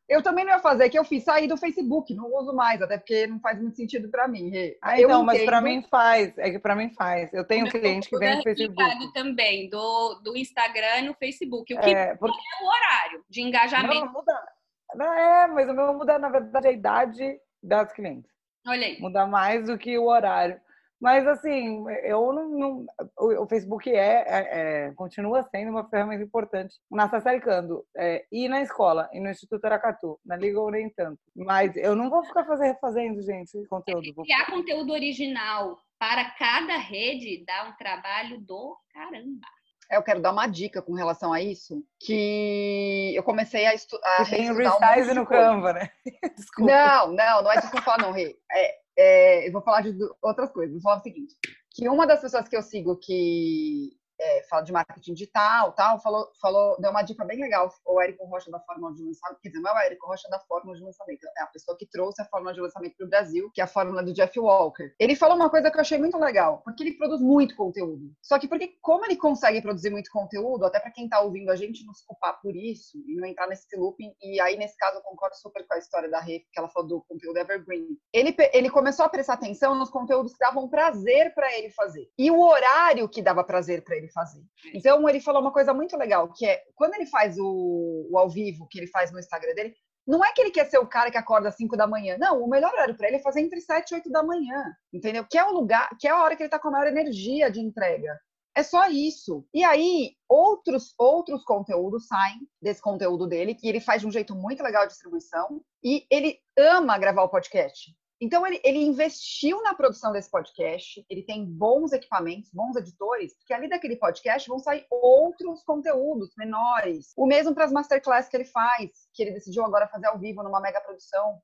Eu 0.07 0.23
também 0.23 0.45
não 0.45 0.53
ia 0.53 0.59
fazer, 0.59 0.89
que 0.89 0.97
eu 0.97 1.03
fiz 1.03 1.23
sair 1.23 1.47
do 1.47 1.57
Facebook, 1.57 2.13
não 2.13 2.33
uso 2.33 2.53
mais, 2.53 2.81
até 2.81 2.97
porque 2.97 3.27
não 3.27 3.41
faz 3.41 3.59
muito 3.59 3.75
sentido 3.75 4.09
para 4.09 4.25
mim. 4.27 4.51
Ah, 4.81 4.99
eu 4.99 5.09
então, 5.09 5.23
mas 5.23 5.43
para 5.43 5.59
mim 5.59 5.83
faz, 5.83 6.37
é 6.37 6.49
que 6.49 6.59
para 6.59 6.75
mim 6.75 6.89
faz. 6.91 7.33
Eu 7.33 7.43
tenho 7.43 7.65
um 7.65 7.69
cliente 7.69 8.09
que 8.09 8.17
vem 8.17 8.37
no 8.37 8.43
Facebook. 8.43 9.13
também, 9.13 9.69
do, 9.69 10.21
do 10.23 10.37
Instagram 10.37 11.01
no 11.03 11.13
Facebook. 11.13 11.73
O 11.73 11.79
que 11.79 11.89
é, 11.89 12.15
porque... 12.15 12.37
é 12.37 12.63
o 12.63 12.67
horário 12.67 13.25
de 13.29 13.41
engajamento. 13.41 14.05
Não, 14.05 14.13
muda. 14.13 14.47
Não, 14.95 15.13
é, 15.13 15.47
mas 15.47 15.69
o 15.69 15.73
meu 15.73 15.93
muda, 15.93 16.17
na 16.17 16.29
verdade, 16.29 16.67
a 16.67 16.71
idade 16.71 17.39
das 17.61 17.91
clientes. 17.91 18.31
Olha 18.65 18.85
aí. 18.85 19.01
Muda 19.01 19.27
mais 19.27 19.65
do 19.65 19.77
que 19.77 19.97
o 19.97 20.05
horário. 20.05 20.59
Mas, 20.99 21.27
assim, 21.27 21.83
eu 22.03 22.33
não. 22.33 22.49
não 22.49 22.85
o, 23.17 23.47
Facebook 23.47 23.89
é, 23.89 24.25
é, 24.27 24.87
é, 24.87 24.91
continua 24.95 25.43
sendo 25.43 25.69
uma 25.69 25.87
ferramenta 25.87 26.23
importante 26.23 26.75
na 26.89 27.09
Sassaricando. 27.09 27.85
É, 27.95 28.25
e 28.31 28.49
na 28.49 28.61
escola, 28.61 29.09
e 29.13 29.19
no 29.19 29.29
Instituto 29.29 29.63
Aracatu. 29.65 30.19
Na 30.25 30.35
Liga 30.35 30.59
ou 30.59 30.71
nem 30.71 30.89
tanto. 30.89 31.19
Mas 31.35 31.75
eu 31.75 31.95
não 31.95 32.09
vou 32.09 32.23
ficar 32.23 32.45
fazer, 32.45 32.77
fazendo, 32.79 33.21
gente, 33.21 33.65
conteúdo. 33.67 34.11
Vou... 34.15 34.25
Criar 34.25 34.47
conteúdo 34.47 34.91
original 34.91 35.77
para 35.99 36.31
cada 36.31 36.77
rede 36.77 37.43
dá 37.45 37.69
um 37.69 37.75
trabalho 37.77 38.39
do 38.39 38.75
caramba. 38.91 39.47
Eu 39.89 40.03
quero 40.03 40.21
dar 40.21 40.31
uma 40.31 40.47
dica 40.47 40.81
com 40.81 40.93
relação 40.93 41.31
a 41.31 41.41
isso, 41.41 41.81
que 42.01 43.13
eu 43.15 43.23
comecei 43.23 43.65
a 43.65 43.73
estudar. 43.73 44.29
Tem 44.29 44.53
resize 44.53 45.11
um 45.11 45.15
no 45.15 45.25
Canva, 45.25 45.71
né? 45.73 45.89
Desculpa. 46.35 46.71
Não, 46.71 47.07
não, 47.13 47.43
não 47.43 47.51
é 47.51 47.61
falo, 47.61 48.01
não, 48.01 48.11
Rê. 48.11 48.37
É, 48.51 48.75
é, 48.97 49.47
eu 49.47 49.51
vou 49.51 49.61
falar 49.61 49.81
de 49.81 49.95
outras 50.21 50.51
coisas. 50.51 50.73
Vou 50.73 50.81
falar 50.81 50.97
o 50.99 51.03
seguinte: 51.03 51.35
que 51.71 51.87
uma 51.87 52.07
das 52.07 52.21
pessoas 52.21 52.47
que 52.47 52.57
eu 52.57 52.63
sigo 52.63 52.97
que 52.97 53.91
é, 54.19 54.43
fala 54.43 54.63
de 54.63 54.71
marketing 54.71 55.13
digital, 55.13 55.71
tal, 55.73 55.99
falou, 55.99 56.31
falou, 56.41 56.77
deu 56.79 56.91
uma 56.91 57.03
dica 57.03 57.23
bem 57.23 57.39
legal, 57.39 57.71
o 57.85 58.01
Érico 58.01 58.25
Rocha 58.25 58.49
da 58.49 58.59
Fórmula 58.59 58.93
de 58.93 59.03
Lançamento, 59.03 59.39
quer 59.41 59.49
dizer, 59.49 59.61
não 59.61 59.71
é 59.71 59.73
o 59.73 59.85
Érico 59.85 60.07
Rocha 60.07 60.27
da 60.29 60.39
Fórmula 60.39 60.77
de 60.77 60.83
Lançamento, 60.83 61.27
é 61.37 61.43
a 61.43 61.47
pessoa 61.47 61.77
que 61.77 61.85
trouxe 61.85 62.21
a 62.21 62.25
Fórmula 62.25 62.53
de 62.53 62.61
Lançamento 62.61 62.95
para 62.97 63.05
o 63.05 63.09
Brasil, 63.09 63.51
que 63.53 63.61
é 63.61 63.63
a 63.63 63.67
fórmula 63.67 64.03
do 64.03 64.13
Jeff 64.13 64.39
Walker. 64.39 64.93
Ele 64.99 65.15
falou 65.15 65.35
uma 65.35 65.49
coisa 65.49 65.69
que 65.69 65.77
eu 65.77 65.81
achei 65.81 65.97
muito 65.97 66.17
legal, 66.17 66.61
porque 66.63 66.83
ele 66.83 66.93
produz 66.93 67.21
muito 67.21 67.55
conteúdo. 67.55 68.11
Só 68.21 68.39
que 68.39 68.47
porque 68.47 68.77
como 68.81 69.05
ele 69.05 69.15
consegue 69.15 69.61
produzir 69.61 69.89
muito 69.89 70.11
conteúdo, 70.11 70.65
até 70.65 70.79
para 70.79 70.91
quem 70.91 71.05
está 71.05 71.19
ouvindo 71.19 71.51
a 71.51 71.55
gente 71.55 71.85
não 71.85 71.93
se 71.93 72.05
culpar 72.05 72.39
por 72.41 72.55
isso 72.55 72.97
e 73.07 73.15
não 73.15 73.27
entrar 73.27 73.47
nesse 73.47 73.67
looping, 73.75 74.13
e 74.21 74.39
aí 74.39 74.57
nesse 74.57 74.75
caso 74.77 74.97
eu 74.97 75.01
concordo 75.01 75.35
super 75.35 75.65
com 75.65 75.73
a 75.73 75.77
história 75.77 76.09
da 76.09 76.19
Rê, 76.19 76.39
que 76.51 76.59
ela 76.59 76.69
falou 76.69 76.87
do 76.87 77.01
conteúdo 77.07 77.37
evergreen. 77.37 77.97
Ele, 78.13 78.35
ele 78.53 78.69
começou 78.69 79.05
a 79.05 79.09
prestar 79.09 79.33
atenção 79.33 79.75
nos 79.75 79.89
conteúdos 79.89 80.33
que 80.33 80.39
davam 80.39 80.67
prazer 80.69 81.33
para 81.33 81.55
ele 81.57 81.69
fazer 81.71 82.09
e 82.17 82.31
o 82.31 82.39
horário 82.39 83.07
que 83.09 83.21
dava 83.21 83.43
prazer 83.43 83.83
para 83.83 83.95
ele 83.95 84.06
fazer. 84.09 84.43
Então, 84.73 84.97
então, 84.97 85.09
ele 85.09 85.19
falou 85.19 85.41
uma 85.41 85.51
coisa 85.51 85.73
muito 85.73 85.95
legal, 85.97 86.31
que 86.33 86.45
é, 86.45 86.63
quando 86.73 86.95
ele 86.95 87.05
faz 87.05 87.37
o, 87.37 88.07
o 88.09 88.17
ao 88.17 88.29
vivo, 88.29 88.67
que 88.67 88.79
ele 88.79 88.87
faz 88.87 89.11
no 89.11 89.19
Instagram 89.19 89.53
dele, 89.53 89.75
não 90.07 90.23
é 90.23 90.31
que 90.31 90.41
ele 90.41 90.49
quer 90.49 90.65
ser 90.65 90.77
o 90.77 90.87
cara 90.87 91.11
que 91.11 91.17
acorda 91.17 91.49
às 91.49 91.55
5 91.55 91.75
da 91.75 91.85
manhã. 91.85 92.17
Não, 92.17 92.41
o 92.41 92.49
melhor 92.49 92.71
horário 92.73 92.95
para 92.95 93.07
ele 93.07 93.17
é 93.17 93.21
fazer 93.21 93.41
entre 93.41 93.59
7 93.59 93.91
e 93.91 93.95
8 93.95 94.09
da 94.09 94.23
manhã. 94.23 94.73
Entendeu? 94.93 95.25
Que 95.29 95.37
é 95.37 95.43
o 95.43 95.51
lugar, 95.51 95.89
que 95.99 96.07
é 96.07 96.11
a 96.11 96.23
hora 96.23 96.35
que 96.35 96.41
ele 96.41 96.47
está 96.47 96.57
com 96.57 96.69
a 96.69 96.71
maior 96.71 96.87
energia 96.87 97.51
de 97.51 97.59
entrega. 97.59 98.17
É 98.55 98.63
só 98.63 98.89
isso. 98.89 99.45
E 99.53 99.63
aí, 99.63 100.13
outros 100.27 100.95
outros 100.97 101.43
conteúdos 101.43 102.07
saem 102.07 102.39
desse 102.61 102.81
conteúdo 102.81 103.27
dele, 103.27 103.53
que 103.53 103.67
ele 103.67 103.79
faz 103.79 104.01
de 104.01 104.07
um 104.07 104.11
jeito 104.11 104.33
muito 104.33 104.63
legal 104.63 104.83
de 104.83 104.93
distribuição. 104.93 105.61
E 105.83 106.07
ele 106.09 106.39
ama 106.57 106.97
gravar 106.97 107.23
o 107.23 107.29
podcast. 107.29 107.93
Então, 108.19 108.45
ele, 108.47 108.59
ele, 108.63 108.79
investiu 108.79 109.61
na 109.61 109.75
produção 109.75 110.11
desse 110.11 110.29
podcast, 110.29 111.05
ele 111.07 111.21
tem 111.21 111.45
bons 111.45 111.91
equipamentos, 111.91 112.49
bons 112.51 112.75
editores, 112.75 113.35
porque 113.35 113.53
ali 113.53 113.69
daquele 113.69 113.95
podcast 113.95 114.49
vão 114.49 114.57
sair 114.57 114.87
outros 114.89 115.63
conteúdos 115.63 116.31
menores. 116.35 117.13
O 117.15 117.27
mesmo 117.27 117.53
para 117.53 117.65
as 117.65 117.71
masterclass 117.71 118.27
que 118.27 118.35
ele 118.35 118.45
faz, 118.45 118.89
que 119.13 119.21
ele 119.21 119.33
decidiu 119.33 119.63
agora 119.63 119.87
fazer 119.87 120.07
ao 120.07 120.17
vivo 120.17 120.41
numa 120.41 120.59
mega 120.59 120.81
produção. 120.81 121.39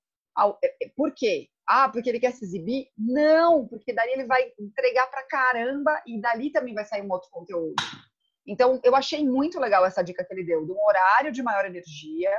É, 0.64 0.86
é, 0.86 0.90
por 0.96 1.14
quê? 1.14 1.48
Ah, 1.68 1.88
porque 1.90 2.10
ele 2.10 2.20
quer 2.20 2.32
se 2.32 2.44
exibir? 2.44 2.88
Não, 2.98 3.68
porque 3.68 3.94
dali 3.94 4.12
ele 4.12 4.26
vai 4.26 4.52
entregar 4.60 5.06
para 5.12 5.28
caramba 5.28 6.02
e 6.08 6.20
dali 6.20 6.52
também 6.52 6.74
vai 6.74 6.86
sair 6.86 7.04
um 7.04 7.12
outro 7.12 7.30
conteúdo. 7.30 7.76
Então, 8.48 8.82
eu 8.84 8.96
achei 8.96 9.24
muito 9.24 9.60
legal 9.60 9.86
essa 9.86 10.04
dica 10.04 10.26
que 10.26 10.34
ele 10.34 10.44
deu, 10.44 10.66
do 10.66 10.78
horário 10.78 11.32
de 11.32 11.44
maior 11.44 11.66
energia 11.66 12.32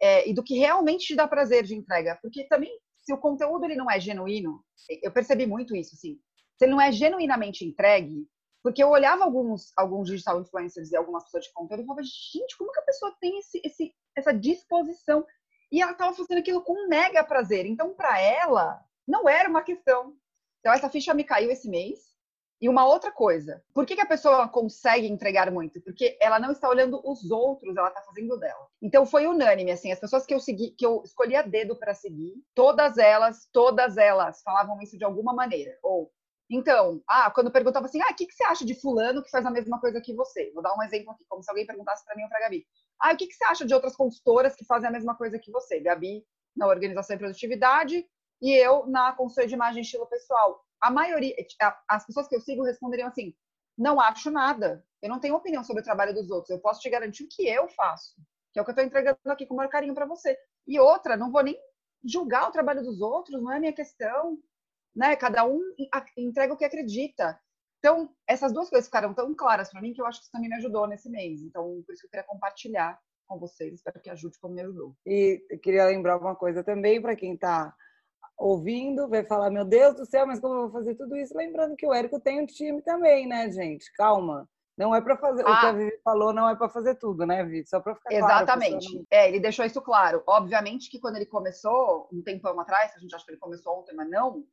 é, 0.00 0.28
e 0.28 0.34
do 0.34 0.42
que 0.42 0.58
realmente 0.58 1.08
te 1.08 1.14
dá 1.14 1.28
prazer 1.28 1.62
de 1.62 1.74
entrega. 1.74 2.18
Porque 2.20 2.44
também 2.44 2.72
se 3.06 3.12
o 3.12 3.18
conteúdo 3.18 3.64
ele 3.64 3.76
não 3.76 3.88
é 3.88 4.00
genuíno, 4.00 4.64
eu 5.00 5.12
percebi 5.12 5.46
muito 5.46 5.76
isso, 5.76 5.94
assim. 5.94 6.18
Se 6.58 6.64
ele 6.64 6.72
não 6.72 6.80
é 6.80 6.90
genuinamente 6.90 7.64
entregue, 7.64 8.26
porque 8.64 8.82
eu 8.82 8.88
olhava 8.88 9.22
alguns, 9.22 9.70
alguns 9.76 10.08
digital 10.08 10.40
influencers 10.40 10.90
e 10.90 10.96
algumas 10.96 11.22
pessoas 11.24 11.44
de 11.44 11.52
conteúdo 11.52 11.84
e 11.84 11.86
falava, 11.86 12.02
gente, 12.02 12.58
como 12.58 12.72
que 12.72 12.80
a 12.80 12.84
pessoa 12.84 13.16
tem 13.20 13.38
esse, 13.38 13.60
esse, 13.64 13.94
essa 14.16 14.34
disposição? 14.34 15.24
E 15.70 15.80
ela 15.80 15.92
estava 15.92 16.12
fazendo 16.16 16.38
aquilo 16.38 16.62
com 16.62 16.88
mega 16.88 17.22
prazer. 17.22 17.64
Então, 17.64 17.94
para 17.94 18.20
ela, 18.20 18.80
não 19.06 19.28
era 19.28 19.48
uma 19.48 19.62
questão. 19.62 20.16
Então, 20.58 20.72
essa 20.72 20.90
ficha 20.90 21.14
me 21.14 21.22
caiu 21.22 21.48
esse 21.48 21.68
mês. 21.68 22.15
E 22.60 22.68
uma 22.70 22.86
outra 22.86 23.12
coisa, 23.12 23.62
por 23.74 23.84
que, 23.84 23.94
que, 23.94 24.00
a 24.00 24.06
pessoa 24.06 24.48
consegue 24.48 25.06
entregar 25.06 25.50
muito? 25.50 25.80
Porque 25.82 26.16
ela 26.20 26.38
não 26.38 26.52
está 26.52 26.68
olhando 26.68 27.00
os 27.04 27.30
outros, 27.30 27.76
ela 27.76 27.88
está 27.88 28.00
fazendo 28.00 28.38
dela. 28.38 28.66
Então 28.80 29.04
foi 29.04 29.26
unânime, 29.26 29.72
assim, 29.72 29.92
as 29.92 30.00
pessoas 30.00 30.24
que 30.24 30.32
eu 30.32 30.40
segui, 30.40 30.70
que 30.70 30.86
eu 30.86 31.02
escolhi 31.04 31.36
a 31.36 31.42
dedo 31.42 31.76
para 31.76 31.92
seguir, 31.92 32.34
todas 32.54 32.96
elas, 32.96 33.46
todas 33.52 33.98
elas 33.98 34.42
falavam 34.42 34.80
isso 34.80 34.96
de 34.96 35.04
alguma 35.04 35.34
maneira. 35.34 35.78
Ou, 35.82 36.10
então, 36.48 37.02
ah, 37.06 37.30
quando 37.30 37.50
perguntava 37.50 37.86
assim, 37.86 38.00
ah, 38.00 38.10
o 38.10 38.14
que, 38.14 38.26
que 38.26 38.32
você 38.32 38.44
acha 38.44 38.64
de 38.64 38.74
fulano 38.80 39.22
que 39.22 39.30
faz 39.30 39.44
a 39.44 39.50
mesma 39.50 39.78
coisa 39.78 40.00
que 40.00 40.14
você? 40.14 40.50
Vou 40.54 40.62
dar 40.62 40.74
um 40.74 40.82
exemplo 40.82 41.10
aqui, 41.10 41.26
como 41.28 41.42
se 41.42 41.50
alguém 41.50 41.66
perguntasse 41.66 42.04
para 42.06 42.16
mim 42.16 42.22
ou 42.22 42.28
para 42.30 42.40
Gabi. 42.40 42.66
Ah, 42.98 43.12
o 43.12 43.16
que, 43.18 43.26
que 43.26 43.34
você 43.34 43.44
acha 43.44 43.66
de 43.66 43.74
outras 43.74 43.94
consultoras 43.94 44.56
que 44.56 44.64
fazem 44.64 44.88
a 44.88 44.92
mesma 44.92 45.14
coisa 45.14 45.38
que 45.38 45.50
você? 45.50 45.78
Gabi 45.78 46.24
na 46.56 46.66
organização 46.66 47.16
e 47.16 47.18
produtividade 47.18 48.06
e 48.40 48.52
eu 48.54 48.86
na 48.86 49.12
consultoria 49.12 49.48
de 49.48 49.54
imagem 49.54 49.80
e 49.80 49.82
estilo 49.82 50.06
pessoal 50.06 50.65
a 50.80 50.90
maioria, 50.90 51.34
as 51.88 52.06
pessoas 52.06 52.28
que 52.28 52.36
eu 52.36 52.40
sigo 52.40 52.64
responderiam 52.64 53.08
assim: 53.08 53.34
não 53.76 54.00
acho 54.00 54.30
nada. 54.30 54.84
Eu 55.02 55.10
não 55.10 55.20
tenho 55.20 55.36
opinião 55.36 55.62
sobre 55.62 55.82
o 55.82 55.84
trabalho 55.84 56.14
dos 56.14 56.30
outros. 56.30 56.50
Eu 56.50 56.60
posso 56.60 56.80
te 56.80 56.88
garantir 56.88 57.24
o 57.24 57.28
que 57.28 57.46
eu 57.46 57.68
faço, 57.68 58.14
que 58.52 58.58
é 58.58 58.62
o 58.62 58.64
que 58.64 58.70
eu 58.70 58.72
estou 58.72 58.84
entregando 58.84 59.18
aqui 59.26 59.46
com 59.46 59.54
o 59.54 59.56
maior 59.56 59.70
carinho 59.70 59.94
para 59.94 60.06
você. 60.06 60.36
E 60.66 60.80
outra, 60.80 61.16
não 61.16 61.30
vou 61.30 61.42
nem 61.42 61.58
julgar 62.04 62.48
o 62.48 62.52
trabalho 62.52 62.82
dos 62.82 63.00
outros, 63.00 63.40
não 63.40 63.52
é 63.52 63.60
minha 63.60 63.72
questão. 63.72 64.38
Né? 64.94 65.14
Cada 65.16 65.44
um 65.44 65.60
entrega 66.16 66.54
o 66.54 66.56
que 66.56 66.64
acredita. 66.64 67.38
Então, 67.78 68.10
essas 68.26 68.52
duas 68.52 68.70
coisas 68.70 68.86
ficaram 68.86 69.12
tão 69.12 69.34
claras 69.34 69.70
para 69.70 69.82
mim 69.82 69.92
que 69.92 70.00
eu 70.00 70.06
acho 70.06 70.18
que 70.18 70.24
isso 70.24 70.32
também 70.32 70.48
me 70.48 70.56
ajudou 70.56 70.86
nesse 70.86 71.10
mês. 71.10 71.42
Então, 71.42 71.82
por 71.86 71.92
isso 71.92 72.00
que 72.00 72.06
eu 72.06 72.10
queria 72.10 72.26
compartilhar 72.26 72.98
com 73.28 73.38
vocês. 73.38 73.74
Espero 73.74 74.00
que 74.00 74.10
ajude 74.10 74.38
como 74.40 74.54
me 74.54 74.62
ajudou. 74.62 74.96
E 75.04 75.44
queria 75.62 75.84
lembrar 75.84 76.18
uma 76.18 76.34
coisa 76.34 76.64
também 76.64 77.00
para 77.00 77.14
quem 77.14 77.34
está 77.34 77.74
ouvindo, 78.38 79.08
vai 79.08 79.24
falar, 79.24 79.50
meu 79.50 79.64
Deus 79.64 79.94
do 79.94 80.06
céu, 80.06 80.26
mas 80.26 80.40
como 80.40 80.54
eu 80.54 80.62
vou 80.62 80.70
fazer 80.70 80.94
tudo 80.94 81.16
isso? 81.16 81.36
Lembrando 81.36 81.76
que 81.76 81.86
o 81.86 81.92
Érico 81.92 82.20
tem 82.20 82.40
um 82.40 82.46
time 82.46 82.82
também, 82.82 83.26
né, 83.26 83.50
gente? 83.50 83.90
Calma. 83.94 84.48
Não 84.76 84.94
é 84.94 85.00
para 85.00 85.16
fazer. 85.16 85.42
Ah. 85.46 85.50
O 85.50 85.60
que 85.60 85.66
a 85.66 85.68
ah. 85.70 85.72
Vivi 85.72 85.98
falou 86.04 86.32
não 86.34 86.48
é 86.48 86.54
para 86.54 86.68
fazer 86.68 86.96
tudo, 86.96 87.24
né, 87.24 87.42
Vivi? 87.42 87.66
Só 87.66 87.80
para 87.80 87.94
ficar 87.94 88.12
Exatamente. 88.12 88.90
Claro, 88.90 89.06
é, 89.10 89.28
ele 89.28 89.40
deixou 89.40 89.64
isso 89.64 89.80
claro. 89.80 90.22
Obviamente 90.26 90.90
que 90.90 91.00
quando 91.00 91.16
ele 91.16 91.26
começou, 91.26 92.08
um 92.12 92.22
tempão 92.22 92.58
atrás, 92.60 92.92
a 92.94 92.98
gente 92.98 93.14
acha 93.14 93.24
que 93.24 93.30
ele 93.30 93.40
começou 93.40 93.78
ontem, 93.78 93.94
mas 93.96 94.10
não, 94.10 94.44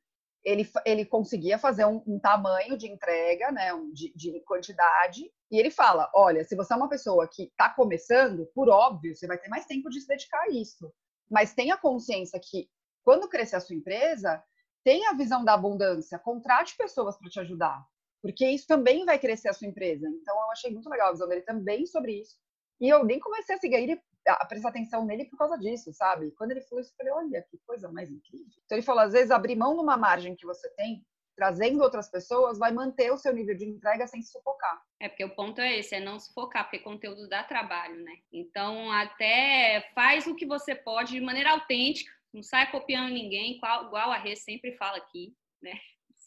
ele, 0.45 0.69
ele 0.85 1.05
conseguia 1.05 1.57
fazer 1.57 1.85
um, 1.85 2.01
um 2.07 2.19
tamanho 2.19 2.77
de 2.77 2.87
entrega, 2.89 3.51
né, 3.51 3.73
um, 3.73 3.91
de, 3.91 4.13
de, 4.15 4.39
quantidade, 4.41 5.29
e 5.51 5.59
ele 5.59 5.69
fala: 5.69 6.09
olha, 6.15 6.43
se 6.45 6.55
você 6.55 6.73
é 6.73 6.77
uma 6.77 6.89
pessoa 6.89 7.27
que 7.27 7.43
está 7.43 7.69
começando, 7.69 8.45
por 8.55 8.69
óbvio, 8.69 9.13
você 9.13 9.27
vai 9.27 9.37
ter 9.37 9.49
mais 9.49 9.65
tempo 9.65 9.89
de 9.89 9.99
se 9.99 10.07
dedicar 10.07 10.41
a 10.41 10.49
isso. 10.49 10.89
Mas 11.29 11.53
tenha 11.53 11.77
consciência 11.77 12.39
que 12.41 12.69
quando 13.03 13.29
crescer 13.29 13.57
a 13.57 13.59
sua 13.59 13.75
empresa, 13.75 14.43
tenha 14.83 15.11
a 15.11 15.13
visão 15.15 15.43
da 15.43 15.53
abundância, 15.53 16.19
contrate 16.19 16.75
pessoas 16.77 17.17
para 17.17 17.29
te 17.29 17.39
ajudar, 17.39 17.83
porque 18.21 18.45
isso 18.47 18.67
também 18.67 19.05
vai 19.05 19.19
crescer 19.19 19.49
a 19.49 19.53
sua 19.53 19.67
empresa. 19.67 20.07
Então, 20.07 20.35
eu 20.35 20.51
achei 20.51 20.71
muito 20.71 20.89
legal 20.89 21.09
a 21.09 21.11
visão 21.11 21.27
dele 21.27 21.41
também 21.41 21.85
sobre 21.85 22.19
isso. 22.21 22.37
E 22.79 22.89
eu 22.89 23.03
nem 23.03 23.19
comecei 23.19 23.55
a 23.55 23.59
seguir 23.59 23.75
ele, 23.75 24.01
a 24.27 24.45
prestar 24.45 24.69
atenção 24.69 25.05
nele 25.05 25.25
por 25.25 25.37
causa 25.37 25.57
disso, 25.57 25.93
sabe? 25.93 26.31
Quando 26.31 26.51
ele 26.51 26.61
falou 26.61 26.81
isso, 26.81 26.91
eu 26.91 26.97
falei, 26.97 27.13
olha, 27.13 27.45
que 27.49 27.57
coisa 27.65 27.91
mais 27.91 28.09
incrível. 28.09 28.47
Então, 28.65 28.77
ele 28.77 28.85
falou, 28.85 29.03
às 29.03 29.13
vezes, 29.13 29.31
abrir 29.31 29.55
mão 29.55 29.73
de 29.75 29.81
uma 29.81 29.97
margem 29.97 30.35
que 30.35 30.45
você 30.45 30.69
tem, 30.75 31.05
trazendo 31.35 31.81
outras 31.81 32.09
pessoas, 32.09 32.59
vai 32.59 32.71
manter 32.71 33.11
o 33.11 33.17
seu 33.17 33.33
nível 33.33 33.55
de 33.55 33.65
entrega 33.65 34.07
sem 34.07 34.21
se 34.21 34.31
sufocar. 34.31 34.81
É, 34.99 35.09
porque 35.09 35.25
o 35.25 35.35
ponto 35.35 35.59
é 35.59 35.79
esse, 35.79 35.95
é 35.95 35.99
não 35.99 36.19
sufocar, 36.19 36.63
porque 36.63 36.79
conteúdo 36.79 37.27
dá 37.27 37.43
trabalho, 37.43 38.01
né? 38.03 38.13
Então, 38.31 38.91
até 38.91 39.89
faz 39.93 40.27
o 40.27 40.35
que 40.35 40.45
você 40.45 40.75
pode 40.75 41.13
de 41.13 41.21
maneira 41.21 41.51
autêntica, 41.51 42.11
não 42.33 42.43
sai 42.43 42.71
copiando 42.71 43.13
ninguém, 43.13 43.57
igual 43.57 44.11
a 44.11 44.17
Rê 44.17 44.35
sempre 44.35 44.75
fala 44.77 44.97
aqui, 44.97 45.33
né? 45.61 45.79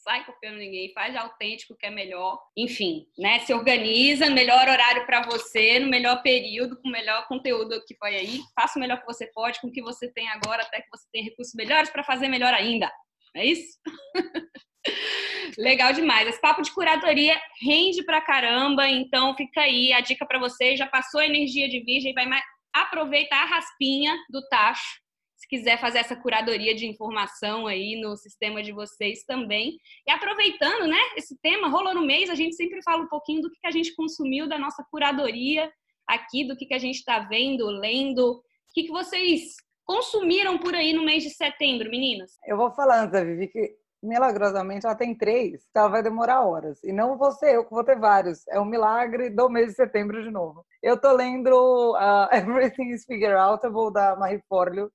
sai 0.07 0.25
copiando 0.25 0.57
ninguém, 0.57 0.93
faz 0.93 1.13
autêntico 1.17 1.75
que 1.75 1.85
é 1.85 1.89
melhor. 1.89 2.39
Enfim, 2.55 3.05
né? 3.17 3.39
Se 3.39 3.53
organiza, 3.53 4.29
melhor 4.29 4.67
horário 4.67 5.05
para 5.05 5.21
você, 5.23 5.79
no 5.79 5.89
melhor 5.89 6.21
período, 6.21 6.81
com 6.81 6.87
o 6.87 6.91
melhor 6.91 7.27
conteúdo 7.27 7.83
que 7.85 7.93
foi 7.95 8.15
aí. 8.15 8.39
Faça 8.55 8.79
o 8.79 8.81
melhor 8.81 9.01
que 9.01 9.05
você 9.05 9.27
pode 9.27 9.59
com 9.59 9.67
o 9.67 9.71
que 9.71 9.81
você 9.81 10.09
tem 10.13 10.29
agora, 10.29 10.63
até 10.63 10.81
que 10.81 10.89
você 10.89 11.05
tenha 11.11 11.25
recursos 11.25 11.53
melhores 11.55 11.89
para 11.89 12.05
fazer 12.05 12.29
melhor 12.29 12.53
ainda. 12.53 12.89
É 13.35 13.45
isso? 13.45 13.77
Legal 15.57 15.91
demais. 15.91 16.27
Esse 16.29 16.39
papo 16.39 16.61
de 16.61 16.73
curadoria 16.73 17.39
rende 17.61 18.01
pra 18.03 18.21
caramba, 18.21 18.87
então 18.87 19.35
fica 19.35 19.61
aí 19.61 19.91
a 19.91 19.99
dica 19.99 20.25
para 20.25 20.39
você. 20.39 20.77
Já 20.77 20.87
passou 20.87 21.19
a 21.19 21.25
energia 21.25 21.67
de 21.67 21.81
virgem, 21.81 22.13
vai 22.13 22.25
aproveitar 22.73 23.43
a 23.43 23.45
raspinha 23.45 24.15
do 24.29 24.47
tacho 24.47 25.05
se 25.37 25.47
quiser 25.47 25.79
fazer 25.79 25.99
essa 25.99 26.15
curadoria 26.15 26.73
de 26.73 26.87
informação 26.87 27.67
aí 27.67 28.01
no 28.01 28.17
sistema 28.17 28.63
de 28.63 28.71
vocês 28.71 29.23
também. 29.23 29.77
E 30.05 30.11
aproveitando, 30.11 30.87
né, 30.87 30.97
esse 31.15 31.39
tema, 31.39 31.69
rolou 31.69 31.93
no 31.93 32.05
mês, 32.05 32.29
a 32.29 32.35
gente 32.35 32.55
sempre 32.55 32.81
fala 32.81 33.03
um 33.03 33.07
pouquinho 33.07 33.43
do 33.43 33.51
que 33.51 33.67
a 33.67 33.71
gente 33.71 33.95
consumiu 33.95 34.49
da 34.49 34.57
nossa 34.57 34.83
curadoria 34.89 35.71
aqui, 36.07 36.45
do 36.45 36.57
que 36.57 36.73
a 36.73 36.79
gente 36.79 36.97
está 36.97 37.19
vendo, 37.19 37.67
lendo. 37.67 38.31
O 38.31 38.41
que 38.73 38.87
vocês 38.87 39.55
consumiram 39.85 40.57
por 40.57 40.73
aí 40.73 40.91
no 40.91 41.05
mês 41.05 41.23
de 41.23 41.29
setembro, 41.29 41.89
meninas? 41.89 42.31
Eu 42.45 42.57
vou 42.57 42.71
falar 42.71 43.03
antes, 43.03 43.21
Vivi, 43.23 43.47
que 43.47 43.75
milagrosamente 44.01 44.85
ela 44.85 44.95
tem 44.95 45.15
três, 45.15 45.65
então 45.69 45.83
ela 45.83 45.91
vai 45.91 46.03
demorar 46.03 46.41
horas. 46.41 46.83
E 46.83 46.91
não 46.91 47.17
vou 47.17 47.31
ser 47.31 47.55
eu 47.55 47.63
que 47.63 47.71
vou 47.71 47.83
ter 47.83 47.99
vários. 47.99 48.47
É 48.47 48.59
um 48.59 48.65
milagre 48.65 49.29
do 49.29 49.49
mês 49.49 49.67
de 49.67 49.75
setembro 49.75 50.23
de 50.23 50.31
novo. 50.31 50.65
Eu 50.81 50.99
tô 50.99 51.11
lendo 51.13 51.93
uh, 51.95 52.27
Everything 52.33 52.89
is 52.89 53.05
Figure 53.05 53.35
Outable, 53.35 53.93
da 53.93 54.15
Marie 54.15 54.41
Forleo. 54.49 54.91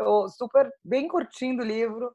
Eu 0.00 0.28
super 0.28 0.70
bem 0.84 1.06
curtindo 1.08 1.62
o 1.62 1.66
livro, 1.66 2.12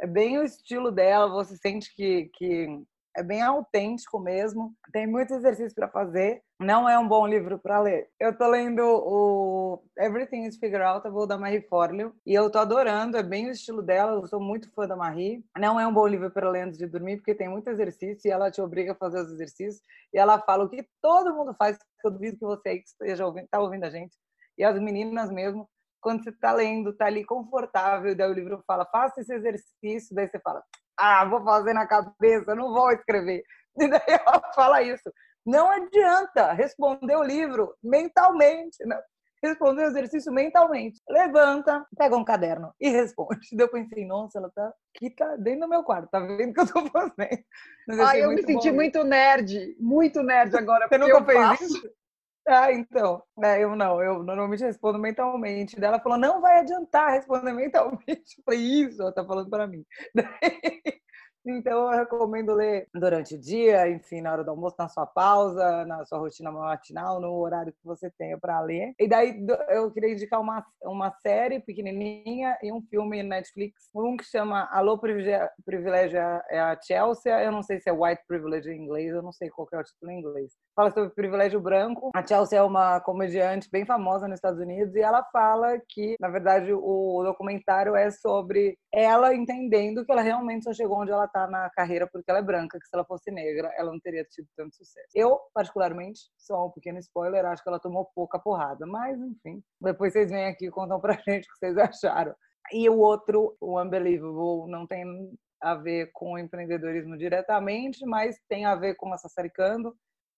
é 0.00 0.06
bem 0.06 0.38
o 0.38 0.44
estilo 0.44 0.90
dela, 0.90 1.28
você 1.28 1.56
sente 1.56 1.92
que, 1.94 2.30
que 2.34 2.68
é 3.16 3.22
bem 3.22 3.42
autêntico 3.42 4.18
mesmo. 4.18 4.74
Tem 4.92 5.06
muito 5.06 5.34
exercício 5.34 5.74
para 5.74 5.88
fazer. 5.88 6.42
Não 6.60 6.88
é 6.88 6.98
um 6.98 7.06
bom 7.06 7.26
livro 7.26 7.58
para 7.58 7.80
ler. 7.80 8.08
Eu 8.18 8.36
tô 8.36 8.46
lendo 8.48 8.82
o 8.82 9.82
Everything 9.98 10.44
is 10.44 10.56
Figure 10.56 10.82
Outable 10.82 11.26
da 11.26 11.38
Marie 11.38 11.62
Forleo 11.62 12.14
e 12.26 12.34
eu 12.34 12.50
tô 12.50 12.58
adorando, 12.58 13.16
é 13.16 13.22
bem 13.22 13.48
o 13.48 13.50
estilo 13.50 13.82
dela. 13.82 14.20
Eu 14.20 14.26
sou 14.26 14.40
muito 14.40 14.70
fã 14.72 14.86
da 14.86 14.96
Marie. 14.96 15.44
Não 15.56 15.78
é 15.78 15.86
um 15.86 15.94
bom 15.94 16.06
livro 16.06 16.30
para 16.30 16.50
ler 16.50 16.62
antes 16.62 16.78
de 16.78 16.86
dormir 16.86 17.16
porque 17.16 17.34
tem 17.34 17.48
muito 17.48 17.68
exercício 17.68 18.28
e 18.28 18.30
ela 18.30 18.50
te 18.50 18.60
obriga 18.60 18.92
a 18.92 18.96
fazer 18.96 19.20
os 19.20 19.32
exercícios 19.32 19.82
e 20.12 20.18
ela 20.18 20.40
fala 20.40 20.64
o 20.64 20.68
que 20.68 20.86
todo 21.00 21.34
mundo 21.34 21.54
faz, 21.54 21.78
eu 22.04 22.10
duvido 22.10 22.36
que 22.36 22.44
você 22.44 22.68
aí 22.68 22.78
que 22.80 22.88
esteja 22.88 23.26
ouvindo, 23.26 23.48
tá 23.48 23.60
ouvindo 23.60 23.84
a 23.84 23.90
gente. 23.90 24.14
E 24.56 24.64
as 24.64 24.78
meninas 24.78 25.30
mesmo 25.30 25.68
quando 26.04 26.22
você 26.22 26.28
está 26.28 26.52
lendo, 26.52 26.90
está 26.90 27.06
ali 27.06 27.24
confortável, 27.24 28.14
daí 28.14 28.30
o 28.30 28.34
livro 28.34 28.62
fala, 28.66 28.84
faça 28.84 29.22
esse 29.22 29.34
exercício, 29.34 30.14
daí 30.14 30.28
você 30.28 30.38
fala, 30.38 30.62
ah, 30.98 31.24
vou 31.24 31.42
fazer 31.42 31.72
na 31.72 31.86
cabeça, 31.86 32.54
não 32.54 32.72
vou 32.72 32.92
escrever. 32.92 33.42
E 33.76 33.88
daí 33.88 34.00
ela 34.06 34.40
fala 34.54 34.82
isso. 34.82 35.10
Não 35.44 35.68
adianta 35.68 36.52
responder 36.52 37.16
o 37.16 37.24
livro 37.24 37.74
mentalmente, 37.82 38.76
não. 38.86 38.96
responder 39.42 39.82
o 39.82 39.88
exercício 39.88 40.32
mentalmente. 40.32 41.00
Levanta, 41.10 41.84
pega 41.98 42.16
um 42.16 42.24
caderno 42.24 42.72
e 42.80 42.88
responde. 42.88 43.40
Daí 43.52 43.66
eu 43.66 43.68
pensei, 43.68 44.06
nossa, 44.06 44.38
ela 44.38 44.48
tá 44.54 44.72
aqui, 44.94 45.10
tá 45.10 45.34
dentro 45.34 45.62
do 45.62 45.68
meu 45.68 45.82
quarto, 45.82 46.08
tá 46.08 46.20
vendo 46.20 46.50
o 46.50 46.54
que 46.54 46.60
eu 46.60 46.72
tô 46.72 46.86
fazendo. 46.86 47.44
Ai, 48.06 48.22
eu 48.22 48.30
me 48.30 48.44
senti 48.44 48.70
muito 48.70 49.02
nerd, 49.02 49.76
muito 49.80 50.22
nerd 50.22 50.56
agora. 50.56 50.86
Você 50.86 50.96
nunca 50.96 51.24
fez 51.24 51.38
faço. 51.38 51.64
isso? 51.64 51.90
Ah, 52.46 52.70
então. 52.72 53.22
É, 53.42 53.62
eu 53.64 53.74
não, 53.74 54.02
eu 54.02 54.22
normalmente 54.22 54.62
respondo 54.62 54.98
mentalmente. 54.98 55.76
Daí 55.76 55.88
ela 55.88 56.00
falou, 56.00 56.18
não 56.18 56.40
vai 56.42 56.58
adiantar 56.60 57.12
responder 57.12 57.52
mentalmente. 57.52 58.36
Eu 58.38 58.44
falei, 58.44 58.60
isso, 58.60 59.00
ela 59.00 59.12
tá 59.14 59.24
falando 59.24 59.48
para 59.48 59.66
mim. 59.66 59.84
Então, 61.46 61.92
eu 61.92 61.98
recomendo 61.98 62.54
ler 62.54 62.88
durante 62.94 63.34
o 63.34 63.38
dia, 63.38 63.88
enfim, 63.90 64.22
na 64.22 64.32
hora 64.32 64.44
do 64.44 64.50
almoço, 64.50 64.76
na 64.78 64.88
sua 64.88 65.06
pausa, 65.06 65.84
na 65.84 66.04
sua 66.06 66.18
rotina 66.18 66.50
matinal, 66.50 67.20
no 67.20 67.34
horário 67.34 67.72
que 67.72 67.84
você 67.84 68.10
tenha 68.10 68.38
para 68.38 68.60
ler. 68.60 68.94
E 68.98 69.06
daí, 69.06 69.44
eu 69.68 69.90
queria 69.90 70.12
indicar 70.12 70.40
uma, 70.40 70.64
uma 70.82 71.10
série 71.22 71.60
pequenininha 71.60 72.56
e 72.62 72.72
um 72.72 72.80
filme 72.82 73.22
Netflix. 73.22 73.90
Um 73.94 74.16
que 74.16 74.24
chama 74.24 74.68
Alô 74.72 74.98
Privilégio 74.98 76.18
é 76.48 76.58
a 76.58 76.80
Chelsea. 76.80 77.42
Eu 77.42 77.52
não 77.52 77.62
sei 77.62 77.78
se 77.78 77.90
é 77.90 77.92
White 77.92 78.22
Privilege 78.26 78.70
em 78.70 78.82
inglês, 78.82 79.12
eu 79.12 79.22
não 79.22 79.32
sei 79.32 79.50
qual 79.50 79.68
é 79.72 79.78
o 79.78 79.84
título 79.84 80.10
em 80.10 80.20
inglês. 80.20 80.52
Fala 80.74 80.90
sobre 80.90 81.10
privilégio 81.10 81.60
branco. 81.60 82.10
A 82.14 82.26
Chelsea 82.26 82.58
é 82.58 82.62
uma 82.62 83.00
comediante 83.00 83.68
bem 83.70 83.84
famosa 83.84 84.26
nos 84.26 84.38
Estados 84.38 84.60
Unidos 84.60 84.94
e 84.94 85.00
ela 85.00 85.22
fala 85.24 85.78
que, 85.88 86.16
na 86.18 86.28
verdade, 86.28 86.72
o 86.72 87.22
documentário 87.22 87.94
é 87.94 88.10
sobre 88.10 88.76
ela 88.92 89.34
entendendo 89.34 90.04
que 90.04 90.12
ela 90.12 90.22
realmente 90.22 90.64
só 90.64 90.72
chegou 90.72 91.00
onde 91.00 91.10
ela 91.10 91.24
tá 91.34 91.48
na 91.48 91.68
carreira 91.70 92.06
porque 92.06 92.30
ela 92.30 92.38
é 92.38 92.42
branca, 92.42 92.78
que 92.78 92.86
se 92.86 92.94
ela 92.94 93.04
fosse 93.04 93.28
negra, 93.32 93.68
ela 93.76 93.90
não 93.90 93.98
teria 93.98 94.24
tido 94.24 94.46
tanto 94.56 94.76
sucesso. 94.76 95.08
Eu, 95.12 95.40
particularmente, 95.52 96.20
só 96.38 96.66
um 96.66 96.70
pequeno 96.70 97.00
spoiler, 97.00 97.44
acho 97.44 97.62
que 97.62 97.68
ela 97.68 97.80
tomou 97.80 98.08
pouca 98.14 98.38
porrada, 98.38 98.86
mas 98.86 99.18
enfim. 99.20 99.60
Depois 99.80 100.12
vocês 100.12 100.30
vêm 100.30 100.46
aqui 100.46 100.66
e 100.66 100.70
contam 100.70 101.00
pra 101.00 101.14
gente 101.28 101.48
o 101.48 101.52
que 101.52 101.58
vocês 101.58 101.76
acharam. 101.76 102.34
E 102.72 102.88
o 102.88 102.98
outro, 102.98 103.56
o 103.60 103.80
Unbelievable, 103.80 104.70
não 104.70 104.86
tem 104.86 105.04
a 105.60 105.74
ver 105.74 106.10
com 106.12 106.38
empreendedorismo 106.38 107.16
diretamente, 107.18 108.06
mas 108.06 108.36
tem 108.48 108.64
a 108.64 108.76
ver 108.76 108.94
com 108.94 109.12
essa 109.12 109.28
sassaricando, 109.28 109.94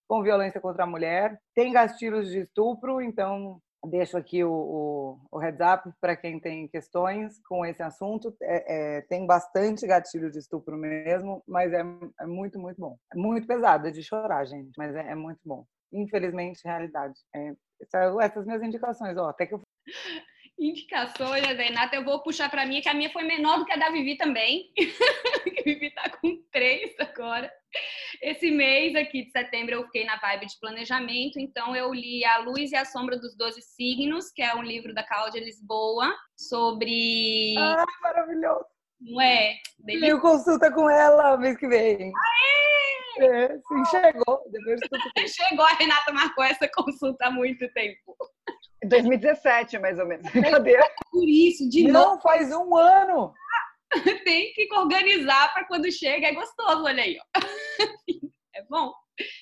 com 0.08 0.22
violência 0.22 0.60
contra 0.60 0.84
a 0.84 0.86
mulher. 0.86 1.38
Tem 1.54 1.72
gatilhos 1.72 2.30
de 2.30 2.40
estupro, 2.40 3.02
então 3.02 3.60
deixo 3.86 4.16
aqui 4.16 4.44
o, 4.44 4.50
o, 4.50 5.18
o 5.30 5.38
heads 5.38 5.60
up 5.60 5.90
para 6.00 6.16
quem 6.16 6.40
tem 6.40 6.68
questões 6.68 7.40
com 7.48 7.64
esse 7.64 7.82
assunto. 7.82 8.34
É, 8.42 8.98
é, 8.98 9.00
tem 9.02 9.26
bastante 9.26 9.86
gatilho 9.86 10.30
de 10.30 10.38
estupro 10.38 10.76
mesmo, 10.76 11.42
mas 11.46 11.72
é, 11.72 11.80
é, 12.20 12.26
muito, 12.26 12.58
muito 12.58 12.80
bom. 12.80 12.96
É 13.12 13.16
muito 13.16 13.46
pesado, 13.46 13.88
é 13.88 13.90
de 13.90 14.02
chorar, 14.02 14.44
gente, 14.44 14.72
mas 14.76 14.94
é, 14.94 15.12
é 15.12 15.14
muito 15.14 15.40
bom. 15.44 15.64
Infelizmente, 15.92 16.60
realidade. 16.64 17.14
É, 17.34 17.54
essas 18.22 18.46
minhas 18.46 18.62
indicações, 18.62 19.16
ó, 19.16 19.28
até 19.28 19.46
que 19.46 19.54
eu 19.54 19.62
indicações, 20.58 21.44
Renata, 21.44 21.96
eu 21.96 22.04
vou 22.04 22.22
puxar 22.22 22.50
para 22.50 22.66
mim, 22.66 22.80
que 22.80 22.88
a 22.88 22.94
minha 22.94 23.10
foi 23.10 23.24
menor 23.24 23.58
do 23.58 23.64
que 23.64 23.72
a 23.72 23.76
da 23.76 23.90
Vivi 23.90 24.16
também. 24.16 24.70
a 25.58 25.62
Vivi 25.62 25.90
tá 25.90 26.10
com 26.10 26.42
três 26.50 26.94
agora. 26.98 27.52
Esse 28.22 28.50
mês 28.50 28.94
aqui 28.94 29.24
de 29.24 29.30
setembro 29.30 29.74
eu 29.74 29.84
fiquei 29.84 30.04
na 30.04 30.16
vibe 30.16 30.46
de 30.46 30.58
planejamento, 30.58 31.38
então 31.38 31.76
eu 31.76 31.92
li 31.92 32.24
A 32.24 32.38
Luz 32.38 32.72
e 32.72 32.76
a 32.76 32.84
Sombra 32.84 33.18
dos 33.18 33.36
Doze 33.36 33.60
Signos, 33.60 34.30
que 34.32 34.42
é 34.42 34.54
um 34.54 34.62
livro 34.62 34.94
da 34.94 35.06
Cláudia 35.06 35.40
Lisboa, 35.40 36.14
sobre. 36.36 37.54
Ah, 37.58 37.84
maravilhoso! 38.02 38.64
Não 38.98 39.20
é? 39.20 39.56
Tenho 39.84 40.20
consulta 40.20 40.72
com 40.72 40.88
ela 40.88 41.36
mês 41.36 41.58
que 41.58 41.68
vem. 41.68 42.06
Aê! 42.06 42.66
É, 43.18 43.48
sim, 43.48 43.84
chegou. 43.90 44.42
Depois 44.50 44.80
de 44.80 44.88
tudo. 44.88 45.02
Chegou, 45.28 45.64
a 45.64 45.72
Renata 45.72 46.12
marcou 46.12 46.44
essa 46.44 46.68
consulta 46.68 47.26
há 47.26 47.30
muito 47.30 47.66
tempo. 47.72 48.16
2017, 48.84 49.78
mais 49.78 49.98
ou 49.98 50.06
menos. 50.06 50.30
Brincadeira. 50.30 50.88
Por 51.10 51.28
isso, 51.28 51.68
de 51.68 51.84
Não, 51.84 52.10
novo, 52.10 52.22
faz 52.22 52.52
um 52.52 52.76
ano. 52.76 53.32
tem 54.24 54.52
que 54.52 54.68
organizar 54.74 55.52
para 55.54 55.66
quando 55.66 55.90
chega. 55.90 56.26
É 56.26 56.34
gostoso, 56.34 56.84
olha 56.84 57.02
aí. 57.02 57.16
Ó. 57.18 57.40
É 58.56 58.64
bom. 58.70 58.90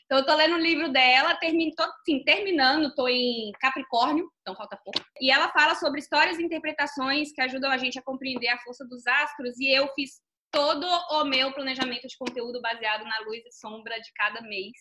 Então, 0.05 0.19
eu 0.19 0.27
tô 0.27 0.35
lendo 0.35 0.57
o 0.57 0.59
livro 0.59 0.91
dela, 0.91 1.37
termino, 1.37 1.73
tô, 1.77 1.85
sim, 2.05 2.25
terminando, 2.25 2.93
tô 2.97 3.07
em 3.07 3.53
Capricórnio, 3.61 4.29
então 4.41 4.57
falta 4.57 4.77
pouco. 4.85 5.01
E 5.21 5.31
ela 5.31 5.53
fala 5.53 5.77
sobre 5.77 6.01
histórias 6.01 6.37
e 6.37 6.43
interpretações 6.43 7.33
que 7.33 7.41
ajudam 7.41 7.71
a 7.71 7.79
gente 7.79 7.97
a 7.97 8.03
compreender 8.03 8.49
a 8.49 8.59
força 8.59 8.85
dos 8.85 9.07
astros. 9.07 9.57
E 9.61 9.73
eu 9.73 9.89
fiz 9.95 10.21
todo 10.51 10.85
o 10.85 11.25
meu 11.25 11.53
planejamento 11.53 12.09
de 12.09 12.17
conteúdo 12.17 12.61
baseado 12.61 13.05
na 13.05 13.21
luz 13.21 13.45
e 13.47 13.53
sombra 13.53 14.01
de 14.01 14.13
cada 14.15 14.41
mês. 14.43 14.73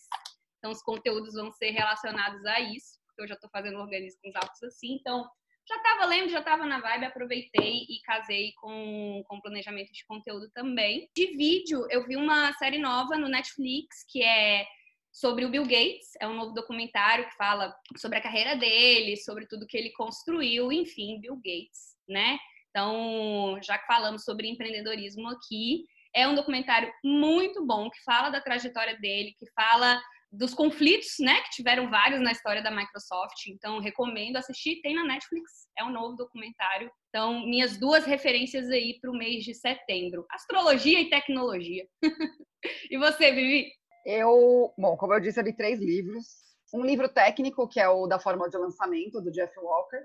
Então, 0.58 0.72
os 0.72 0.82
conteúdos 0.82 1.34
vão 1.34 1.52
ser 1.52 1.70
relacionados 1.70 2.44
a 2.46 2.60
isso, 2.60 2.98
porque 3.14 3.22
eu 3.22 3.28
já 3.28 3.36
tô 3.36 3.48
fazendo 3.48 3.78
organismo 3.78 4.20
com 4.22 4.28
os 4.28 4.36
autos 4.36 4.62
assim. 4.64 4.94
Então, 4.94 5.24
já 5.66 5.76
estava 5.76 6.04
lendo, 6.04 6.28
já 6.28 6.40
estava 6.40 6.66
na 6.66 6.80
vibe, 6.80 7.06
aproveitei 7.06 7.86
e 7.88 8.00
casei 8.04 8.52
com, 8.60 9.22
com 9.26 9.40
planejamento 9.40 9.92
de 9.92 10.04
conteúdo 10.06 10.50
também. 10.52 11.08
De 11.16 11.28
vídeo, 11.36 11.86
eu 11.90 12.06
vi 12.06 12.16
uma 12.16 12.52
série 12.54 12.78
nova 12.78 13.16
no 13.16 13.28
Netflix 13.28 14.04
que 14.10 14.22
é 14.22 14.66
sobre 15.10 15.44
o 15.44 15.48
Bill 15.48 15.62
Gates. 15.62 16.10
É 16.20 16.28
um 16.28 16.34
novo 16.34 16.52
documentário 16.52 17.26
que 17.26 17.36
fala 17.36 17.74
sobre 17.96 18.18
a 18.18 18.22
carreira 18.22 18.56
dele, 18.56 19.16
sobre 19.16 19.46
tudo 19.46 19.66
que 19.66 19.76
ele 19.76 19.90
construiu, 19.92 20.70
enfim, 20.70 21.20
Bill 21.20 21.36
Gates, 21.36 21.96
né? 22.06 22.38
Então, 22.68 23.58
já 23.62 23.78
que 23.78 23.86
falamos 23.86 24.24
sobre 24.24 24.48
empreendedorismo 24.48 25.28
aqui, 25.28 25.84
é 26.14 26.28
um 26.28 26.34
documentário 26.34 26.92
muito 27.02 27.64
bom 27.64 27.88
que 27.88 28.02
fala 28.02 28.28
da 28.30 28.40
trajetória 28.40 28.98
dele, 28.98 29.34
que 29.38 29.46
fala 29.52 30.00
dos 30.36 30.54
conflitos, 30.54 31.14
né, 31.20 31.40
que 31.42 31.50
tiveram 31.50 31.90
vários 31.90 32.20
na 32.20 32.32
história 32.32 32.62
da 32.62 32.70
Microsoft. 32.70 33.46
Então, 33.48 33.80
recomendo 33.80 34.36
assistir. 34.36 34.80
Tem 34.82 34.94
na 34.94 35.04
Netflix, 35.04 35.68
é 35.78 35.84
um 35.84 35.92
novo 35.92 36.16
documentário. 36.16 36.90
Então, 37.08 37.46
minhas 37.46 37.78
duas 37.78 38.04
referências 38.04 38.68
aí 38.70 38.98
para 39.00 39.10
o 39.10 39.16
mês 39.16 39.44
de 39.44 39.54
setembro: 39.54 40.26
astrologia 40.30 41.00
e 41.00 41.10
tecnologia. 41.10 41.86
e 42.90 42.98
você, 42.98 43.32
Vivi? 43.32 43.70
Eu, 44.04 44.72
bom, 44.76 44.96
como 44.96 45.14
eu 45.14 45.20
disse, 45.20 45.40
eu 45.40 45.44
li 45.44 45.56
três 45.56 45.80
livros. 45.80 46.44
Um 46.74 46.84
livro 46.84 47.08
técnico, 47.08 47.68
que 47.68 47.78
é 47.78 47.88
o 47.88 48.06
da 48.06 48.18
fórmula 48.18 48.50
de 48.50 48.58
lançamento, 48.58 49.20
do 49.20 49.30
Jeff 49.30 49.56
Walker. 49.58 50.02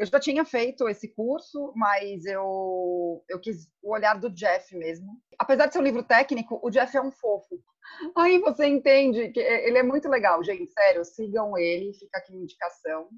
Eu 0.00 0.06
já 0.06 0.18
tinha 0.18 0.46
feito 0.46 0.88
esse 0.88 1.08
curso, 1.08 1.74
mas 1.76 2.24
eu, 2.24 3.22
eu 3.28 3.38
quis 3.38 3.70
o 3.82 3.92
olhar 3.92 4.18
do 4.18 4.30
Jeff 4.30 4.74
mesmo. 4.74 5.20
Apesar 5.38 5.66
de 5.66 5.74
ser 5.74 5.78
um 5.78 5.82
livro 5.82 6.02
técnico, 6.02 6.58
o 6.62 6.70
Jeff 6.70 6.96
é 6.96 7.02
um 7.02 7.12
fofo. 7.12 7.62
Aí 8.16 8.38
você 8.38 8.66
entende 8.66 9.28
que 9.28 9.38
ele 9.38 9.76
é 9.76 9.82
muito 9.82 10.08
legal, 10.08 10.42
gente. 10.42 10.72
Sério, 10.72 11.04
sigam 11.04 11.58
ele, 11.58 11.92
fica 11.92 12.16
aqui 12.16 12.32
uma 12.32 12.40
indicação. 12.40 13.10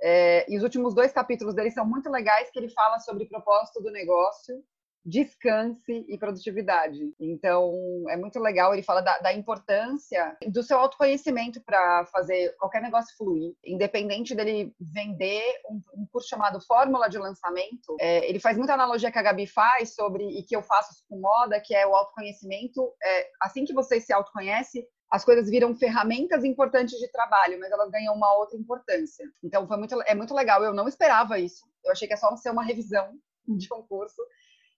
É, 0.00 0.48
e 0.48 0.56
os 0.56 0.62
últimos 0.62 0.94
dois 0.94 1.10
capítulos 1.10 1.56
dele 1.56 1.72
são 1.72 1.84
muito 1.84 2.08
legais, 2.08 2.52
que 2.52 2.58
ele 2.60 2.68
fala 2.68 3.00
sobre 3.00 3.26
propósito 3.26 3.82
do 3.82 3.90
negócio 3.90 4.62
descanse 5.06 6.04
e 6.08 6.18
produtividade. 6.18 7.14
Então, 7.20 7.72
é 8.08 8.16
muito 8.16 8.40
legal. 8.40 8.74
Ele 8.74 8.82
fala 8.82 9.00
da, 9.00 9.18
da 9.20 9.32
importância 9.32 10.36
do 10.48 10.64
seu 10.64 10.78
autoconhecimento 10.78 11.62
para 11.64 12.04
fazer 12.06 12.54
qualquer 12.56 12.82
negócio 12.82 13.16
fluir, 13.16 13.54
independente 13.64 14.34
dele 14.34 14.74
vender 14.80 15.44
um, 15.70 15.80
um 16.02 16.06
curso 16.10 16.28
chamado 16.28 16.60
Fórmula 16.60 17.08
de 17.08 17.18
Lançamento. 17.18 17.96
É, 18.00 18.28
ele 18.28 18.40
faz 18.40 18.58
muita 18.58 18.74
analogia 18.74 19.12
que 19.12 19.18
a 19.18 19.22
Gabi 19.22 19.46
faz 19.46 19.94
sobre 19.94 20.24
e 20.24 20.42
que 20.42 20.56
eu 20.56 20.62
faço 20.62 21.04
com 21.08 21.20
moda, 21.20 21.60
que 21.60 21.74
é 21.74 21.86
o 21.86 21.94
autoconhecimento. 21.94 22.92
É, 23.00 23.30
assim 23.40 23.64
que 23.64 23.72
você 23.72 24.00
se 24.00 24.12
autoconhece, 24.12 24.84
as 25.08 25.24
coisas 25.24 25.48
viram 25.48 25.72
ferramentas 25.76 26.42
importantes 26.42 26.98
de 26.98 27.08
trabalho, 27.12 27.60
mas 27.60 27.70
elas 27.70 27.90
ganham 27.92 28.12
uma 28.12 28.36
outra 28.36 28.58
importância. 28.58 29.24
Então, 29.40 29.68
foi 29.68 29.76
muito, 29.76 30.02
é 30.02 30.16
muito 30.16 30.34
legal. 30.34 30.64
Eu 30.64 30.74
não 30.74 30.88
esperava 30.88 31.38
isso. 31.38 31.64
Eu 31.84 31.92
achei 31.92 32.08
que 32.08 32.14
é 32.14 32.16
só 32.16 32.34
ser 32.36 32.50
uma 32.50 32.64
revisão 32.64 33.16
de 33.46 33.72
um 33.72 33.82
curso. 33.82 34.20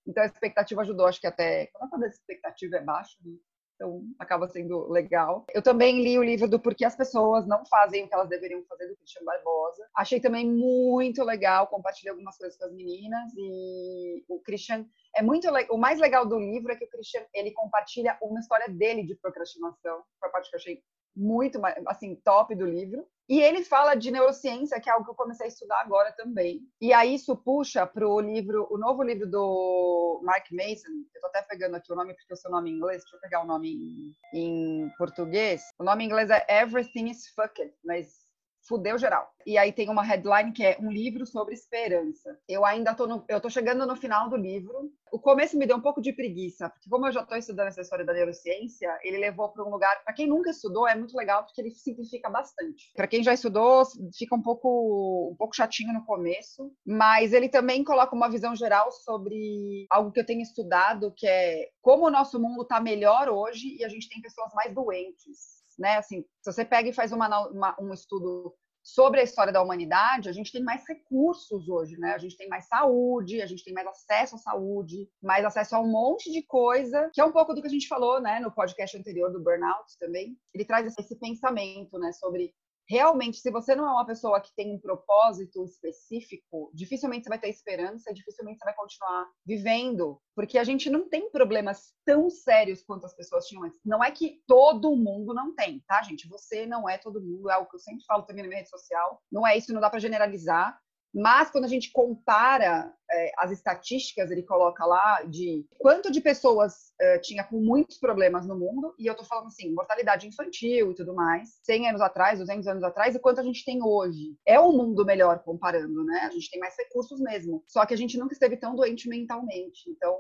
Então 0.09 0.23
a 0.23 0.27
expectativa 0.27 0.81
ajudou, 0.81 1.07
acho 1.07 1.21
que 1.21 1.27
até 1.27 1.67
quando 1.67 2.05
a 2.05 2.09
expectativa 2.09 2.77
é 2.77 2.81
baixa, 2.81 3.17
né? 3.25 3.37
então 3.79 4.03
acaba 4.19 4.49
sendo 4.49 4.91
legal. 4.91 5.47
Eu 5.55 5.63
também 5.63 6.03
li 6.03 6.19
o 6.19 6.23
livro 6.23 6.49
do 6.49 6.59
Porquê 6.59 6.85
as 6.85 6.97
pessoas 6.97 7.47
não 7.47 7.65
fazem 7.67 8.05
o 8.05 8.09
que 8.09 8.15
elas 8.15 8.29
deveriam 8.29 8.65
fazer 8.65 8.89
do 8.89 8.97
Christian 8.97 9.25
Barbosa. 9.25 9.89
Achei 9.95 10.19
também 10.19 10.51
muito 10.51 11.23
legal, 11.23 11.69
compartilhei 11.69 12.11
algumas 12.11 12.37
coisas 12.37 12.59
com 12.59 12.65
as 12.65 12.73
meninas 12.73 13.33
e 13.37 14.25
o 14.29 14.41
Christian 14.41 14.85
é 15.15 15.23
muito 15.23 15.49
o 15.71 15.79
mais 15.79 16.01
legal 16.01 16.27
do 16.27 16.39
livro 16.39 16.73
é 16.73 16.77
que 16.77 16.85
o 16.85 16.91
Christian 16.91 17.23
ele 17.33 17.53
compartilha 17.53 18.19
uma 18.21 18.41
história 18.41 18.69
dele 18.69 19.05
de 19.05 19.15
procrastinação, 19.15 20.03
foi 20.19 20.29
a 20.29 20.33
parte 20.33 20.51
que 20.51 20.57
eu 20.57 20.59
achei 20.59 20.83
muito 21.15 21.61
assim 21.87 22.17
top 22.17 22.55
do 22.55 22.67
livro. 22.67 23.07
E 23.29 23.41
ele 23.41 23.63
fala 23.63 23.95
de 23.95 24.11
neurociência, 24.11 24.81
que 24.81 24.89
é 24.89 24.93
algo 24.93 25.05
que 25.05 25.11
eu 25.11 25.15
comecei 25.15 25.47
a 25.47 25.49
estudar 25.49 25.81
agora 25.81 26.13
também. 26.13 26.63
E 26.81 26.93
aí 26.95 27.15
isso 27.15 27.37
puxa 27.37 27.87
para 27.87 28.09
o 28.09 28.21
livro, 28.21 28.67
o 28.71 28.79
novo 28.79 29.03
livro 29.03 29.29
do 29.29 30.21
Mark 30.25 30.47
Mason. 30.51 30.89
Eu 30.89 31.05
estou 31.15 31.29
até 31.29 31.43
pegando 31.43 31.75
aqui 31.77 31.93
o 31.93 31.97
nome 31.97 32.15
porque 32.15 32.33
é 32.33 32.35
o 32.35 32.37
seu 32.37 32.51
nome 32.51 32.71
em 32.71 32.75
inglês. 32.75 33.03
Deixa 33.03 33.17
eu 33.17 33.21
pegar 33.21 33.43
o 33.43 33.47
nome 33.47 33.75
em, 33.75 34.13
em 34.33 34.91
português. 34.97 35.63
O 35.79 35.85
nome 35.85 36.05
em 36.05 36.07
inglês 36.07 36.31
é 36.31 36.45
Everything 36.49 37.11
is 37.11 37.29
Fucked, 37.35 37.73
mas 37.85 38.28
fudeu 38.69 38.99
geral. 38.99 39.33
E 39.47 39.57
aí 39.57 39.73
tem 39.73 39.89
uma 39.89 40.03
headline 40.03 40.53
que 40.53 40.63
é 40.63 40.77
um 40.79 40.91
livro 40.91 41.25
sobre 41.25 41.55
esperança. 41.55 42.39
Eu 42.47 42.67
ainda 42.67 42.95
tô 42.95 43.07
no, 43.07 43.25
eu 43.27 43.41
tô 43.41 43.49
chegando 43.49 43.87
no 43.87 43.97
final 43.97 44.29
do 44.29 44.37
livro. 44.37 44.93
O 45.11 45.19
começo 45.19 45.57
me 45.57 45.67
deu 45.67 45.79
um 45.79 45.81
pouco 45.81 46.03
de 46.03 46.13
preguiça, 46.13 46.69
porque 46.69 46.91
como 46.91 47.07
eu 47.07 47.13
já 47.13 47.23
estou 47.23 47.39
estudando 47.39 47.69
essa 47.69 47.81
história 47.81 48.05
da 48.05 48.13
neurociência, 48.13 48.91
ele 49.03 49.17
levou 49.17 49.49
para 49.49 49.65
um 49.65 49.71
lugar, 49.71 50.05
para 50.05 50.13
quem 50.13 50.27
nunca 50.27 50.51
estudou, 50.51 50.87
é 50.87 50.95
muito 50.95 51.17
legal 51.17 51.45
porque 51.45 51.63
ele 51.63 51.71
simplifica 51.71 52.29
bastante. 52.29 52.93
Para 52.95 53.07
quem 53.07 53.23
já 53.23 53.33
estudou, 53.33 53.85
fica 54.15 54.35
um 54.35 54.43
pouco 54.43 55.31
um 55.33 55.37
pouco 55.37 55.57
chatinho 55.57 55.95
no 55.95 56.05
começo, 56.05 56.71
mas 56.87 57.33
ele 57.33 57.49
também 57.49 57.83
coloca 57.83 58.15
uma 58.15 58.29
visão 58.29 58.55
geral 58.55 58.93
sobre 58.93 59.87
algo 59.91 60.13
que 60.13 60.21
eu 60.21 60.27
tenho 60.27 60.43
estudado, 60.43 61.11
que 61.17 61.27
é 61.27 61.69
como 61.81 62.07
o 62.07 62.11
nosso 62.11 62.39
mundo 62.39 62.63
está 62.63 62.79
melhor 62.81 63.31
hoje 63.31 63.79
e 63.79 63.85
a 63.85 63.89
gente 63.89 64.11
tem 64.11 64.21
pessoas 64.21 64.53
mais 64.53 64.75
doentes 64.75 65.58
né? 65.79 65.97
Assim, 65.97 66.25
se 66.43 66.53
você 66.53 66.65
pega 66.65 66.89
e 66.89 66.93
faz 66.93 67.13
uma, 67.13 67.49
uma, 67.49 67.77
um 67.81 67.93
estudo 67.93 68.55
sobre 68.83 69.21
a 69.21 69.23
história 69.23 69.53
da 69.53 69.63
humanidade, 69.63 70.29
a 70.29 70.33
gente 70.33 70.51
tem 70.51 70.63
mais 70.63 70.83
recursos 70.89 71.69
hoje, 71.69 71.99
né? 71.99 72.15
A 72.15 72.19
gente 72.19 72.37
tem 72.37 72.49
mais 72.49 72.67
saúde, 72.67 73.43
a 73.43 73.47
gente 73.47 73.63
tem 73.63 73.75
mais 73.75 73.87
acesso 73.87 74.37
à 74.37 74.39
saúde, 74.39 75.09
mais 75.23 75.45
acesso 75.45 75.77
a 75.77 75.81
um 75.81 75.91
monte 75.91 76.33
de 76.33 76.43
coisa, 76.43 77.11
que 77.13 77.21
é 77.21 77.25
um 77.25 77.33
pouco 77.33 77.53
do 77.55 77.61
que 77.61 77.67
a 77.67 77.71
gente 77.71 77.87
falou, 77.87 78.21
né, 78.21 78.41
no 78.41 78.51
podcast 78.51 78.97
anterior 78.97 79.31
do 79.31 79.43
burnout 79.43 79.99
também. 79.99 80.39
Ele 80.55 80.65
traz 80.65 80.87
esse 80.99 81.19
pensamento, 81.19 81.99
né, 81.99 82.13
sobre 82.13 82.55
realmente, 82.89 83.39
se 83.39 83.51
você 83.51 83.75
não 83.75 83.87
é 83.87 83.91
uma 83.91 84.07
pessoa 84.07 84.41
que 84.41 84.55
tem 84.55 84.75
um 84.75 84.81
propósito 84.81 85.65
específico, 85.65 86.71
dificilmente 86.73 87.25
você 87.25 87.29
vai 87.29 87.39
ter 87.39 87.49
esperança, 87.49 88.13
dificilmente 88.15 88.59
você 88.59 88.65
vai 88.65 88.75
continuar 88.75 89.27
vivendo, 89.47 90.21
porque 90.35 90.59
a 90.59 90.65
gente 90.65 90.89
não 90.89 91.09
tem 91.09 91.31
problemas 91.31 91.93
tão 92.05 92.31
sérios 92.31 92.83
quanto 92.83 93.05
as 93.05 93.15
pessoas 93.15 93.47
tinham 93.47 93.65
antes. 93.65 93.79
Não 93.85 94.03
é 94.03 94.11
que 94.11 94.41
todo 94.47 94.97
mundo 94.97 95.35
não 95.35 95.55
tem, 95.55 95.83
tá, 95.87 96.03
gente? 96.03 96.29
Você 96.29 96.65
não 96.67 96.89
é 96.89 96.97
todo 96.97 97.21
mundo, 97.21 97.51
é 97.51 97.55
algo 97.55 97.69
que 97.69 97.77
eu 97.77 97.81
sempre 97.81 98.05
falo 98.05 98.23
também 98.23 98.43
na 98.43 98.49
minha 98.49 98.59
rede 98.59 98.71
social. 98.71 99.21
Não 99.31 99.47
é 99.47 99.57
isso, 99.57 99.73
não 99.73 99.81
dá 99.81 99.91
para 99.91 99.99
generalizar. 99.99 100.79
Mas 101.19 101.51
quando 101.51 101.65
a 101.65 101.69
gente 101.69 101.91
compara 101.91 102.95
é, 103.11 103.33
as 103.39 103.51
estatísticas, 103.51 104.31
ele 104.31 104.45
coloca 104.45 104.87
lá 104.87 105.23
de 105.25 105.67
quanto 105.79 106.13
de 106.13 106.21
pessoas 106.21 106.93
é, 107.01 107.19
tinha 107.19 107.43
com 107.43 107.59
muitos 107.61 107.99
problemas 107.99 108.47
no 108.47 108.57
mundo, 108.57 108.95
e 108.97 109.07
eu 109.07 109.17
tô 109.17 109.25
falando 109.25 109.47
assim, 109.47 109.75
mortalidade 109.75 110.29
infantil 110.29 110.93
e 110.93 110.95
tudo 110.95 111.13
mais, 111.13 111.59
100 111.65 111.89
anos 111.89 112.01
atrás, 112.01 112.39
200 112.39 112.69
anos 112.69 112.85
atrás, 112.85 113.17
e 113.17 113.19
quanto 113.19 113.41
a 113.41 113.43
gente 113.43 113.65
tem 113.65 113.83
hoje. 113.83 114.37
É 114.47 114.61
um 114.61 114.73
mundo 114.73 115.05
melhor 115.05 115.41
comparando, 115.41 116.05
né? 116.05 116.21
A 116.21 116.31
gente 116.31 116.51
tem 116.51 116.61
mais 116.61 116.77
recursos 116.77 117.21
mesmo. 117.21 117.65
Só 117.67 117.85
que 117.85 117.95
a 117.95 117.97
gente 117.97 118.17
nunca 118.17 118.35
esteve 118.35 118.57
tão 118.57 118.77
doente 118.77 119.09
mentalmente. 119.09 119.91
Então, 119.91 120.17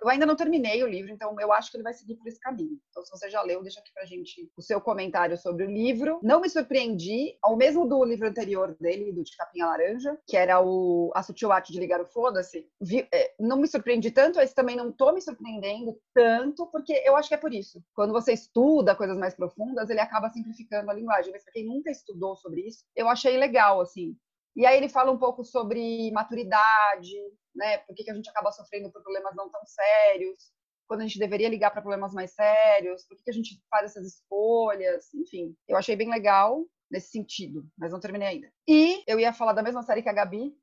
eu 0.00 0.08
ainda 0.08 0.26
não 0.26 0.36
terminei 0.36 0.82
o 0.82 0.86
livro, 0.86 1.10
então 1.10 1.34
eu 1.40 1.52
acho 1.52 1.70
que 1.70 1.76
ele 1.76 1.84
vai 1.84 1.92
seguir 1.92 2.16
por 2.16 2.26
esse 2.28 2.40
caminho. 2.40 2.78
Então, 2.90 3.02
se 3.02 3.10
você 3.10 3.30
já 3.30 3.42
leu, 3.42 3.62
deixa 3.62 3.80
aqui 3.80 3.92
pra 3.92 4.04
gente 4.04 4.50
o 4.56 4.62
seu 4.62 4.80
comentário 4.80 5.36
sobre 5.36 5.64
o 5.64 5.70
livro. 5.70 6.20
Não 6.22 6.40
me 6.40 6.48
surpreendi, 6.48 7.36
ao 7.42 7.56
mesmo 7.56 7.86
do 7.86 8.04
livro 8.04 8.28
anterior 8.28 8.76
dele, 8.80 9.12
do 9.12 9.22
De 9.22 9.36
Capinha 9.36 9.66
Laranja, 9.66 10.18
que 10.26 10.36
era 10.36 10.60
o 10.60 11.10
A 11.14 11.22
Sutil 11.22 11.52
Arte 11.52 11.72
de 11.72 11.80
Ligar 11.80 12.00
o 12.00 12.06
Foda-se. 12.06 12.66
É, 13.12 13.34
não 13.38 13.56
me 13.56 13.66
surpreendi 13.66 14.10
tanto, 14.10 14.40
esse 14.40 14.54
também 14.54 14.76
não 14.76 14.92
tô 14.92 15.12
me 15.12 15.20
surpreendendo 15.20 15.98
tanto, 16.14 16.66
porque 16.66 16.92
eu 17.04 17.16
acho 17.16 17.28
que 17.28 17.34
é 17.34 17.38
por 17.38 17.52
isso. 17.52 17.82
Quando 17.94 18.12
você 18.12 18.32
estuda 18.32 18.94
coisas 18.94 19.16
mais 19.16 19.34
profundas, 19.34 19.90
ele 19.90 20.00
acaba 20.00 20.30
simplificando 20.30 20.90
a 20.90 20.94
linguagem. 20.94 21.32
Mas 21.32 21.44
pra 21.44 21.52
quem 21.52 21.66
nunca 21.66 21.90
estudou 21.90 22.36
sobre 22.36 22.62
isso, 22.62 22.84
eu 22.94 23.08
achei 23.08 23.36
legal, 23.36 23.80
assim. 23.80 24.16
E 24.56 24.66
aí 24.66 24.76
ele 24.76 24.88
fala 24.88 25.12
um 25.12 25.18
pouco 25.18 25.44
sobre 25.44 26.10
maturidade, 26.10 27.14
né? 27.58 27.78
Por 27.78 27.94
que, 27.94 28.04
que 28.04 28.10
a 28.10 28.14
gente 28.14 28.30
acaba 28.30 28.52
sofrendo 28.52 28.90
por 28.90 29.02
problemas 29.02 29.34
não 29.36 29.50
tão 29.50 29.60
sérios, 29.66 30.52
quando 30.86 31.02
a 31.02 31.06
gente 31.06 31.18
deveria 31.18 31.48
ligar 31.48 31.70
para 31.70 31.82
problemas 31.82 32.14
mais 32.14 32.32
sérios, 32.32 33.04
por 33.06 33.16
que, 33.16 33.24
que 33.24 33.30
a 33.30 33.34
gente 33.34 33.60
faz 33.70 33.90
essas 33.90 34.06
escolhas, 34.06 35.12
enfim. 35.12 35.54
Eu 35.68 35.76
achei 35.76 35.94
bem 35.94 36.08
legal 36.08 36.64
nesse 36.90 37.10
sentido, 37.10 37.66
mas 37.76 37.92
não 37.92 38.00
terminei 38.00 38.28
ainda. 38.28 38.50
E 38.66 39.04
eu 39.06 39.20
ia 39.20 39.34
falar 39.34 39.52
da 39.52 39.62
mesma 39.62 39.82
série 39.82 40.02
que 40.02 40.08
a 40.08 40.14
Gabi, 40.14 40.54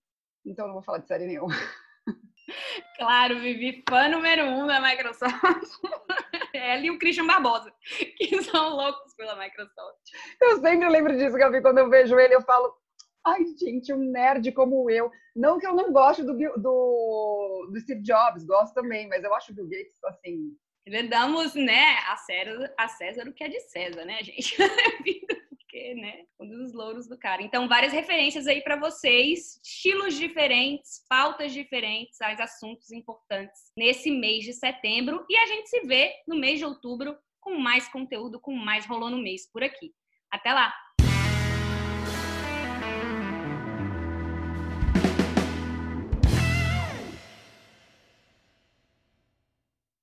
então 0.43 0.65
não 0.65 0.73
vou 0.73 0.83
falar 0.83 0.97
de 0.97 1.07
série 1.07 1.27
nenhuma. 1.27 1.53
Claro, 2.97 3.39
Vivi, 3.39 3.83
fã 3.89 4.07
número 4.07 4.45
um 4.45 4.67
da 4.67 4.79
Microsoft. 4.79 5.33
Ela 6.53 6.85
e 6.85 6.91
o 6.91 6.99
Christian 6.99 7.25
Barbosa, 7.25 7.73
que 8.17 8.41
são 8.43 8.75
loucos 8.75 9.13
pela 9.15 9.35
Microsoft. 9.35 10.01
Eu 10.39 10.61
sempre 10.61 10.87
lembro 10.87 11.17
disso, 11.17 11.35
Gabi, 11.35 11.61
quando 11.61 11.79
eu 11.79 11.89
vejo 11.89 12.17
ele, 12.19 12.35
eu 12.35 12.41
falo, 12.41 12.73
ai, 13.25 13.43
gente, 13.57 13.91
um 13.91 14.11
nerd 14.11 14.51
como 14.51 14.89
eu. 14.89 15.11
Não 15.35 15.59
que 15.59 15.65
eu 15.65 15.73
não 15.73 15.91
goste 15.91 16.23
do, 16.23 16.33
do, 16.33 17.69
do 17.71 17.79
Steve 17.81 18.01
Jobs, 18.01 18.45
gosto 18.45 18.73
também, 18.73 19.07
mas 19.07 19.23
eu 19.23 19.33
acho 19.33 19.51
o 19.51 19.55
Bill 19.55 19.67
Gates, 19.67 20.03
assim... 20.05 20.55
Damos, 21.09 21.55
né, 21.55 21.97
a 22.07 22.15
César, 22.15 22.73
a 22.77 22.87
César 22.87 23.27
o 23.27 23.33
que 23.33 23.43
é 23.43 23.49
de 23.49 23.59
César, 23.61 24.05
né, 24.05 24.21
gente? 24.21 24.55
Porque, 25.49 25.95
né, 25.95 26.25
um 26.39 26.47
dos 26.47 26.73
louros 26.73 27.07
do 27.07 27.17
cara. 27.17 27.41
Então, 27.41 27.67
várias 27.67 27.91
referências 27.91 28.45
aí 28.45 28.61
para 28.61 28.75
vocês, 28.75 29.59
estilos 29.63 30.13
diferentes, 30.13 31.03
pautas 31.09 31.51
diferentes, 31.51 32.21
as 32.21 32.39
assuntos 32.39 32.91
importantes 32.91 33.71
nesse 33.75 34.11
mês 34.11 34.45
de 34.45 34.53
setembro. 34.53 35.25
E 35.27 35.35
a 35.35 35.47
gente 35.47 35.69
se 35.69 35.81
vê 35.81 36.13
no 36.27 36.35
mês 36.35 36.59
de 36.59 36.65
outubro 36.65 37.17
com 37.41 37.57
mais 37.57 37.89
conteúdo, 37.89 38.39
com 38.39 38.53
mais 38.53 38.85
rolou 38.85 39.09
no 39.09 39.17
mês 39.17 39.51
por 39.51 39.63
aqui. 39.63 39.91
Até 40.31 40.53
lá! 40.53 40.71